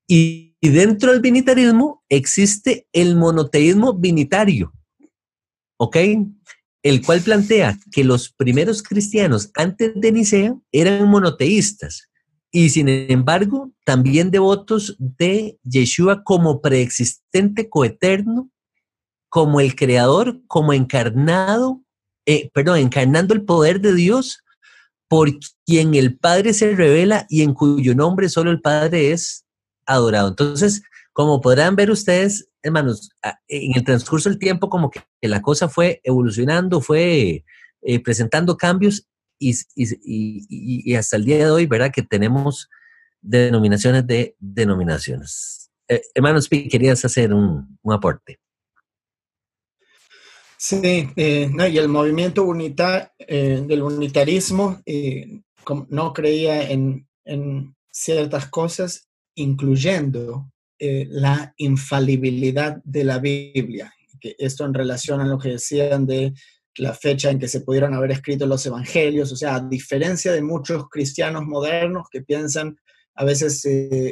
y, 0.07 0.57
dentro 0.61 1.13
del 1.13 1.21
binitarismo 1.21 2.05
existe 2.09 2.87
el 2.93 3.17
monoteísmo 3.17 3.95
binitario, 3.95 4.73
¿ok? 5.79 5.97
El 6.83 7.05
cual 7.05 7.21
plantea 7.21 7.79
que 7.93 8.05
los 8.05 8.31
primeros 8.31 8.83
cristianos 8.83 9.51
antes 9.55 9.93
de 9.95 10.13
Nicea 10.13 10.55
eran 10.73 11.09
monoteístas 11.09 12.09
y 12.53 12.71
sin 12.71 12.89
embargo 12.89 13.71
también 13.85 14.31
devotos 14.31 14.97
de 14.99 15.59
Yeshua 15.63 16.25
como 16.25 16.61
preexistente 16.61 17.69
coeterno, 17.69 18.51
como 19.29 19.61
el 19.61 19.77
creador, 19.77 20.41
como 20.49 20.73
encarnado 20.73 21.83
eh, 22.27 22.51
perdón, 22.53 22.79
encarnando 22.79 23.35
el 23.35 23.45
poder 23.45 23.81
de 23.81 23.95
Dios 23.95 24.45
por 25.11 25.29
quien 25.67 25.97
el 25.97 26.17
Padre 26.17 26.55
se 26.55 26.73
revela 26.77 27.27
y 27.29 27.43
en 27.43 27.53
cuyo 27.53 27.97
nombre 27.97 28.29
solo 28.29 28.53
el 28.53 28.61
Padre 28.61 29.11
es 29.11 29.45
adorado. 29.85 30.29
Entonces, 30.29 30.85
como 31.13 31.41
podrán 31.41 31.75
ver 31.75 31.91
ustedes, 31.91 32.49
hermanos, 32.63 33.11
en 33.49 33.75
el 33.75 33.83
transcurso 33.83 34.29
del 34.29 34.39
tiempo 34.39 34.71
como 34.71 34.89
que, 34.89 35.03
la 35.23 35.43
cosa 35.43 35.69
fue 35.69 36.01
evolucionando, 36.05 36.81
fue 36.81 37.45
eh, 37.83 38.01
presentando 38.05 38.57
cambios 38.57 39.09
y, 39.37 40.95
hasta 40.95 41.17
el 41.17 41.25
día 41.25 41.39
de 41.39 41.51
hoy, 41.51 41.67
¿verdad? 41.67 41.91
Que 41.93 42.03
tenemos 42.03 42.69
denominaciones 43.21 44.07
de 44.07 44.37
denominaciones. 44.39 45.73
Eh, 45.89 46.03
hermanos, 46.15 46.49
querías 46.49 47.05
hacer 47.05 47.35
un 47.35 47.79
aporte. 47.91 48.40
Sí, 50.63 51.09
eh, 51.17 51.49
no, 51.51 51.67
y 51.67 51.79
el 51.79 51.89
movimiento 51.89 52.45
unita, 52.45 53.15
eh, 53.19 53.65
del 53.67 53.81
unitarismo 53.81 54.83
eh, 54.85 55.41
no 55.89 56.13
creía 56.13 56.71
en, 56.71 57.09
ciertas 57.91 58.47
cosas, 58.51 59.09
incluyendo 59.35 60.51
la 60.79 61.55
infalibilidad 61.57 62.81
de 62.85 63.05
la 63.05 63.19
Biblia. 63.19 63.93
Esto 64.21 64.67
en 64.67 64.75
relación 64.75 65.21
a 65.21 65.27
lo 65.27 65.39
que 65.39 65.51
decían 65.51 66.07
de 66.07 66.35
la 66.77 66.93
fecha 66.93 67.31
en 67.31 67.39
que 67.39 67.49
se 67.49 67.63
pudieron 67.63 67.95
haber 67.95 68.11
escrito 68.13 68.47
los 68.47 68.65
evangelios, 68.67 69.33
o 69.33 69.37
sea, 69.37 69.57
a 69.57 69.61
diferencia 69.61 70.33
de 70.33 70.43
muchos 70.43 70.89
cristianos 70.89 71.45
modernos 71.47 72.07
que 72.11 72.23
piensan, 72.23 72.77
a 73.15 73.25
veces 73.25 73.67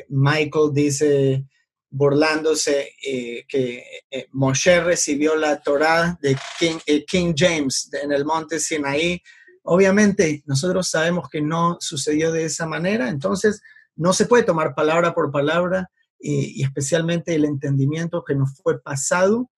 Michael 0.09 0.70
dice, 0.72 1.44
burlándose 1.91 2.93
eh, 3.05 3.45
que 3.49 3.82
eh, 4.11 4.28
Moshe 4.32 4.80
recibió 4.80 5.36
la 5.36 5.61
Torá 5.61 6.18
de 6.20 6.36
King, 6.59 6.78
eh, 6.86 7.05
James 7.36 7.91
en 8.03 8.12
el 8.12 8.24
monte 8.24 8.61
Sinaí. 8.61 9.22
Obviamente 9.62 10.43
nosotros 10.47 10.89
sabemos 10.89 11.28
que 11.28 11.41
no 11.41 11.76
sucedió 11.80 12.32
de 12.32 12.45
esa 12.45 12.66
manera, 12.66 13.09
entonces 13.09 13.62
no 13.97 14.12
se 14.12 14.26
puede 14.26 14.45
tomar 14.45 14.74
palabra 14.74 15.14
por 15.14 15.32
palabra 15.32 15.91
y, 16.18 16.61
y 16.61 16.64
especialmente 16.64 17.34
el 17.34 17.45
entendimiento 17.45 18.24
que 18.24 18.34
nos 18.34 18.57
fue 18.62 18.80
pasado 18.80 19.51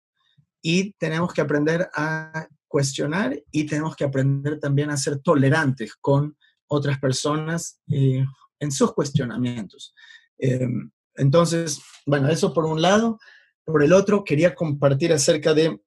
y 0.61 0.93
tenemos 0.93 1.33
que 1.33 1.41
aprender 1.41 1.89
a 1.93 2.47
cuestionar 2.67 3.41
y 3.51 3.65
tenemos 3.65 3.95
que 3.95 4.03
aprender 4.03 4.59
también 4.59 4.91
a 4.91 4.97
ser 4.97 5.19
tolerantes 5.19 5.95
con 5.95 6.37
otras 6.67 6.99
personas 6.99 7.79
en 7.87 8.71
sus 8.71 8.93
cuestionamientos. 8.93 9.95
Entonces, 11.19 11.81
bueno, 12.05 12.29
eso 12.29 12.53
por 12.53 12.65
un 12.65 12.81
lado. 12.81 13.19
Por 13.65 13.83
el 13.83 13.93
otro, 13.93 14.23
quería 14.23 14.55
compartir 14.55 15.13
acerca 15.13 15.53
de, 15.53 15.79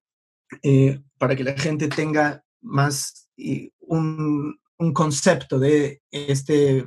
eh, 0.61 1.01
para 1.17 1.35
que 1.35 1.43
la 1.43 1.57
gente 1.57 1.89
tenga 1.89 2.43
más 2.61 3.29
un, 3.81 4.59
concepto 4.93 5.59
de 5.59 6.01
este 6.11 6.85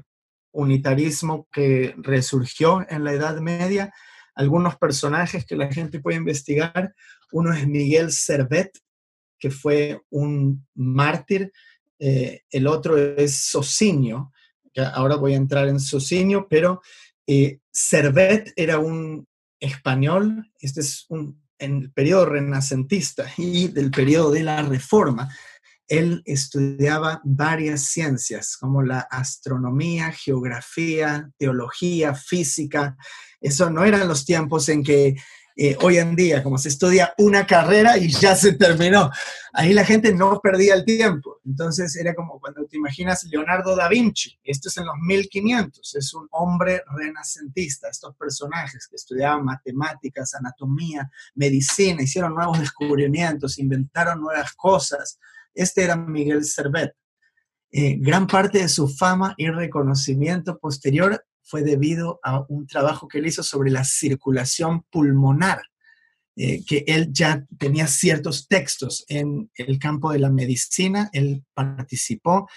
unitarismo 0.53 1.49
que 1.51 1.95
resurgió 1.97 2.85
en 2.91 3.05
la 3.05 3.13
Edad 3.15 3.39
Media, 3.41 3.93
algunos 4.35 4.77
personajes 4.77 5.47
que 5.47 5.57
la 5.57 5.73
gente 5.73 6.01
puede 6.01 6.19
investigar. 6.19 6.95
Uno 7.33 7.55
es 7.55 7.67
Miguel 7.67 8.13
Servet, 8.13 8.71
que 9.39 9.51
fue 9.51 10.03
un 10.11 10.67
mártir. 10.75 11.53
Eh, 11.99 12.43
el 12.51 12.67
otro 12.67 12.99
es 12.99 13.47
Socinio, 13.47 14.31
ahora 14.95 15.17
voy 15.17 15.35
a 15.35 15.39
entrar 15.39 15.69
en 15.69 15.81
Socinio, 15.81 16.47
pero 16.49 16.83
eh, 17.27 17.61
Servet 17.71 18.53
era 18.57 18.79
un 18.79 19.27
español, 19.61 20.51
este 20.61 20.81
es 20.81 21.07
un, 21.09 21.43
en 21.59 21.83
el 21.83 21.93
periodo 21.93 22.27
renacentista 22.27 23.27
y 23.37 23.69
del 23.69 23.91
periodo 23.91 24.33
de 24.33 24.43
la 24.43 24.63
Reforma. 24.63 25.35
Él 25.89 26.23
estudiaba 26.25 27.21
varias 27.23 27.83
ciencias 27.83 28.57
como 28.57 28.83
la 28.83 29.01
astronomía, 29.01 30.11
geografía, 30.11 31.31
teología, 31.39 32.13
física. 32.15 32.97
Eso 33.41 33.71
no 33.71 33.85
eran 33.85 34.09
los 34.09 34.25
tiempos 34.25 34.69
en 34.69 34.83
que 34.83 35.15
eh, 35.59 35.75
hoy 35.81 35.97
en 35.97 36.15
día, 36.15 36.43
como 36.43 36.59
se 36.59 36.69
estudia 36.69 37.15
una 37.17 37.47
carrera 37.47 37.97
y 37.97 38.09
ya 38.11 38.37
se 38.37 38.53
terminó. 38.53 39.11
Ahí 39.55 39.73
la 39.73 39.87
gente 39.87 40.13
no 40.13 40.39
perdía 40.41 40.75
el 40.75 40.85
tiempo. 40.85 41.41
Entonces 41.47 41.97
era 41.97 42.15
como 42.15 42.39
cuando 42.39 42.67
te 42.67 42.77
imaginas 42.77 43.25
Leonardo 43.25 43.75
da 43.75 43.89
Vinci, 43.89 44.39
esto 44.45 44.69
es 44.69 44.77
en 44.77 44.85
los 44.85 44.97
1500, 45.01 45.95
es 45.95 46.13
un 46.13 46.29
hombre 46.33 46.83
renacentista, 46.95 47.89
estos 47.89 48.15
personajes 48.17 48.87
que 48.87 48.97
estudiaban 48.97 49.47
matemáticas, 49.47 50.35
anatomía, 50.35 51.11
medicina, 51.35 52.03
hicieron 52.03 52.35
nuevos 52.35 52.61
descubrimientos, 52.61 53.59
inventaron 53.59 54.21
nuevas 54.21 54.53
cosas. 54.53 55.19
Este 55.55 55.85
era 55.85 55.97
Miguel 55.97 56.45
Servet. 56.45 56.95
Eh, 57.71 57.97
gran 57.99 58.27
parte 58.27 58.59
de 58.59 58.69
su 58.69 58.89
fama 58.89 59.35
y 59.39 59.49
reconocimiento 59.49 60.59
posterior 60.59 61.25
fue 61.47 61.63
debido 61.63 62.19
a 62.25 62.45
un 62.49 62.67
trabajo 62.67 63.07
que 63.07 63.19
él 63.19 63.27
hizo 63.27 63.43
sobre 63.43 63.71
la 63.71 63.85
circulación 63.85 64.83
pulmonar, 64.91 65.63
eh, 66.37 66.65
que 66.67 66.85
él 66.89 67.09
ya 67.13 67.47
tenía 67.57 67.87
ciertos 67.87 68.49
textos 68.49 69.05
en 69.09 69.51
el 69.55 69.79
campo 69.79 70.13
de 70.13 70.19
la 70.19 70.31
medicina, 70.31 71.09
él 71.13 71.45
participó 71.55 72.49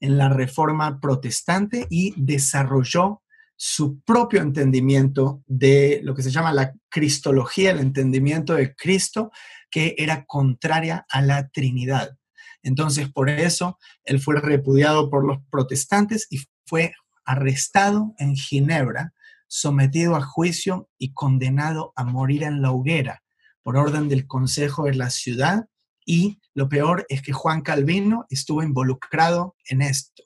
en 0.00 0.16
la 0.16 0.30
reforma 0.30 0.98
protestante 1.00 1.86
y 1.90 2.14
desarrolló 2.16 3.22
su 3.54 4.00
propio 4.00 4.40
entendimiento 4.40 5.42
de 5.46 6.00
lo 6.02 6.14
que 6.14 6.22
se 6.22 6.30
llama 6.30 6.54
la 6.54 6.74
cristología, 6.88 7.72
el 7.72 7.80
entendimiento 7.80 8.54
de 8.54 8.74
Cristo, 8.74 9.30
que 9.70 9.94
era 9.98 10.24
contraria 10.24 11.04
a 11.10 11.20
la 11.20 11.50
Trinidad. 11.50 12.16
Entonces, 12.62 13.10
por 13.12 13.28
eso, 13.28 13.78
él 14.04 14.18
fue 14.18 14.40
repudiado 14.40 15.10
por 15.10 15.26
los 15.26 15.38
protestantes 15.50 16.26
y 16.30 16.40
fue 16.64 16.94
arrestado 17.30 18.12
en 18.18 18.34
Ginebra, 18.34 19.14
sometido 19.46 20.16
a 20.16 20.20
juicio 20.20 20.88
y 20.98 21.12
condenado 21.12 21.92
a 21.94 22.02
morir 22.02 22.42
en 22.42 22.60
la 22.60 22.72
hoguera 22.72 23.22
por 23.62 23.76
orden 23.76 24.08
del 24.08 24.26
Consejo 24.26 24.86
de 24.86 24.94
la 24.94 25.10
ciudad. 25.10 25.68
Y 26.04 26.40
lo 26.54 26.68
peor 26.68 27.06
es 27.08 27.22
que 27.22 27.32
Juan 27.32 27.62
Calvino 27.62 28.26
estuvo 28.30 28.64
involucrado 28.64 29.54
en 29.68 29.82
esto. 29.82 30.24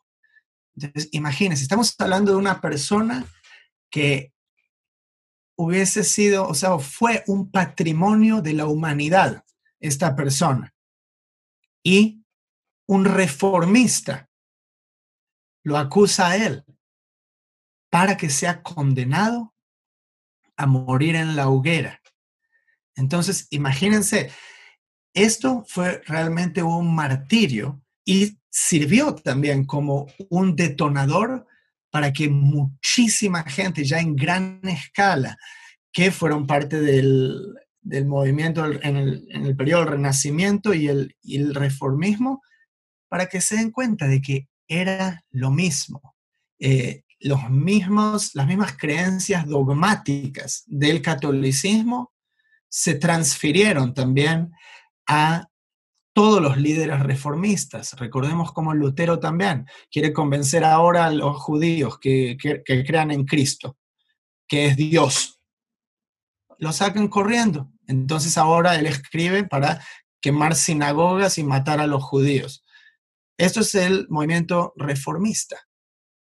Entonces, 0.76 1.10
imagínense, 1.12 1.62
estamos 1.62 1.94
hablando 1.98 2.32
de 2.32 2.38
una 2.38 2.62
persona 2.62 3.26
que 3.90 4.32
hubiese 5.56 6.04
sido, 6.04 6.48
o 6.48 6.54
sea, 6.54 6.78
fue 6.78 7.22
un 7.26 7.50
patrimonio 7.50 8.40
de 8.40 8.54
la 8.54 8.66
humanidad, 8.66 9.44
esta 9.78 10.16
persona. 10.16 10.74
Y 11.82 12.24
un 12.86 13.04
reformista 13.04 14.30
lo 15.62 15.76
acusa 15.76 16.28
a 16.28 16.36
él 16.36 16.64
para 17.94 18.16
que 18.16 18.28
sea 18.28 18.60
condenado 18.60 19.54
a 20.56 20.66
morir 20.66 21.14
en 21.14 21.36
la 21.36 21.48
hoguera. 21.48 22.00
Entonces, 22.96 23.46
imagínense, 23.50 24.32
esto 25.12 25.64
fue 25.68 26.02
realmente 26.04 26.60
un 26.60 26.92
martirio 26.92 27.80
y 28.04 28.36
sirvió 28.50 29.14
también 29.14 29.64
como 29.64 30.08
un 30.28 30.56
detonador 30.56 31.46
para 31.88 32.12
que 32.12 32.28
muchísima 32.28 33.44
gente, 33.44 33.84
ya 33.84 34.00
en 34.00 34.16
gran 34.16 34.58
escala, 34.64 35.38
que 35.92 36.10
fueron 36.10 36.48
parte 36.48 36.80
del, 36.80 37.54
movimiento 38.06 38.66
en 38.66 38.96
el, 38.96 39.56
periodo 39.56 39.84
del 39.84 39.92
Renacimiento 39.92 40.74
y 40.74 40.88
el, 40.88 41.16
y 41.22 41.36
el 41.36 41.54
reformismo, 41.54 42.42
para 43.08 43.26
que 43.26 43.40
se 43.40 43.54
den 43.54 43.70
cuenta 43.70 44.08
de 44.08 44.20
que 44.20 44.48
era 44.66 45.22
lo 45.30 45.52
mismo. 45.52 46.16
Eh, 46.58 47.03
los 47.24 47.48
mismos, 47.48 48.34
las 48.34 48.46
mismas 48.46 48.76
creencias 48.76 49.46
dogmáticas 49.46 50.62
del 50.66 51.00
catolicismo 51.00 52.12
se 52.68 52.96
transfirieron 52.96 53.94
también 53.94 54.52
a 55.06 55.48
todos 56.12 56.42
los 56.42 56.58
líderes 56.58 57.00
reformistas. 57.00 57.94
Recordemos 57.94 58.52
cómo 58.52 58.74
Lutero 58.74 59.20
también 59.20 59.66
quiere 59.90 60.12
convencer 60.12 60.64
ahora 60.64 61.06
a 61.06 61.10
los 61.10 61.36
judíos 61.36 61.98
que, 61.98 62.36
crean 62.66 63.10
en 63.10 63.24
Cristo, 63.24 63.78
que 64.46 64.66
es 64.66 64.76
Dios. 64.76 65.40
Lo 66.58 66.74
sacan 66.74 67.08
corriendo. 67.08 67.72
Entonces 67.86 68.36
ahora 68.36 68.76
él 68.76 68.84
escribe 68.84 69.44
para 69.44 69.82
quemar 70.20 70.54
sinagogas 70.54 71.38
y 71.38 71.44
matar 71.44 71.80
a 71.80 71.86
los 71.86 72.04
judíos. 72.04 72.66
Esto 73.38 73.60
es 73.60 73.74
el 73.74 74.06
movimiento 74.10 74.74
reformista. 74.76 75.56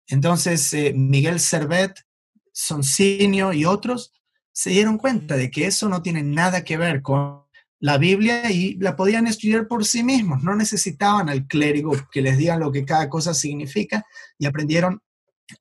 Entonces 0.08 0.72
eh, 0.74 0.92
Miguel 0.94 1.40
Servet, 1.40 2.04
Soncinio 2.52 3.52
y 3.52 3.64
otros 3.64 4.12
se 4.52 4.70
dieron 4.70 4.98
cuenta 4.98 5.36
de 5.36 5.50
que 5.50 5.66
eso 5.66 5.88
no 5.88 6.02
tiene 6.02 6.22
nada 6.22 6.62
que 6.62 6.76
ver 6.76 7.02
con 7.02 7.42
la 7.80 7.98
Biblia 7.98 8.50
y 8.50 8.76
la 8.76 8.96
podían 8.96 9.26
estudiar 9.26 9.66
por 9.66 9.84
sí 9.84 10.02
mismos, 10.02 10.42
no 10.42 10.54
necesitaban 10.54 11.28
al 11.28 11.46
clérigo 11.46 11.92
que 12.10 12.22
les 12.22 12.38
diga 12.38 12.56
lo 12.56 12.72
que 12.72 12.84
cada 12.84 13.08
cosa 13.08 13.34
significa 13.34 14.06
y 14.38 14.46
aprendieron 14.46 15.02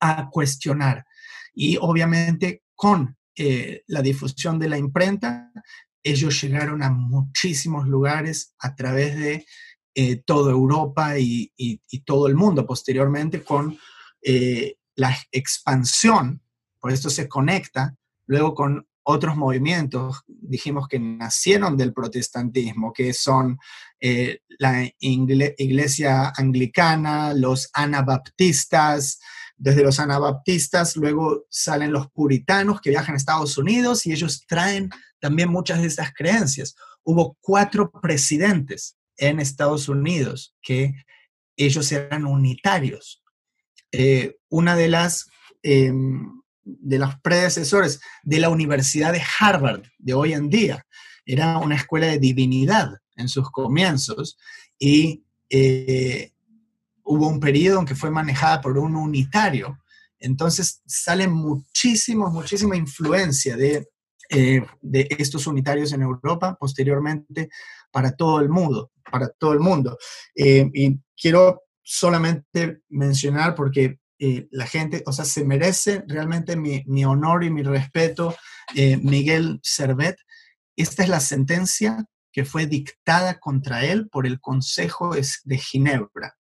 a 0.00 0.30
cuestionar. 0.30 1.04
Y 1.54 1.76
obviamente 1.80 2.62
con 2.74 3.16
eh, 3.36 3.82
la 3.88 4.00
difusión 4.00 4.58
de 4.58 4.68
la 4.68 4.78
imprenta, 4.78 5.50
ellos 6.02 6.40
llegaron 6.40 6.82
a 6.82 6.90
muchísimos 6.90 7.88
lugares 7.88 8.54
a 8.58 8.74
través 8.74 9.16
de 9.18 9.46
eh, 9.94 10.16
toda 10.16 10.52
Europa 10.52 11.18
y, 11.18 11.52
todo 12.04 12.26
el 12.26 12.34
mundo 12.34 12.66
posteriormente 12.66 13.42
con 13.42 13.78
eh, 14.24 14.76
la 14.96 15.16
expansión, 15.30 16.42
por 16.80 16.92
esto 16.92 17.10
se 17.10 17.28
conecta 17.28 17.94
luego 18.26 18.54
con 18.54 18.86
otros 19.06 19.36
movimientos, 19.36 20.22
dijimos 20.26 20.88
que 20.88 20.98
nacieron 20.98 21.76
del 21.76 21.92
protestantismo, 21.92 22.92
que 22.92 23.12
son 23.12 23.58
eh, 24.00 24.40
la 24.58 24.90
iglesia 24.98 26.32
anglicana, 26.36 27.34
los 27.34 27.68
anabaptistas, 27.74 29.18
desde 29.56 29.82
los 29.82 30.00
anabaptistas 30.00 30.96
luego 30.96 31.46
salen 31.48 31.92
los 31.92 32.10
puritanos 32.10 32.80
que 32.80 32.90
viajan 32.90 33.14
a 33.14 33.18
Estados 33.18 33.56
Unidos 33.56 34.04
y 34.06 34.12
ellos 34.12 34.44
traen 34.46 34.90
también 35.20 35.48
muchas 35.48 35.80
de 35.80 35.86
estas 35.86 36.12
creencias. 36.12 36.74
Hubo 37.04 37.36
cuatro 37.40 37.90
presidentes 37.90 38.96
en 39.16 39.38
Estados 39.38 39.88
Unidos 39.88 40.54
que 40.60 40.94
ellos 41.56 41.90
eran 41.92 42.26
unitarios. 42.26 43.22
Eh, 43.96 44.36
una 44.48 44.76
de 44.76 44.88
las 44.88 45.28
em, 45.62 46.42
de 46.64 46.98
los 46.98 47.16
predecesores 47.20 48.00
de 48.22 48.38
la 48.38 48.48
Universidad 48.48 49.12
de 49.12 49.22
Harvard 49.38 49.82
de 49.98 50.14
hoy 50.14 50.32
en 50.32 50.48
día. 50.48 50.86
Era 51.26 51.58
una 51.58 51.76
escuela 51.76 52.06
de 52.06 52.18
divinidad 52.18 52.98
en 53.16 53.28
sus 53.28 53.50
comienzos 53.50 54.38
y 54.78 55.24
eh, 55.48 56.32
hubo 57.04 57.28
un 57.28 57.40
periodo 57.40 57.80
en 57.80 57.86
que 57.86 57.94
fue 57.94 58.10
manejada 58.10 58.60
por 58.60 58.78
un 58.78 58.96
unitario. 58.96 59.78
Entonces 60.18 60.82
sale 60.86 61.28
muchísimo, 61.28 62.30
muchísima 62.30 62.76
influencia 62.76 63.56
de, 63.56 63.88
eh, 64.30 64.64
de 64.80 65.06
estos 65.18 65.46
unitarios 65.46 65.92
en 65.92 66.02
Europa 66.02 66.56
posteriormente 66.58 67.50
para 67.90 68.12
todo 68.12 68.40
el 68.40 68.48
mundo, 68.48 68.90
para 69.10 69.28
todo 69.28 69.52
el 69.52 69.60
mundo. 69.60 69.98
Eh, 70.34 70.68
y 70.72 70.98
quiero 71.16 71.62
solamente 71.84 72.80
mencionar, 72.88 73.54
porque 73.54 73.98
eh, 74.18 74.48
la 74.50 74.66
gente, 74.66 75.02
o 75.06 75.12
sea, 75.12 75.24
se 75.24 75.44
merece 75.44 76.02
realmente 76.08 76.56
mi, 76.56 77.04
honor 77.04 77.44
y 77.44 77.50
mi 77.50 77.62
respeto, 77.62 78.34
eh, 78.74 78.96
Miguel 78.96 79.60
Servet. 79.62 80.16
Esta 80.76 81.02
es 81.02 81.08
la 81.08 81.20
sentencia 81.20 82.04
que 82.32 82.44
fue 82.44 82.66
dictada 82.66 83.38
contra 83.38 83.84
él 83.84 84.08
por 84.08 84.26
el 84.26 84.40
Consejo 84.40 85.14
de 85.14 85.58
Ginebra. 85.58 86.36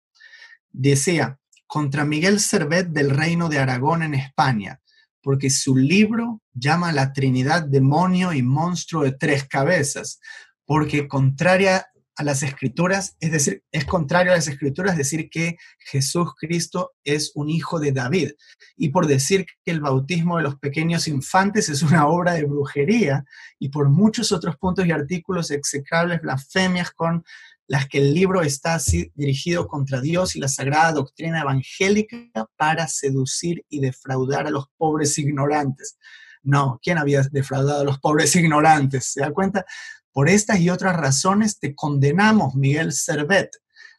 Decía, 0.70 1.40
contra 1.66 2.04
Miguel 2.04 2.38
Servet 2.38 2.88
del 2.88 3.10
Reino 3.10 3.48
de 3.48 3.58
Aragón 3.58 4.02
en 4.02 4.14
España, 4.14 4.80
porque 5.22 5.50
su 5.50 5.76
libro 5.76 6.42
llama 6.52 6.90
a 6.90 6.92
la 6.92 7.12
Trinidad 7.12 7.62
demonio 7.62 8.32
y 8.32 8.42
monstruo 8.42 9.04
de 9.04 9.12
tres 9.12 9.48
cabezas, 9.48 10.20
porque 10.64 11.08
contraria 11.08 11.86
a 12.20 12.22
las 12.22 12.42
escrituras, 12.42 13.16
es 13.18 13.32
decir, 13.32 13.64
es 13.72 13.86
contrario 13.86 14.32
a 14.32 14.36
las 14.36 14.46
escrituras 14.46 14.94
decir 14.94 15.30
que 15.30 15.56
Jesús 15.78 16.34
Cristo 16.38 16.92
es 17.02 17.32
un 17.34 17.48
hijo 17.48 17.80
de 17.80 17.92
David. 17.92 18.32
Y 18.76 18.90
por 18.90 19.06
decir 19.06 19.46
que 19.64 19.70
el 19.70 19.80
bautismo 19.80 20.36
de 20.36 20.42
los 20.42 20.58
pequeños 20.58 21.08
infantes 21.08 21.70
es 21.70 21.82
una 21.82 22.06
obra 22.06 22.34
de 22.34 22.44
brujería 22.44 23.24
y 23.58 23.70
por 23.70 23.88
muchos 23.88 24.32
otros 24.32 24.58
puntos 24.58 24.84
y 24.84 24.92
artículos 24.92 25.50
execrables, 25.50 26.20
blasfemias 26.20 26.90
con 26.90 27.24
las 27.66 27.88
que 27.88 27.96
el 27.96 28.12
libro 28.12 28.42
está 28.42 28.74
así 28.74 29.10
dirigido 29.14 29.66
contra 29.66 30.02
Dios 30.02 30.36
y 30.36 30.40
la 30.40 30.48
sagrada 30.48 30.92
doctrina 30.92 31.40
evangélica 31.40 32.18
para 32.56 32.86
seducir 32.86 33.64
y 33.70 33.80
defraudar 33.80 34.46
a 34.46 34.50
los 34.50 34.66
pobres 34.76 35.16
ignorantes. 35.16 35.96
No, 36.42 36.78
¿quién 36.82 36.98
había 36.98 37.22
defraudado 37.32 37.80
a 37.80 37.84
los 37.84 37.98
pobres 37.98 38.36
ignorantes? 38.36 39.06
¿Se 39.06 39.20
da 39.20 39.30
cuenta? 39.30 39.64
Por 40.12 40.28
estas 40.28 40.60
y 40.60 40.70
otras 40.70 40.96
razones 40.96 41.58
te 41.58 41.74
condenamos, 41.74 42.54
Miguel 42.54 42.92
Servet, 42.92 43.50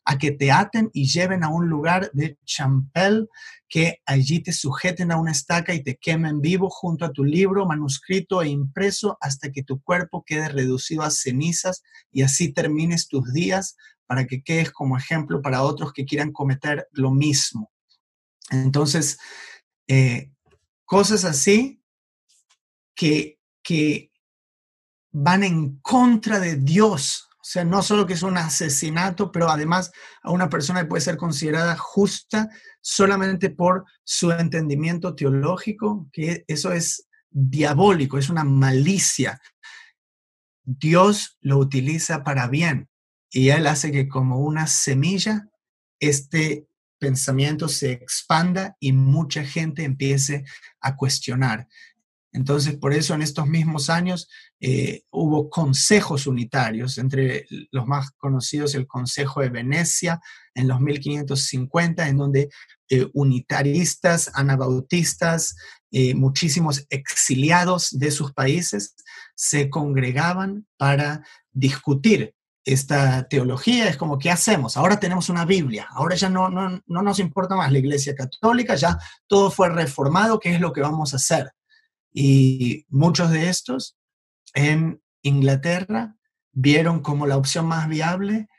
a 0.03 0.17
que 0.17 0.31
te 0.31 0.51
aten 0.51 0.89
y 0.93 1.07
lleven 1.07 1.43
a 1.43 1.49
un 1.49 1.69
lugar 1.69 2.09
de 2.13 2.37
champel, 2.45 3.29
que 3.69 4.01
allí 4.05 4.41
te 4.41 4.51
sujeten 4.51 5.11
a 5.11 5.17
una 5.17 5.31
estaca 5.31 5.73
y 5.73 5.83
te 5.83 5.95
quemen 5.95 6.41
vivo 6.41 6.69
junto 6.69 7.05
a 7.05 7.13
tu 7.13 7.23
libro 7.23 7.65
manuscrito 7.65 8.41
e 8.41 8.49
impreso 8.49 9.17
hasta 9.21 9.51
que 9.51 9.63
tu 9.63 9.81
cuerpo 9.81 10.23
quede 10.25 10.49
reducido 10.49 11.03
a 11.03 11.11
cenizas 11.11 11.83
y 12.11 12.23
así 12.23 12.51
termines 12.51 13.07
tus 13.07 13.31
días 13.31 13.77
para 14.05 14.27
que 14.27 14.43
quedes 14.43 14.71
como 14.71 14.97
ejemplo 14.97 15.41
para 15.41 15.63
otros 15.63 15.93
que 15.93 16.05
quieran 16.05 16.33
cometer 16.33 16.87
lo 16.91 17.11
mismo. 17.11 17.71
Entonces, 18.49 19.17
eh, 19.87 20.31
cosas 20.83 21.23
así 21.23 21.81
que, 22.93 23.39
que 23.63 24.10
van 25.11 25.43
en 25.43 25.77
contra 25.77 26.39
de 26.39 26.55
Dios. 26.55 27.27
O 27.35 27.43
sea, 27.43 27.65
no 27.65 27.81
solo 27.81 28.05
que 28.05 28.13
es 28.13 28.23
un 28.23 28.37
asesinato, 28.37 29.31
pero 29.31 29.49
además 29.49 29.91
a 30.21 30.31
una 30.31 30.49
persona 30.49 30.87
puede 30.87 31.01
ser 31.01 31.17
considerada 31.17 31.75
justa 31.75 32.49
solamente 32.81 33.49
por 33.49 33.85
su 34.03 34.31
entendimiento 34.31 35.15
teológico, 35.15 36.07
que 36.11 36.45
eso 36.47 36.71
es 36.71 37.07
diabólico, 37.29 38.17
es 38.17 38.29
una 38.29 38.43
malicia. 38.43 39.41
Dios 40.63 41.37
lo 41.41 41.57
utiliza 41.57 42.23
para 42.23 42.47
bien 42.47 42.89
y 43.31 43.49
Él 43.49 43.67
hace 43.67 43.91
que 43.91 44.07
como 44.07 44.39
una 44.39 44.67
semilla 44.67 45.47
este 45.99 46.67
pensamiento 46.99 47.67
se 47.67 47.91
expanda 47.91 48.77
y 48.79 48.93
mucha 48.93 49.43
gente 49.43 49.83
empiece 49.83 50.45
a 50.79 50.95
cuestionar. 50.95 51.67
Entonces, 52.33 52.77
por 52.77 52.93
eso 52.93 53.13
en 53.13 53.21
estos 53.21 53.47
mismos 53.47 53.89
años 53.89 54.29
eh, 54.59 55.03
hubo 55.09 55.49
consejos 55.49 56.27
unitarios, 56.27 56.97
entre 56.97 57.45
los 57.71 57.85
más 57.87 58.11
conocidos 58.11 58.73
el 58.73 58.87
Consejo 58.87 59.41
de 59.41 59.49
Venecia 59.49 60.21
en 60.53 60.67
los 60.67 60.79
1550, 60.79 62.07
en 62.07 62.17
donde 62.17 62.49
eh, 62.89 63.09
unitaristas, 63.13 64.31
anabautistas, 64.33 65.55
eh, 65.91 66.15
muchísimos 66.15 66.85
exiliados 66.89 67.89
de 67.91 68.11
sus 68.11 68.33
países 68.33 68.95
se 69.35 69.69
congregaban 69.69 70.67
para 70.77 71.25
discutir 71.51 72.33
esta 72.63 73.27
teología. 73.27 73.89
Es 73.89 73.97
como, 73.97 74.17
¿qué 74.17 74.31
hacemos? 74.31 74.77
Ahora 74.77 74.99
tenemos 74.99 75.27
una 75.27 75.43
Biblia, 75.43 75.87
ahora 75.91 76.15
ya 76.15 76.29
no, 76.29 76.49
no, 76.49 76.81
no 76.85 77.01
nos 77.01 77.19
importa 77.19 77.55
más 77.55 77.71
la 77.73 77.79
Iglesia 77.79 78.15
Católica, 78.15 78.75
ya 78.75 78.97
todo 79.27 79.51
fue 79.51 79.67
reformado, 79.67 80.39
¿qué 80.39 80.55
es 80.55 80.61
lo 80.61 80.71
que 80.71 80.81
vamos 80.81 81.13
a 81.13 81.17
hacer? 81.17 81.51
Y 82.13 82.85
muchos 82.89 83.31
de 83.31 83.49
estos 83.49 83.97
en 84.53 85.01
Inglaterra 85.21 86.15
vieron 86.51 87.01
como 87.01 87.27
la 87.27 87.37
opción 87.37 87.65
más 87.65 87.87
viable 87.87 88.49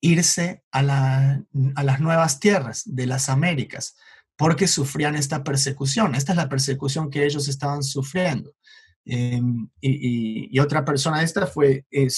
irse 0.00 0.62
a, 0.70 0.82
las 0.82 2.00
nuevas 2.00 2.38
tierras 2.38 2.82
de 2.86 3.06
las 3.06 3.28
Américas, 3.28 3.96
porque 4.36 4.68
sufrían 4.68 5.16
esta 5.16 5.42
persecución. 5.42 6.14
Esta 6.14 6.32
es 6.32 6.36
la 6.36 6.48
persecución 6.48 7.10
que 7.10 7.24
ellos 7.24 7.48
estaban 7.48 7.82
sufriendo. 7.82 8.52
Em, 9.04 9.68
y, 9.80 10.58
otra 10.60 10.84
persona 10.84 11.22
esta 11.22 11.46
fue 11.46 11.86
eh, 11.90 12.08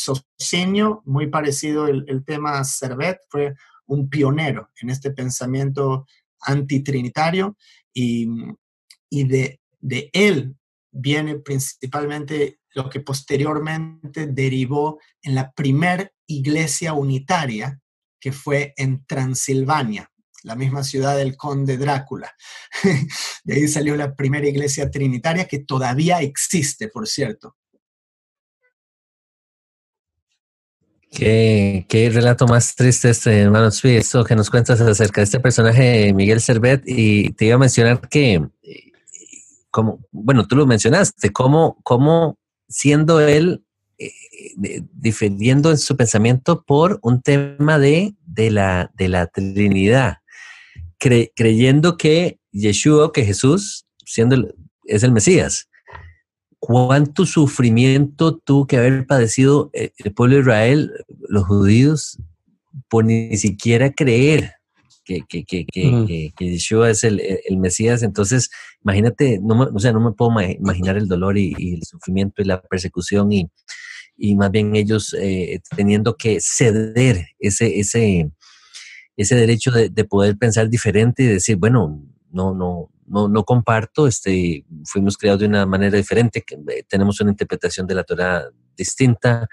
muy 1.04 1.28
parecido 1.28 1.86
el, 1.86 2.24
tema 2.24 2.64
Servet, 2.64 3.20
fue 3.28 3.54
un 3.86 4.10
pionero 4.10 4.70
en 4.80 4.90
este 4.90 5.12
pensamiento 5.12 6.06
antitrinitario 6.40 7.56
y, 7.94 8.28
y 9.08 9.24
de, 9.24 9.60
de 9.80 10.10
él 10.12 10.56
viene 10.90 11.38
principalmente 11.38 12.60
lo 12.74 12.88
que 12.88 13.00
posteriormente 13.00 14.26
derivó 14.26 15.00
en 15.22 15.34
la 15.34 15.50
primer 15.52 16.12
iglesia 16.26 16.92
unitaria 16.92 17.80
que 18.20 18.32
fue 18.32 18.74
en 18.76 19.04
Transilvania, 19.06 20.10
la 20.42 20.54
misma 20.54 20.84
ciudad 20.84 21.16
del 21.16 21.36
conde 21.36 21.78
Drácula. 21.78 22.34
De 23.44 23.54
ahí 23.54 23.68
salió 23.68 23.96
la 23.96 24.14
primera 24.14 24.46
iglesia 24.46 24.90
trinitaria 24.90 25.46
que 25.46 25.60
todavía 25.60 26.20
existe, 26.20 26.88
por 26.88 27.08
cierto. 27.08 27.56
Qué, 31.10 31.86
qué, 31.88 32.08
relato 32.08 32.46
más 32.46 32.76
triste 32.76 33.10
este, 33.10 33.40
hermano 33.40 33.70
esto 33.82 34.24
que 34.24 34.36
nos 34.36 34.48
cuentas 34.48 34.80
acerca 34.80 35.20
de 35.20 35.24
este 35.24 35.40
personaje, 35.40 36.12
Miguel 36.14 36.40
Servet, 36.40 36.84
y 36.86 37.32
te 37.32 37.46
iba 37.46 37.56
a 37.56 37.58
mencionar 37.58 38.08
que, 38.08 38.40
como, 39.70 40.00
bueno, 40.10 40.46
tú 40.46 40.56
lo 40.56 40.66
mencionaste, 40.66 41.32
cómo, 41.32 41.78
cómo 41.82 42.38
siendo 42.68 43.20
él, 43.20 43.64
eh, 43.98 44.12
en 44.62 45.78
su 45.78 45.96
pensamiento 45.96 46.62
por 46.64 46.98
un 47.02 47.20
tema 47.22 47.78
de, 47.78 48.14
de, 48.24 48.50
la, 48.50 48.90
de 48.94 49.08
la 49.08 49.26
Trinidad, 49.26 50.18
creyendo 50.98 51.96
que 51.96 52.38
Yeshua, 52.52 53.12
que 53.12 53.24
Jesús, 53.24 53.86
siendo 54.04 54.36
es 54.84 55.02
el 55.02 55.12
Mesías, 55.12 55.68
cuánto 56.58 57.26
sufrimiento 57.26 58.36
tuvo 58.36 58.66
que 58.66 58.76
haber 58.76 59.06
padecido 59.06 59.70
eh, 59.72 59.92
el 59.98 60.12
pueblo 60.12 60.36
de 60.36 60.42
Israel, 60.42 60.92
los 61.28 61.44
judíos, 61.44 62.18
por 62.88 63.04
ni 63.04 63.36
siquiera 63.36 63.92
creer 63.92 64.59
que, 65.04 65.20
que, 65.28 65.44
que, 65.44 65.66
que, 65.66 66.32
Yeshua 66.38 66.90
es 66.90 67.04
el, 67.04 67.20
Mesías. 67.58 68.02
Entonces, 68.02 68.50
imagínate, 68.84 69.40
no 69.42 69.54
me, 69.54 69.64
o 69.66 69.78
sea, 69.78 69.92
no 69.92 70.00
me 70.00 70.12
puedo 70.12 70.32
imaginar 70.40 70.96
el 70.96 71.08
dolor 71.08 71.38
y, 71.38 71.74
el 71.74 71.82
sufrimiento 71.84 72.42
y 72.42 72.46
la 72.46 72.60
persecución 72.62 73.32
y, 73.32 73.50
y 74.16 74.36
más 74.36 74.50
bien 74.50 74.76
ellos 74.76 75.14
eh, 75.18 75.60
teniendo 75.76 76.16
que 76.16 76.38
ceder 76.40 77.26
ese, 77.38 77.80
ese, 77.80 78.30
ese 79.16 79.34
derecho 79.34 79.70
de, 79.70 79.88
de 79.88 80.04
poder 80.04 80.36
pensar 80.36 80.68
diferente 80.68 81.22
y 81.22 81.26
decir, 81.26 81.56
bueno, 81.56 82.02
no, 82.30 82.54
no, 82.54 82.90
no, 83.10 83.28
no 83.28 83.44
comparto, 83.44 84.06
este, 84.06 84.64
fuimos 84.84 85.18
creados 85.18 85.40
de 85.40 85.46
una 85.46 85.66
manera 85.66 85.96
diferente, 85.96 86.44
eh, 86.48 86.84
tenemos 86.88 87.20
una 87.20 87.32
interpretación 87.32 87.86
de 87.86 87.94
la 87.94 88.04
Torah 88.04 88.48
distinta, 88.76 89.48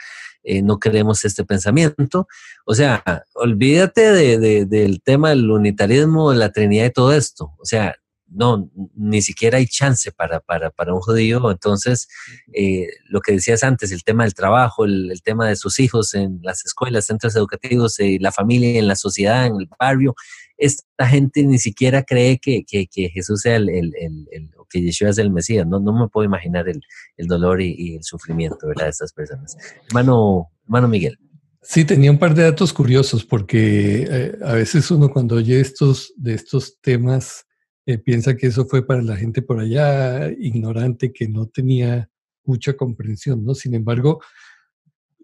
eh, 0.48 0.62
no 0.62 0.80
queremos 0.80 1.26
este 1.26 1.44
pensamiento. 1.44 2.28
O 2.66 2.74
sea, 2.74 3.04
olvídate 3.34 4.14
de, 4.14 4.66
del 4.66 5.02
tema 5.02 5.30
del 5.30 5.52
unitarismo, 5.52 6.32
de 6.32 6.38
la 6.38 6.54
Trinidad 6.54 6.86
y 6.86 6.92
todo 6.92 7.12
esto. 7.12 7.54
O 7.60 7.66
sea, 7.66 7.96
no, 8.30 8.70
ni 8.96 9.22
siquiera 9.22 9.58
hay 9.58 9.68
chance 9.68 10.12
para, 10.14 10.40
para, 10.40 10.70
para 10.70 10.94
un 10.94 11.02
judío. 11.02 11.52
Entonces, 11.52 12.08
eh, 12.54 12.88
lo 13.10 13.20
que 13.20 13.34
decías 13.34 13.64
antes, 13.64 13.92
el 13.92 14.06
tema 14.06 14.24
del 14.24 14.34
trabajo, 14.34 14.86
el, 14.86 15.22
tema 15.22 15.50
de 15.50 15.58
sus 15.58 15.80
hijos 15.80 16.14
en 16.14 16.40
las 16.44 16.66
escuelas, 16.66 17.06
centros 17.06 17.36
educativos, 17.36 17.98
la 18.00 18.32
familia, 18.32 18.80
en 18.80 18.88
la 18.88 18.96
sociedad, 18.96 19.48
en 19.48 19.58
el 19.58 19.70
barrio, 19.78 20.16
esta 20.58 21.08
gente 21.08 21.44
ni 21.44 21.60
siquiera 21.60 22.04
cree 22.04 22.40
que, 22.40 22.66
Jesús 23.14 23.42
sea 23.42 23.56
el, 23.58 23.70
el, 23.70 23.94
el, 23.96 24.52
que 24.70 24.82
Yeshua 24.82 25.10
es 25.10 25.18
el 25.18 25.32
Mesías. 25.32 25.66
No, 25.68 25.80
no 25.80 25.94
me 25.94 26.08
puedo 26.08 26.26
imaginar 26.26 26.68
el, 26.68 26.82
dolor 27.28 27.62
y, 27.62 27.96
el 27.96 28.04
sufrimiento 28.04 28.68
de 28.68 28.74
estas 28.88 29.14
personas. 29.14 29.58
Hermano, 29.88 30.50
hermano 30.66 30.88
Miguel. 30.88 31.18
Sí, 31.62 31.84
tenía 31.86 32.12
un 32.12 32.20
par 32.20 32.34
de 32.34 32.44
datos 32.44 32.72
curiosos 32.72 33.26
porque 33.26 34.08
eh, 34.10 34.38
a 34.44 34.54
veces 34.54 34.90
uno 34.90 35.10
cuando 35.10 35.36
oye 35.36 35.60
estos, 35.60 36.14
de 36.16 36.34
estos 36.34 36.80
temas 36.80 37.46
eh, 37.86 37.98
piensa 37.98 38.36
que 38.38 38.48
eso 38.48 38.66
fue 38.66 38.86
para 38.86 39.02
la 39.02 39.18
gente 39.18 39.42
por 39.42 39.60
allá 39.60 40.30
ignorante 40.30 41.12
que 41.12 41.28
no 41.28 41.48
tenía 41.48 42.10
mucha 42.46 42.74
comprensión, 42.78 43.44
¿no? 43.44 43.54
Sin 43.54 43.76
embargo, 43.76 44.22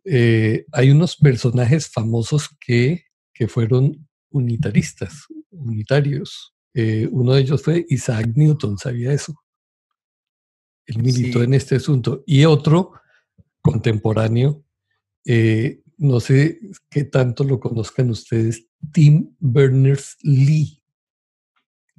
eh, 0.05 0.65
hay 0.73 0.91
unos 0.91 1.15
personajes 1.15 1.89
famosos 1.89 2.49
que, 2.59 3.05
que 3.33 3.47
fueron 3.47 4.07
unitaristas, 4.33 5.25
unitarios. 5.51 6.53
Eh, 6.73 7.07
uno 7.11 7.33
de 7.33 7.41
ellos 7.41 7.61
fue 7.61 7.85
Isaac 7.89 8.27
Newton, 8.35 8.77
¿sabía 8.77 9.13
eso? 9.13 9.33
Él 10.85 11.01
militó 11.01 11.41
en 11.43 11.53
este 11.53 11.75
asunto. 11.75 12.23
Y 12.25 12.43
otro 12.45 12.93
contemporáneo, 13.61 14.65
eh, 15.25 15.81
no 15.97 16.19
sé 16.19 16.59
qué 16.89 17.05
tanto 17.05 17.43
lo 17.43 17.59
conozcan 17.59 18.09
ustedes, 18.09 18.67
Tim 18.91 19.33
Berners-Lee. 19.39 20.81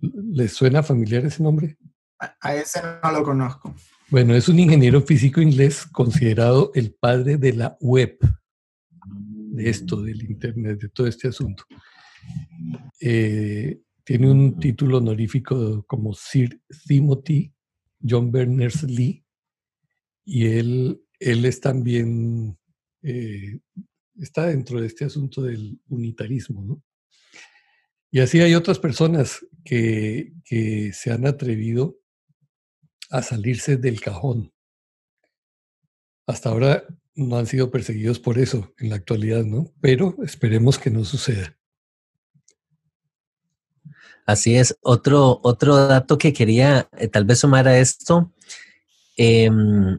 ¿Les 0.00 0.52
suena 0.52 0.82
familiar 0.82 1.24
ese 1.24 1.42
nombre? 1.42 1.78
A 2.18 2.54
ese 2.54 2.80
no 3.02 3.12
lo 3.12 3.22
conozco. 3.22 3.74
Bueno, 4.10 4.34
es 4.34 4.48
un 4.48 4.58
ingeniero 4.58 5.00
físico 5.02 5.40
inglés 5.40 5.86
considerado 5.86 6.70
el 6.74 6.94
padre 6.94 7.36
de 7.36 7.52
la 7.54 7.76
web, 7.80 8.18
de 9.06 9.70
esto, 9.70 10.02
del 10.02 10.22
Internet, 10.30 10.80
de 10.80 10.88
todo 10.88 11.06
este 11.06 11.28
asunto. 11.28 11.64
Eh, 13.00 13.80
tiene 14.04 14.30
un 14.30 14.58
título 14.58 14.98
honorífico 14.98 15.84
como 15.86 16.14
Sir 16.14 16.60
Timothy 16.86 17.52
John 18.06 18.30
Berners-Lee 18.30 19.24
y 20.24 20.46
él, 20.46 21.02
él 21.18 21.44
es 21.44 21.60
también, 21.60 22.58
eh, 23.02 23.60
está 24.18 24.46
dentro 24.46 24.80
de 24.80 24.86
este 24.86 25.04
asunto 25.04 25.42
del 25.42 25.78
unitarismo, 25.88 26.82
Y 28.10 28.20
así 28.20 28.40
hay 28.40 28.54
otras 28.54 28.78
personas 28.78 29.44
que, 29.64 30.32
que 30.44 30.92
se 30.92 31.10
han 31.10 31.26
atrevido 31.26 31.98
a 33.10 33.22
salirse 33.22 33.76
del 33.76 34.00
cajón. 34.00 34.52
Hasta 36.26 36.48
ahora 36.48 36.84
no 37.14 37.36
han 37.36 37.46
sido 37.46 37.70
perseguidos 37.70 38.18
por 38.18 38.38
eso 38.38 38.72
en 38.78 38.90
la 38.90 38.96
actualidad, 38.96 39.44
¿no? 39.44 39.72
Pero 39.80 40.16
esperemos 40.24 40.78
que 40.78 40.90
no 40.90 41.04
suceda. 41.04 41.56
Así 44.26 44.56
es. 44.56 44.76
Otro, 44.80 45.40
otro 45.42 45.76
dato 45.86 46.18
que 46.18 46.32
quería 46.32 46.88
eh, 46.96 47.08
tal 47.08 47.24
vez 47.24 47.40
sumar 47.40 47.68
a 47.68 47.78
esto, 47.78 48.32
em, 49.16 49.98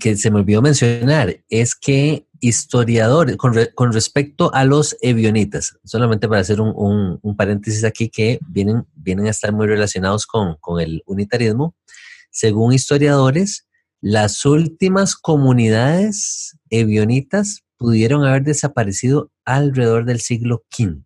que, 0.00 0.16
se 0.16 0.30
me 0.30 0.38
olvidó 0.38 0.62
mencionar, 0.62 1.42
es 1.50 1.74
que 1.74 2.26
historiadores, 2.40 3.36
con, 3.36 3.92
respecto 3.92 4.52
a 4.54 4.64
los 4.64 4.96
evionitas, 5.02 5.78
solamente 5.84 6.26
para 6.26 6.40
hacer 6.40 6.60
un, 6.60 7.20
paréntesis 7.36 7.84
aquí, 7.84 8.08
que 8.08 8.38
vienen, 8.48 8.86
vienen 8.94 9.26
a 9.26 9.30
estar 9.30 9.52
muy 9.52 9.66
relacionados 9.66 10.26
con, 10.26 10.56
con 10.56 10.80
el 10.80 11.02
unitarismo, 11.06 11.74
según 12.30 12.72
historiadores, 12.72 13.66
las 14.00 14.44
últimas 14.46 15.16
comunidades 15.16 16.56
evionitas 16.70 17.62
pudieron 17.76 18.24
haber 18.24 18.42
desaparecido 18.42 19.30
alrededor 19.44 20.04
del 20.06 20.20
siglo 20.20 20.64
V, 20.76 21.04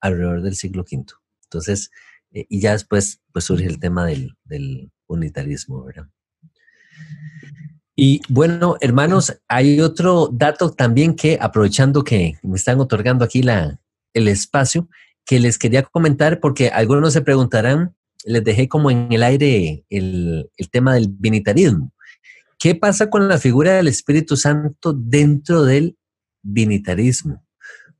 alrededor 0.00 0.42
del 0.42 0.56
siglo 0.56 0.84
V. 0.90 1.19
Entonces, 1.50 1.90
eh, 2.32 2.46
y 2.48 2.60
ya 2.60 2.72
después 2.72 3.20
pues 3.32 3.44
surge 3.44 3.66
el 3.66 3.80
tema 3.80 4.06
del, 4.06 4.36
unitarismo, 5.06 5.84
¿verdad? 5.84 6.06
Y 7.96 8.20
bueno, 8.28 8.76
hermanos, 8.80 9.36
hay 9.48 9.80
otro 9.80 10.30
dato 10.32 10.70
también 10.70 11.16
que, 11.16 11.36
aprovechando 11.40 12.04
que 12.04 12.38
me 12.44 12.56
están 12.56 12.78
otorgando 12.78 13.24
aquí 13.24 13.42
la, 13.42 13.80
el 14.14 14.28
espacio, 14.28 14.88
que 15.26 15.40
les 15.40 15.58
quería 15.58 15.82
comentar 15.82 16.38
porque 16.38 16.68
algunos 16.68 17.12
se 17.12 17.22
preguntarán, 17.22 17.96
les 18.24 18.44
dejé 18.44 18.68
como 18.68 18.92
en 18.92 19.10
el 19.10 19.24
aire 19.24 19.84
el, 19.90 20.48
el 20.56 20.70
tema 20.70 20.94
del 20.94 21.08
binitarismo. 21.08 21.92
¿Qué 22.56 22.76
pasa 22.76 23.10
con 23.10 23.26
la 23.26 23.38
figura 23.38 23.72
del 23.72 23.88
Espíritu 23.88 24.36
Santo 24.36 24.92
dentro 24.92 25.64
del 25.64 25.96
binitarismo? 26.42 27.44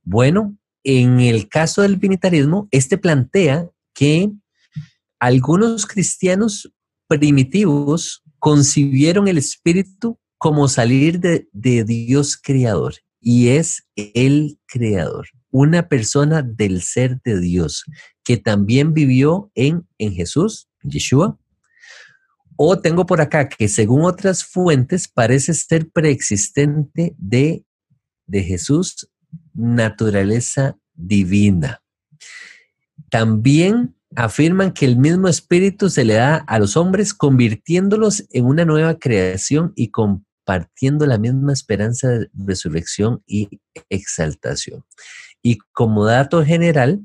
Bueno, 0.04 0.59
en 0.84 1.20
el 1.20 1.48
caso 1.48 1.82
del 1.82 1.96
binitarismo, 1.96 2.68
este 2.70 2.98
plantea 2.98 3.68
que 3.94 4.30
algunos 5.18 5.86
cristianos 5.86 6.72
primitivos 7.06 8.22
concibieron 8.38 9.28
el 9.28 9.38
espíritu 9.38 10.18
como 10.38 10.68
salir 10.68 11.20
de, 11.20 11.48
Dios 11.52 12.38
creador 12.42 12.94
y 13.20 13.48
es 13.48 13.86
el 13.96 14.58
creador, 14.66 15.28
una 15.50 15.88
persona 15.88 16.40
del 16.40 16.80
ser 16.80 17.20
de 17.22 17.38
Dios 17.38 17.84
que 18.24 18.38
también 18.38 18.94
vivió 18.94 19.50
en, 19.54 19.86
en 19.98 20.14
Jesús, 20.14 20.68
Yeshua. 20.82 21.38
O 22.56 22.78
tengo 22.78 23.04
por 23.04 23.20
acá 23.20 23.48
que 23.48 23.68
según 23.68 24.04
otras 24.04 24.44
fuentes 24.44 25.08
parece 25.08 25.52
ser 25.52 25.90
preexistente 25.90 27.14
de, 27.18 27.64
de 28.26 28.42
Jesús 28.42 29.09
naturaleza 29.60 30.76
divina. 30.94 31.82
También 33.10 33.94
afirman 34.16 34.72
que 34.72 34.86
el 34.86 34.96
mismo 34.96 35.28
espíritu 35.28 35.88
se 35.90 36.04
le 36.04 36.14
da 36.14 36.36
a 36.36 36.58
los 36.58 36.76
hombres 36.76 37.14
convirtiéndolos 37.14 38.24
en 38.30 38.46
una 38.46 38.64
nueva 38.64 38.98
creación 38.98 39.72
y 39.76 39.90
compartiendo 39.90 41.06
la 41.06 41.18
misma 41.18 41.52
esperanza 41.52 42.08
de 42.08 42.30
resurrección 42.34 43.22
y 43.26 43.60
exaltación. 43.88 44.84
Y 45.42 45.58
como 45.72 46.04
dato 46.04 46.44
general, 46.44 47.00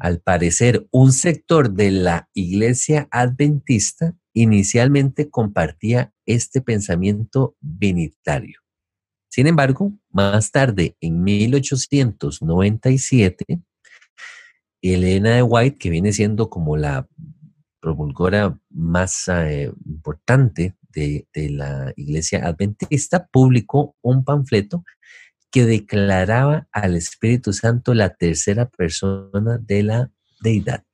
al 0.00 0.20
parecer, 0.20 0.86
un 0.90 1.12
sector 1.12 1.72
de 1.72 1.90
la 1.90 2.28
iglesia 2.32 3.06
adventista 3.10 4.14
inicialmente 4.32 5.28
compartía 5.30 6.12
este 6.26 6.60
pensamiento 6.60 7.54
binitario. 7.60 8.63
Sin 9.34 9.48
embargo, 9.48 9.92
más 10.12 10.52
tarde, 10.52 10.96
en 11.00 11.24
1897, 11.24 13.44
Elena 14.80 15.30
de 15.30 15.42
White, 15.42 15.76
que 15.76 15.90
viene 15.90 16.12
siendo 16.12 16.48
como 16.48 16.76
la 16.76 17.08
promulgora 17.80 18.56
más 18.70 19.26
eh, 19.26 19.72
importante 19.86 20.76
de, 20.90 21.26
la 21.34 21.92
iglesia 21.96 22.46
adventista, 22.46 23.26
publicó 23.26 23.96
un 24.02 24.22
panfleto 24.22 24.84
que 25.50 25.66
declaraba 25.66 26.68
al 26.70 26.94
Espíritu 26.94 27.52
Santo 27.52 27.92
la 27.92 28.14
tercera 28.14 28.68
persona 28.68 29.58
de 29.58 29.82
la 29.82 30.12
deidad. 30.42 30.84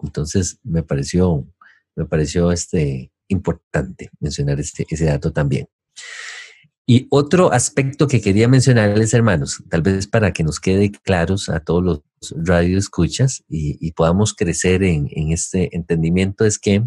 Entonces 0.00 0.58
me 0.64 0.82
pareció, 0.82 1.46
me 1.94 2.04
pareció 2.04 2.50
este, 2.50 3.12
importante 3.28 4.10
mencionar 4.18 4.58
este, 4.58 4.84
ese 4.90 5.04
dato 5.04 5.32
también. 5.32 5.68
Y 6.86 7.06
otro 7.10 7.52
aspecto 7.52 8.06
que 8.08 8.20
quería 8.20 8.46
mencionarles, 8.46 9.14
hermanos, 9.14 9.62
tal 9.70 9.82
vez 9.82 10.06
para 10.06 10.32
que 10.32 10.44
nos 10.44 10.60
quede 10.60 10.90
claros 10.90 11.48
a 11.48 11.60
todos 11.60 11.82
los 11.82 12.02
radioescuchas 12.36 13.42
y, 13.48 13.78
y 13.80 13.92
podamos 13.92 14.34
crecer 14.34 14.82
en, 14.82 15.08
en 15.12 15.32
este 15.32 15.74
entendimiento, 15.74 16.44
es 16.44 16.58
que, 16.58 16.86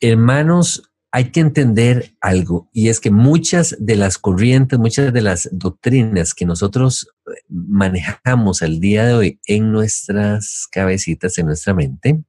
hermanos, 0.00 0.82
hay 1.10 1.30
que 1.30 1.40
entender 1.40 2.14
algo, 2.20 2.68
y 2.72 2.88
es 2.88 3.00
que 3.00 3.10
muchas 3.10 3.74
de 3.80 3.96
las 3.96 4.18
corrientes, 4.18 4.78
muchas 4.78 5.10
de 5.10 5.22
las 5.22 5.48
doctrinas 5.52 6.34
que 6.34 6.44
nosotros 6.44 7.08
manejamos 7.48 8.60
al 8.60 8.78
día 8.78 9.06
de 9.06 9.14
hoy 9.14 9.40
en 9.46 9.72
nuestras 9.72 10.68
cabecitas, 10.70 11.38
en 11.38 11.46
nuestra 11.46 11.72
mente, 11.72 12.22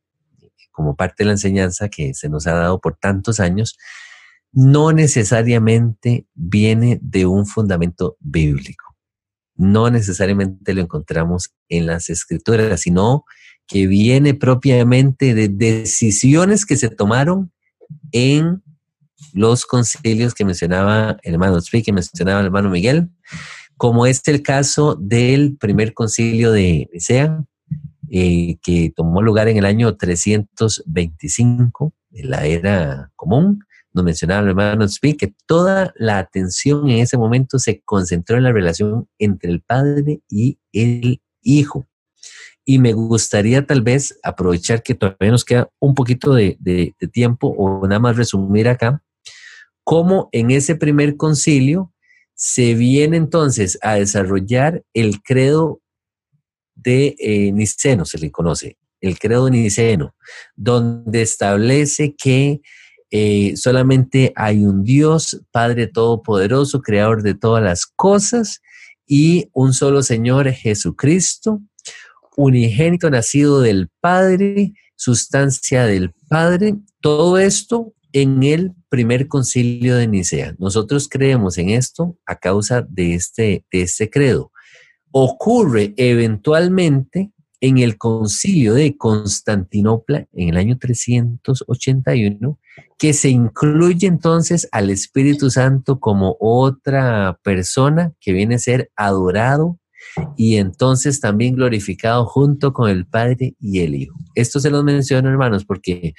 como 0.71 0.95
parte 0.95 1.23
de 1.23 1.25
la 1.25 1.33
enseñanza 1.33 1.89
que 1.89 2.13
se 2.13 2.29
nos 2.29 2.47
ha 2.47 2.53
dado 2.53 2.79
por 2.79 2.95
tantos 2.95 3.41
años, 3.41 3.77
no 4.51 4.91
necesariamente 4.91 6.25
viene 6.33 6.99
de 7.01 7.25
un 7.25 7.45
fundamento 7.45 8.17
bíblico. 8.19 8.95
No 9.55 9.89
necesariamente 9.89 10.73
lo 10.73 10.81
encontramos 10.81 11.51
en 11.67 11.85
las 11.85 12.09
escrituras, 12.09 12.81
sino 12.81 13.25
que 13.67 13.87
viene 13.87 14.33
propiamente 14.33 15.33
de 15.33 15.49
decisiones 15.49 16.65
que 16.65 16.77
se 16.77 16.89
tomaron 16.89 17.51
en 18.11 18.63
los 19.33 19.65
concilios 19.65 20.33
que 20.33 20.45
mencionaba 20.45 21.17
el 21.23 21.33
hermano 21.33 21.61
Zvi, 21.61 21.83
que 21.83 21.93
mencionaba 21.93 22.39
el 22.39 22.47
hermano 22.47 22.69
Miguel, 22.69 23.09
como 23.77 24.05
es 24.05 24.27
el 24.27 24.41
caso 24.41 24.95
del 24.95 25.57
primer 25.57 25.93
concilio 25.93 26.51
de 26.51 26.89
Nicea, 26.91 27.43
eh, 28.09 28.57
que 28.63 28.91
tomó 28.95 29.21
lugar 29.21 29.47
en 29.49 29.57
el 29.57 29.65
año 29.65 29.95
325 29.95 31.93
de 32.09 32.23
la 32.23 32.45
era 32.45 33.11
común, 33.15 33.63
nos 33.93 34.03
mencionaba 34.03 34.41
el 34.41 34.49
hermano 34.49 34.87
Speak, 34.87 35.17
que 35.17 35.33
toda 35.45 35.93
la 35.95 36.19
atención 36.19 36.89
en 36.89 36.99
ese 36.99 37.17
momento 37.17 37.59
se 37.59 37.81
concentró 37.81 38.37
en 38.37 38.43
la 38.43 38.51
relación 38.51 39.07
entre 39.17 39.51
el 39.51 39.61
padre 39.61 40.21
y 40.29 40.59
el 40.71 41.21
hijo. 41.41 41.87
Y 42.65 42.79
me 42.79 42.93
gustaría 42.93 43.65
tal 43.65 43.81
vez 43.81 44.19
aprovechar 44.23 44.83
que 44.83 44.93
todavía 44.93 45.31
nos 45.31 45.45
queda 45.45 45.69
un 45.79 45.95
poquito 45.95 46.33
de, 46.33 46.55
de 46.59 46.93
tiempo 47.11 47.47
o 47.57 47.87
nada 47.87 47.99
más 47.99 48.15
resumir 48.15 48.67
acá, 48.69 49.03
cómo 49.83 50.29
en 50.31 50.51
ese 50.51 50.75
primer 50.75 51.17
concilio 51.17 51.91
se 52.35 52.73
viene 52.73 53.17
entonces 53.17 53.77
a 53.81 53.95
desarrollar 53.95 54.83
el 54.93 55.21
credo 55.21 55.81
de 56.75 57.15
eh, 57.19 57.51
Niceno, 57.51 58.05
se 58.05 58.17
le 58.17 58.31
conoce, 58.31 58.77
el 59.01 59.19
credo 59.19 59.49
niceno, 59.49 60.15
donde 60.55 61.21
establece 61.21 62.15
que 62.15 62.61
eh, 63.11 63.53
solamente 63.55 64.33
hay 64.35 64.65
un 64.65 64.83
Dios, 64.83 65.41
Padre 65.51 65.87
Todopoderoso, 65.87 66.81
Creador 66.81 67.23
de 67.23 67.33
todas 67.33 67.63
las 67.63 67.85
cosas, 67.85 68.61
y 69.07 69.49
un 69.53 69.73
solo 69.73 70.03
Señor 70.03 70.49
Jesucristo, 70.51 71.61
unigénito 72.37 73.09
nacido 73.09 73.61
del 73.61 73.89
Padre, 73.99 74.73
sustancia 74.95 75.85
del 75.85 76.13
Padre, 76.29 76.75
todo 77.01 77.39
esto 77.39 77.93
en 78.13 78.43
el 78.43 78.73
primer 78.89 79.27
concilio 79.27 79.95
de 79.95 80.07
Nicea. 80.07 80.55
Nosotros 80.59 81.07
creemos 81.09 81.57
en 81.57 81.69
esto 81.69 82.17
a 82.25 82.35
causa 82.35 82.85
de 82.87 83.15
este, 83.15 83.65
de 83.71 83.81
este 83.81 84.09
credo. 84.09 84.51
Ocurre 85.11 85.93
eventualmente 85.97 87.31
en 87.61 87.77
el 87.77 87.97
concilio 87.97 88.73
de 88.73 88.95
Constantinopla 88.95 90.27
en 90.33 90.49
el 90.49 90.57
año 90.57 90.77
381, 90.77 92.59
que 92.97 93.13
se 93.13 93.29
incluye 93.29 94.07
entonces 94.07 94.67
al 94.71 94.89
Espíritu 94.89 95.49
Santo 95.49 95.99
como 95.99 96.37
otra 96.39 97.39
persona 97.43 98.13
que 98.21 98.33
viene 98.33 98.55
a 98.55 98.59
ser 98.59 98.91
adorado 98.95 99.77
y 100.37 100.55
entonces 100.55 101.19
también 101.19 101.55
glorificado 101.55 102.25
junto 102.25 102.73
con 102.73 102.89
el 102.89 103.05
Padre 103.05 103.55
y 103.59 103.81
el 103.81 103.95
Hijo. 103.95 104.17
Esto 104.35 104.59
se 104.59 104.69
los 104.69 104.83
menciono, 104.83 105.29
hermanos, 105.29 105.65
porque 105.65 106.13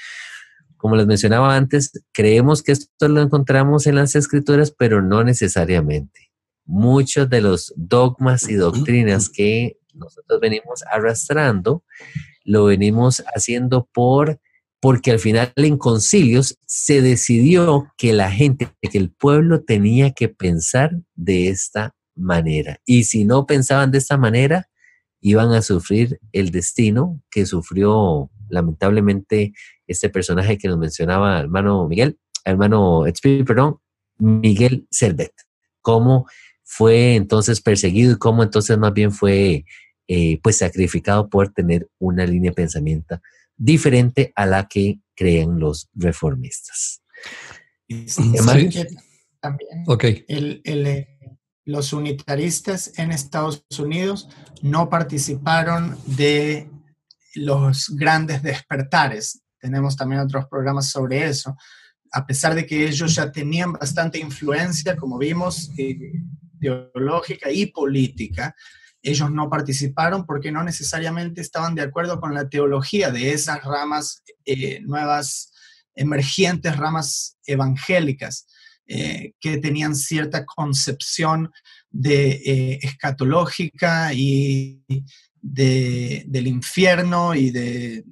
como 0.76 0.97
les 0.97 1.07
mencionaba 1.07 1.57
antes, 1.57 1.93
creemos 2.12 2.62
que 2.62 2.72
esto 2.72 3.09
lo 3.09 3.20
encontramos 3.20 3.86
en 3.86 3.97
las 3.97 4.14
escrituras, 4.14 4.74
pero 4.76 5.03
no 5.03 5.22
necesariamente. 5.24 6.30
Muchos 6.64 7.28
de 7.28 7.43
los 7.43 7.74
dogmas 7.76 8.49
y 8.49 8.55
doctrinas 8.55 9.28
que 9.28 9.76
nosotros 9.95 10.41
venimos 10.41 10.82
arrastrando, 10.91 11.84
lo 12.45 12.64
venimos 12.64 13.22
haciendo 13.34 13.88
por 13.93 14.41
porque 14.80 15.11
al 15.11 15.18
final 15.18 15.53
en 15.57 15.76
concilios 15.76 16.59
se 16.66 17.03
decidió 17.03 17.93
que 17.99 18.14
la 18.14 18.30
gente, 18.30 18.68
que 18.80 18.97
el 18.97 19.11
pueblo 19.11 19.62
tenía 19.62 20.12
que 20.12 20.30
pensar 20.30 20.93
de 21.14 21.49
esta 21.49 21.95
manera. 22.16 22.80
Y 22.86 23.05
si 23.05 23.24
no 23.24 23.45
pensaban 23.45 23.91
de 23.91 23.99
esta 23.99 24.16
manera, 24.16 24.68
iban 25.20 25.53
a 25.53 25.61
sufrir 25.61 26.18
el 26.32 26.51
destino 26.51 27.22
que 27.30 27.45
sufrió 27.45 28.30
lamentablemente 28.49 29.53
este 29.86 30.09
personaje 30.09 30.57
que 30.57 30.68
nos 30.68 30.78
mencionaba 30.78 31.38
hermano 31.41 31.86
Miguel, 31.86 32.18
hermano 32.45 33.05
perdón, 33.22 33.78
Miguel 34.18 34.86
Servet. 34.91 35.32
Cómo 35.82 36.26
fue 36.73 37.16
entonces 37.16 37.61
perseguido 37.61 38.12
y 38.12 38.18
cómo 38.18 38.45
entonces 38.45 38.79
más 38.79 38.93
bien 38.95 39.11
fue 39.11 39.64
eh, 40.07 40.41
pues 40.41 40.59
sacrificado 40.59 41.29
por 41.29 41.53
tener 41.53 41.89
una 41.99 42.25
línea 42.25 42.53
de 42.53 42.55
pensamiento 42.55 43.21
diferente 43.57 44.33
a 44.37 44.47
la 44.47 44.68
que 44.68 45.01
creen 45.16 45.59
los 45.59 45.91
reformistas. 45.95 47.03
también 49.41 50.25
eh, 50.29 51.18
los 51.64 51.93
unitaristas 51.93 52.93
en 52.97 53.11
Estados 53.11 53.64
Unidos 53.77 54.29
no 54.62 54.89
participaron 54.89 55.99
de 56.07 56.71
los 57.35 57.91
grandes 57.97 58.45
despertares. 58.45 59.43
Tenemos 59.59 59.97
también 59.97 60.21
otros 60.21 60.47
programas 60.47 60.89
sobre 60.89 61.27
eso. 61.27 61.57
A 62.12 62.25
pesar 62.25 62.55
de 62.55 62.64
que 62.64 62.87
ellos 62.87 63.16
ya 63.16 63.33
tenían 63.33 63.73
bastante 63.73 64.21
influencia, 64.21 64.97
como 64.97 65.18
vimos, 65.18 65.73
eh, 65.77 66.12
teológica 66.61 67.50
y 67.50 67.66
política, 67.66 68.54
ellos 69.02 69.30
no 69.30 69.48
participaron 69.48 70.26
porque 70.26 70.52
no 70.52 70.62
necesariamente 70.62 71.40
estaban 71.40 71.74
de 71.74 71.82
acuerdo 71.82 72.20
con 72.20 72.34
la 72.34 72.48
teología 72.48 73.11
de 73.11 73.32
esas 73.32 73.64
ramas 73.64 74.22
eh, 74.44 74.80
nuevas, 74.80 75.52
emergentes 75.94 76.76
ramas 76.76 77.38
evangélicas, 77.46 78.46
eh, 78.86 79.34
que 79.40 79.58
tenían 79.58 79.94
cierta 79.94 80.44
concepción 80.44 81.50
de 81.90 82.30
eh, 82.44 82.78
escatológica 82.82 84.12
y 84.12 84.82
de, 85.40 86.24
del 86.26 86.46
infierno 86.48 87.34
y 87.34 87.50
de, 87.50 88.04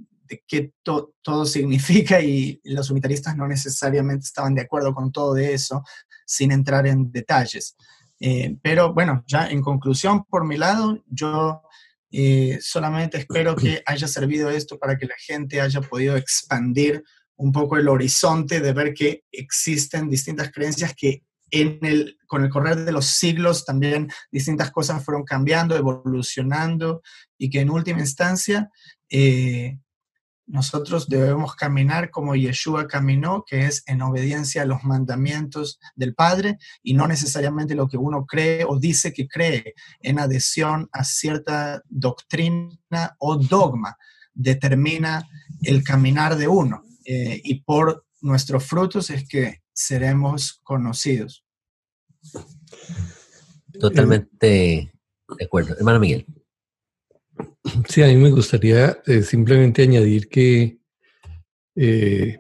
qué 0.47 0.73
todo 0.83 1.47
significa 1.47 2.21
y 2.21 2.61
los 2.65 2.91
unitaristas 2.91 3.37
no 3.37 3.49
necesariamente 3.49 4.25
estaban 4.25 4.55
de 4.55 4.61
acuerdo 4.61 4.95
con 4.95 5.11
todo 5.11 5.35
de 5.35 5.55
eso, 5.55 5.83
sin 6.27 6.53
entrar 6.53 6.87
en 6.87 7.11
detalles. 7.11 7.77
Eh, 8.21 8.57
pero 8.63 8.93
bueno, 8.93 9.25
ya 9.27 9.49
en 9.49 9.63
conclusión, 9.63 10.25
por 10.25 10.45
mi 10.45 10.57
lado, 10.57 11.03
yo 11.07 11.63
eh, 12.11 12.59
solamente 12.61 13.19
espero 13.19 13.55
que 13.55 13.83
haya 13.87 14.09
servido 14.09 14.51
esto 14.51 14.79
para 14.79 14.97
que 14.97 15.07
la 15.07 15.15
gente 15.19 15.61
haya 15.61 15.81
podido 15.81 16.17
expandir 16.17 17.03
un 17.37 17.53
poco 17.53 17.77
el 17.77 17.89
horizonte 17.89 18.61
de 18.61 18.73
ver 18.73 18.95
que 18.95 19.23
existen 19.31 20.11
distintas 20.11 20.51
creencias 20.51 20.95
que 20.97 21.23
en 21.51 21.79
el, 21.83 22.19
con 22.27 22.45
el 22.45 22.51
correr 22.51 22.85
de 22.85 22.93
los 22.93 23.07
siglos 23.07 23.65
también 23.65 24.11
distintas 24.31 24.71
cosas 24.71 25.05
fueron 25.05 25.25
cambiando, 25.25 25.77
evolucionando 25.77 27.01
y 27.39 27.49
que 27.49 27.61
en 27.61 27.71
última 27.71 28.01
instancia 28.01 28.71
eh, 29.09 29.79
nosotros 30.49 31.09
debemos 31.09 31.55
caminar 31.55 32.11
como 32.11 32.35
Yeshua 32.35 32.89
caminó, 32.89 33.45
que 33.47 33.67
es 33.67 33.85
en 33.87 34.01
obediencia 34.03 34.63
a 34.63 34.67
los 34.67 34.83
mandamientos 34.83 35.79
del 35.95 36.15
Padre 36.15 36.59
y 36.83 36.95
no 36.95 37.07
necesariamente 37.07 37.75
lo 37.75 37.87
que 37.87 37.99
uno 37.99 38.25
cree 38.27 38.65
o 38.65 38.79
dice 38.79 39.13
que 39.13 39.29
cree 39.29 39.75
en 40.01 40.19
adhesión 40.19 40.89
a 40.93 41.05
cierta 41.05 41.83
doctrina 41.89 43.15
o 43.19 43.37
dogma 43.37 43.97
determina 44.33 45.29
el 45.63 45.85
caminar 45.85 46.37
de 46.37 46.49
uno 46.49 46.83
eh, 47.05 47.41
y 47.45 47.63
por 47.63 48.07
nuestros 48.21 48.65
frutos 48.65 49.11
es 49.11 49.29
que 49.29 49.63
seremos 49.73 50.61
conocidos. 50.63 51.45
Totalmente 53.79 54.93
de 55.39 55.45
acuerdo. 55.45 55.77
Hermano 55.77 56.01
Miguel. 56.01 56.27
Sí, 57.89 58.03
a 58.03 58.07
mí 58.07 58.17
me 58.17 58.31
gustaría 58.31 58.99
eh, 59.07 59.23
simplemente 59.23 59.83
añadir 59.83 60.29
que, 60.29 60.79
eh, 61.77 62.39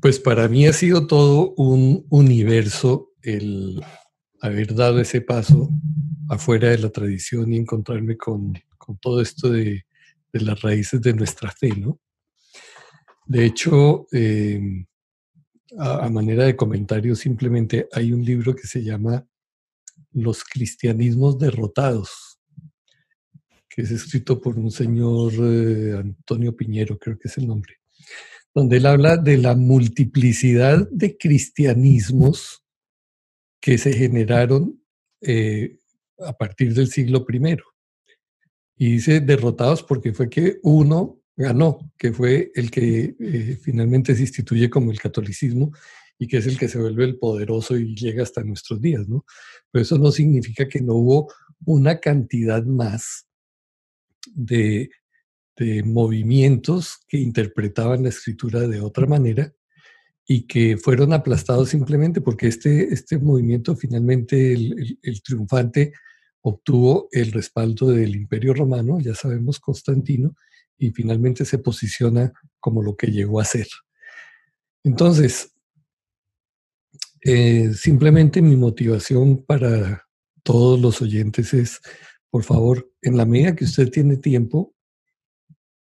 pues 0.00 0.18
para 0.18 0.48
mí 0.48 0.66
ha 0.66 0.72
sido 0.72 1.06
todo 1.06 1.54
un 1.56 2.06
universo 2.10 3.12
el 3.22 3.82
haber 4.40 4.74
dado 4.74 5.00
ese 5.00 5.20
paso 5.22 5.70
afuera 6.28 6.68
de 6.68 6.78
la 6.78 6.90
tradición 6.90 7.52
y 7.52 7.56
encontrarme 7.56 8.16
con, 8.16 8.52
todo 9.00 9.20
esto 9.22 9.50
de, 9.50 9.86
las 10.32 10.60
raíces 10.60 11.00
de 11.00 11.14
nuestra 11.14 11.50
fe, 11.50 11.68
¿no? 11.76 12.00
De 13.24 13.46
hecho, 13.46 14.06
eh, 14.12 14.84
a, 15.78 16.08
manera 16.10 16.44
de 16.44 16.56
comentario, 16.56 17.14
simplemente 17.14 17.88
hay 17.92 18.12
un 18.12 18.24
libro 18.24 18.54
que 18.54 18.66
se 18.66 18.82
llama 18.82 19.26
Los 20.12 20.44
cristianismos 20.44 21.38
derrotados, 21.38 22.33
que 23.74 23.82
es 23.82 23.90
escrito 23.90 24.40
por 24.40 24.56
un 24.56 24.70
señor 24.70 25.32
eh, 25.36 25.94
Antonio 25.98 26.54
Piñero, 26.54 26.96
creo 26.96 27.18
que 27.18 27.26
es 27.26 27.36
el 27.38 27.48
nombre, 27.48 27.74
donde 28.54 28.76
él 28.76 28.86
habla 28.86 29.16
de 29.16 29.36
la 29.36 29.56
multiplicidad 29.56 30.88
de 30.90 31.16
cristianismos 31.16 32.62
que 33.60 33.76
se 33.78 33.92
generaron 33.92 34.80
eh, 35.20 35.78
a 36.20 36.32
partir 36.34 36.72
del 36.72 36.88
siglo 36.88 37.26
I. 37.28 37.56
Y 38.76 38.92
dice 38.92 39.20
derrotados 39.20 39.82
porque 39.82 40.12
fue 40.12 40.30
que 40.30 40.58
uno 40.62 41.20
ganó, 41.36 41.92
que 41.98 42.12
fue 42.12 42.52
el 42.54 42.70
que 42.70 43.16
eh, 43.18 43.58
finalmente 43.60 44.14
se 44.14 44.22
instituye 44.22 44.70
como 44.70 44.92
el 44.92 45.00
catolicismo 45.00 45.72
y 46.16 46.28
que 46.28 46.36
es 46.36 46.46
el 46.46 46.56
que 46.56 46.68
se 46.68 46.78
vuelve 46.78 47.04
el 47.04 47.18
poderoso 47.18 47.76
y 47.76 47.96
llega 47.96 48.22
hasta 48.22 48.44
nuestros 48.44 48.80
días, 48.80 49.08
¿no? 49.08 49.24
Pero 49.72 49.82
eso 49.82 49.98
no 49.98 50.12
significa 50.12 50.68
que 50.68 50.80
no 50.80 50.94
hubo 50.94 51.32
una 51.64 51.98
cantidad 51.98 52.62
más 52.62 53.26
de, 54.32 54.90
movimientos 55.84 56.98
que 57.06 57.16
interpretaban 57.16 58.02
la 58.02 58.08
escritura 58.08 58.66
de 58.66 58.80
otra 58.80 59.06
manera 59.06 59.54
y 60.26 60.48
que 60.48 60.76
fueron 60.76 61.12
aplastados 61.12 61.68
simplemente 61.68 62.20
porque 62.20 62.48
este, 62.48 62.92
este 62.92 63.18
movimiento 63.18 63.76
finalmente, 63.76 64.52
el 64.52 65.22
triunfante, 65.22 65.92
obtuvo 66.40 67.08
el 67.12 67.32
respaldo 67.32 67.88
del 67.90 68.16
Imperio 68.16 68.52
Romano, 68.52 68.98
ya 69.00 69.14
sabemos, 69.14 69.60
Constantino, 69.60 70.34
y 70.76 70.90
finalmente 70.90 71.44
se 71.44 71.58
posiciona 71.58 72.32
como 72.60 72.82
lo 72.82 72.96
que 72.96 73.06
llegó 73.06 73.40
a 73.40 73.44
ser. 73.44 73.66
Entonces, 74.84 75.54
eh, 77.22 77.72
simplemente 77.74 78.42
mi 78.42 78.56
motivación 78.56 79.44
para 79.44 80.06
todos 80.42 80.78
los 80.78 81.00
oyentes 81.00 81.54
es, 81.54 81.80
por 82.34 82.42
favor, 82.42 82.90
en 83.00 83.16
la 83.16 83.26
medida 83.26 83.54
que 83.54 83.62
usted 83.62 83.92
tiene 83.92 84.16
tiempo, 84.16 84.74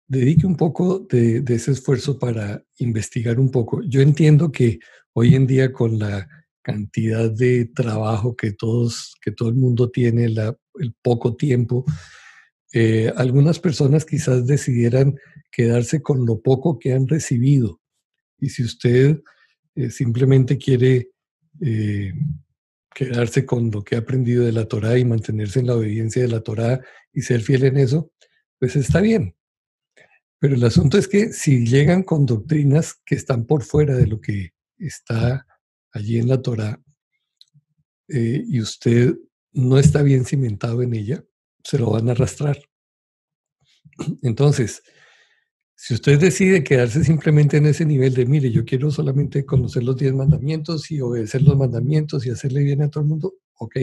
dedique 0.05 0.45
un 0.45 0.57
poco 0.57 0.99
de, 0.99 1.45
ese 1.47 1.71
esfuerzo 1.71 2.19
para 2.19 2.61
investigar 2.79 3.39
un 3.39 3.49
poco. 3.49 3.81
Yo 3.83 4.01
entiendo 4.01 4.51
que 4.51 4.79
hoy 5.13 5.35
en 5.35 5.47
día 5.47 5.71
con 5.71 5.97
la 5.97 6.27
cantidad 6.61 7.31
de 7.31 7.71
trabajo 7.73 8.35
que 8.35 8.51
todos, 8.51 9.15
que 9.21 9.31
todo 9.31 9.47
el 9.47 9.55
mundo 9.55 9.91
tiene, 9.91 10.25
el 10.25 10.93
poco 11.01 11.37
tiempo, 11.37 11.85
eh, 12.73 13.13
algunas 13.15 13.57
personas 13.57 14.03
quizás 14.03 14.45
decidieran 14.45 15.15
quedarse 15.53 16.01
con 16.01 16.25
lo 16.25 16.41
poco 16.41 16.79
que 16.79 16.91
han 16.91 17.07
recibido. 17.07 17.79
Y 18.39 18.49
si 18.49 18.63
usted 18.63 19.21
eh, 19.75 19.89
simplemente 19.89 20.57
quiere 20.57 21.11
eh, 21.61 22.11
quedarse 22.93 23.45
con 23.45 23.71
lo 23.71 23.83
que 23.83 23.95
ha 23.95 23.99
aprendido 23.99 24.45
de 24.45 24.51
la 24.51 24.65
Torah 24.65 24.97
y 24.97 25.05
mantenerse 25.05 25.59
en 25.59 25.67
la 25.67 25.75
obediencia 25.75 26.21
de 26.21 26.27
la 26.27 26.41
Torah 26.41 26.81
y 27.13 27.21
ser 27.21 27.41
fiel 27.41 27.63
en 27.63 27.77
eso, 27.77 28.11
pues 28.59 28.75
está 28.75 29.01
bien. 29.01 29.35
Pero 30.39 30.55
el 30.55 30.63
asunto 30.63 30.97
es 30.97 31.07
que 31.07 31.31
si 31.33 31.65
llegan 31.65 32.03
con 32.03 32.25
doctrinas 32.25 32.95
que 33.05 33.15
están 33.15 33.45
por 33.45 33.63
fuera 33.63 33.95
de 33.95 34.07
lo 34.07 34.19
que 34.19 34.53
está 34.77 35.45
allí 35.91 36.17
en 36.17 36.27
la 36.27 36.41
Torah 36.41 36.81
y 38.07 38.59
usted 38.59 39.15
no 39.53 39.77
está 39.77 40.01
bien 40.01 40.25
cimentado 40.25 40.81
en 40.81 40.93
ella, 40.93 41.23
se 41.63 41.77
lo 41.77 41.91
van 41.91 42.09
a 42.09 42.13
arrastrar. 42.13 42.59
Entonces, 44.21 44.83
si 45.84 45.95
usted 45.95 46.19
decide 46.19 46.63
quedarse 46.63 47.03
simplemente 47.03 47.57
en 47.57 47.65
ese 47.65 47.88
nivel 47.88 48.13
de, 48.13 48.27
mire, 48.27 48.51
yo 48.51 48.63
quiero 48.63 48.91
solamente 48.91 49.47
conocer 49.47 49.84
los 49.84 49.97
diez 49.97 50.13
mandamientos 50.13 50.91
y 50.91 51.01
obedecer 51.01 51.41
los 51.41 51.57
mandamientos 51.57 52.23
y 52.23 52.29
hacerle 52.29 52.61
bien 52.61 52.84
a 52.84 52.89
todo 52.91 53.01
el 53.01 53.09
mundo, 53.09 53.34
ok, 53.55 53.77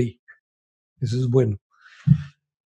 eso 1.01 1.19
es 1.19 1.27
bueno. 1.27 1.61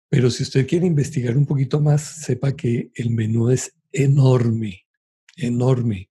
Pero 0.09 0.29
si 0.29 0.43
usted 0.43 0.67
quiere 0.67 0.85
investigar 0.85 1.37
un 1.37 1.45
poquito 1.45 1.79
más, 1.79 2.01
sepa 2.01 2.57
que 2.57 2.91
el 2.93 3.11
menú 3.11 3.49
es 3.49 3.73
enorme, 3.93 4.85
enorme, 5.37 6.09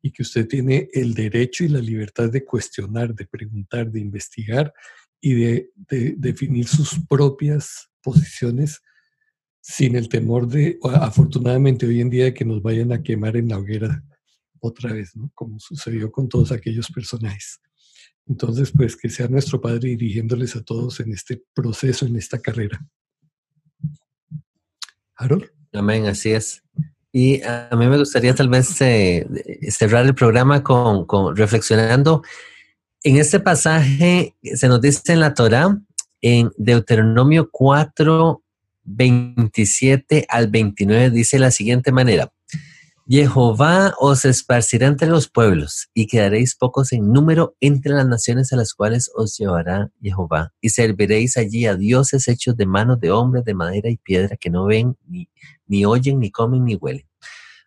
y 0.00 0.10
que 0.10 0.22
usted 0.22 0.48
tiene 0.48 0.88
el 0.94 1.12
derecho 1.12 1.62
y 1.62 1.68
la 1.68 1.80
libertad 1.80 2.30
de 2.30 2.42
cuestionar, 2.42 3.14
de 3.14 3.26
preguntar, 3.26 3.90
de 3.90 4.00
investigar 4.00 4.72
y 5.20 5.34
de, 5.34 5.70
definir 6.16 6.66
sus 6.68 7.00
propias 7.06 7.90
posiciones 8.00 8.80
sin 9.68 9.96
el 9.96 10.08
temor 10.08 10.46
de, 10.46 10.78
afortunadamente 10.80 11.86
hoy 11.86 12.00
en 12.00 12.08
día, 12.08 12.32
que 12.32 12.44
nos 12.44 12.62
vayan 12.62 12.92
a 12.92 13.02
quemar 13.02 13.36
en 13.36 13.48
la 13.48 13.58
hoguera 13.58 14.04
otra 14.60 14.92
vez, 14.92 15.16
¿no? 15.16 15.28
Como 15.34 15.58
sucedió 15.58 16.12
con 16.12 16.28
todos 16.28 16.52
aquellos 16.52 16.88
personajes. 16.92 17.60
Entonces, 18.28 18.70
pues 18.70 18.96
que 18.96 19.08
sea 19.08 19.26
nuestro 19.26 19.60
Padre 19.60 19.88
dirigiéndoles 19.88 20.54
a 20.54 20.62
todos 20.62 21.00
en 21.00 21.12
este 21.12 21.42
proceso, 21.52 22.06
en 22.06 22.14
esta 22.14 22.38
carrera. 22.38 22.86
Harold. 25.16 25.50
Amén, 25.72 26.06
así 26.06 26.30
es. 26.30 26.62
Y 27.10 27.42
a 27.42 27.68
mí 27.72 27.88
me 27.88 27.98
gustaría 27.98 28.36
tal 28.36 28.48
vez 28.48 28.80
eh, 28.82 29.26
cerrar 29.68 30.06
el 30.06 30.14
programa 30.14 30.62
con, 30.62 31.06
con, 31.06 31.34
reflexionando. 31.34 32.22
En 33.02 33.16
este 33.16 33.40
pasaje 33.40 34.36
se 34.42 34.68
nos 34.68 34.80
dice 34.80 35.12
en 35.12 35.20
la 35.20 35.34
Torah, 35.34 35.76
en 36.20 36.52
Deuteronomio 36.56 37.50
4, 37.50 38.44
27 38.86 40.26
al 40.28 40.48
29 40.48 41.10
dice 41.10 41.38
la 41.38 41.50
siguiente 41.50 41.92
manera. 41.92 42.32
Jehová 43.08 43.94
os 44.00 44.24
esparcirá 44.24 44.88
entre 44.88 45.08
los 45.08 45.28
pueblos 45.28 45.88
y 45.94 46.08
quedaréis 46.08 46.56
pocos 46.56 46.92
en 46.92 47.12
número 47.12 47.54
entre 47.60 47.92
las 47.92 48.06
naciones 48.08 48.52
a 48.52 48.56
las 48.56 48.74
cuales 48.74 49.12
os 49.14 49.38
llevará 49.38 49.92
Jehová 50.02 50.52
y 50.60 50.70
serviréis 50.70 51.36
allí 51.36 51.66
a 51.66 51.76
dioses 51.76 52.26
hechos 52.26 52.56
de 52.56 52.66
manos 52.66 52.98
de 52.98 53.12
hombres 53.12 53.44
de 53.44 53.54
madera 53.54 53.90
y 53.90 53.96
piedra 53.96 54.36
que 54.36 54.50
no 54.50 54.64
ven, 54.64 54.96
ni, 55.06 55.28
ni 55.68 55.84
oyen, 55.84 56.18
ni 56.18 56.32
comen, 56.32 56.64
ni 56.64 56.74
huelen. 56.74 57.06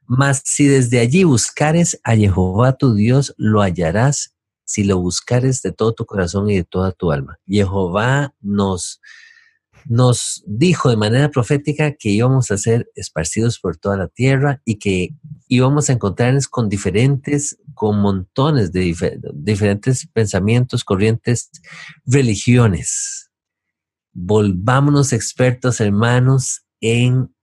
Mas 0.06 0.42
si 0.44 0.68
desde 0.68 1.00
allí 1.00 1.24
buscares 1.24 1.98
a 2.04 2.18
Jehová 2.18 2.74
tu 2.74 2.94
Dios, 2.94 3.34
lo 3.38 3.62
hallarás 3.62 4.36
si 4.66 4.84
lo 4.84 5.00
buscares 5.00 5.62
de 5.62 5.72
todo 5.72 5.94
tu 5.94 6.06
corazón 6.06 6.50
y 6.50 6.58
de 6.58 6.64
toda 6.66 6.92
tu 6.92 7.14
alma. 7.14 7.40
Jehová 7.48 8.34
nos 8.42 9.00
nos 9.90 10.44
dijo 10.46 10.92
de 10.92 10.98
manera 10.98 11.32
profética 11.32 11.96
que 11.96 12.10
íbamos 12.10 12.52
a 12.52 12.58
ser 12.58 12.92
esparcidos 12.94 13.60
por 13.60 13.76
toda 13.76 13.98
la 13.98 14.08
tierra 14.08 14.62
y 14.64 14.78
que 14.78 15.16
íbamos 15.48 15.90
a 15.90 15.94
encontrarnos 15.94 16.48
con 16.48 16.70
diferentes, 16.70 17.58
con 17.74 18.00
montones 18.00 18.72
de 18.72 18.96
diferentes 19.34 20.08
pensamientos, 20.14 20.84
corrientes, 20.84 21.50
religiones. 22.06 23.32
Volvámonos 24.14 25.12
expertos, 25.12 25.82
hermanos, 25.82 26.62
en, 26.82 27.34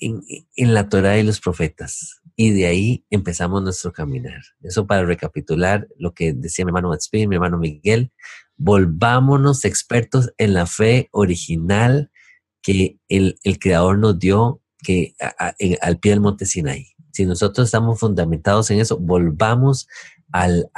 en, 0.00 0.74
la 0.74 0.88
Torah 0.88 1.18
y 1.18 1.24
los 1.24 1.40
profetas. 1.40 2.20
Y 2.36 2.52
de 2.52 2.66
ahí 2.66 3.04
empezamos 3.10 3.60
nuestro 3.60 3.92
caminar. 3.92 4.40
Eso 4.62 4.86
para 4.86 5.04
recapitular 5.04 5.88
lo 5.98 6.14
que 6.14 6.32
decía 6.32 6.64
mi 6.64 6.68
hermano 6.68 6.90
Matspin, 6.90 7.28
mi 7.28 7.34
hermano 7.34 7.58
Miguel, 7.58 8.12
volvámonos 8.58 9.64
expertos 9.64 10.32
en 10.36 10.52
la 10.52 10.66
fe 10.66 11.08
original 11.12 12.10
que 12.62 12.98
el, 13.08 13.38
Creador 13.60 13.98
nos 13.98 14.18
dio 14.18 14.60
que 14.82 15.14
al 15.80 15.98
pie 15.98 16.12
del 16.12 16.20
monte 16.20 16.44
Sinai. 16.44 16.86
Si 17.12 17.24
nosotros 17.24 17.68
estamos 17.68 17.98
fundamentados 17.98 18.70
en 18.70 18.80
eso, 18.80 18.98
volvamos 18.98 19.88
al, 20.32 20.68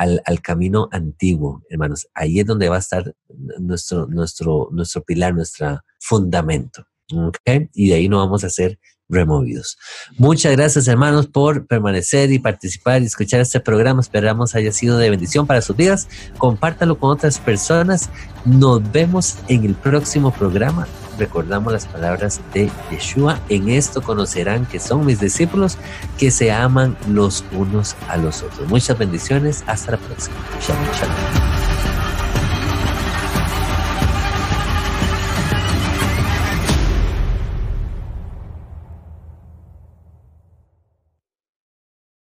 camino 0.43 0.89
antiguo, 0.93 1.63
hermanos. 1.69 2.09
Ahí 2.15 2.41
es 2.41 2.47
donde 2.47 2.69
va 2.69 2.77
a 2.77 2.81
estar 2.81 3.15
nuestro, 3.59 4.07
nuestro, 4.07 4.69
nuestro 4.71 5.03
pilar, 5.03 5.35
nuestro 5.35 5.81
fundamento. 5.99 6.85
Y 7.75 7.89
de 7.89 7.95
ahí 7.95 8.09
no 8.09 8.19
vamos 8.19 8.45
a 8.45 8.51
ser 8.51 8.79
removidos. 9.11 9.79
Muchas 10.17 10.53
gracias 10.53 10.89
hermanos 10.89 11.27
por 11.27 11.67
permanecer 11.67 12.33
y 12.33 12.39
participar 12.39 13.03
y 13.03 13.07
escuchar 13.07 13.41
este 13.41 13.61
programa. 13.61 14.01
Esperamos 14.01 14.55
haya 14.55 14.73
sido 14.73 14.99
de 14.99 15.11
bendición 15.11 15.47
para 15.47 15.61
sus 15.63 15.77
vidas. 15.77 16.09
Compártalo 16.39 16.99
con 16.99 17.11
otras 17.11 17.39
personas. 17.39 18.11
Nos 18.45 18.91
vemos 18.93 19.37
en 19.49 19.65
el 19.65 19.75
próximo 19.75 20.33
programa. 20.33 20.87
Recordamos 21.19 21.73
las 21.73 21.87
palabras 21.87 22.41
de 22.55 22.71
Yeshua. 22.91 23.39
En 23.49 23.69
esto 23.69 24.01
conocerán 24.01 24.65
que 24.67 24.81
son 24.81 25.05
mis 25.05 25.21
discípulos 25.21 25.77
que 26.19 26.31
se 26.31 26.51
aman 26.51 26.97
los 27.09 27.45
unos 27.53 27.95
a 28.09 28.17
los 28.17 28.43
otros. 28.43 28.69
Muchas 28.69 28.97
bendiciones. 28.97 29.63
Hasta 29.67 29.93
la 29.93 29.99
próxima. 29.99 30.37
Shalom, 30.61 30.85
shalom. 30.95 31.60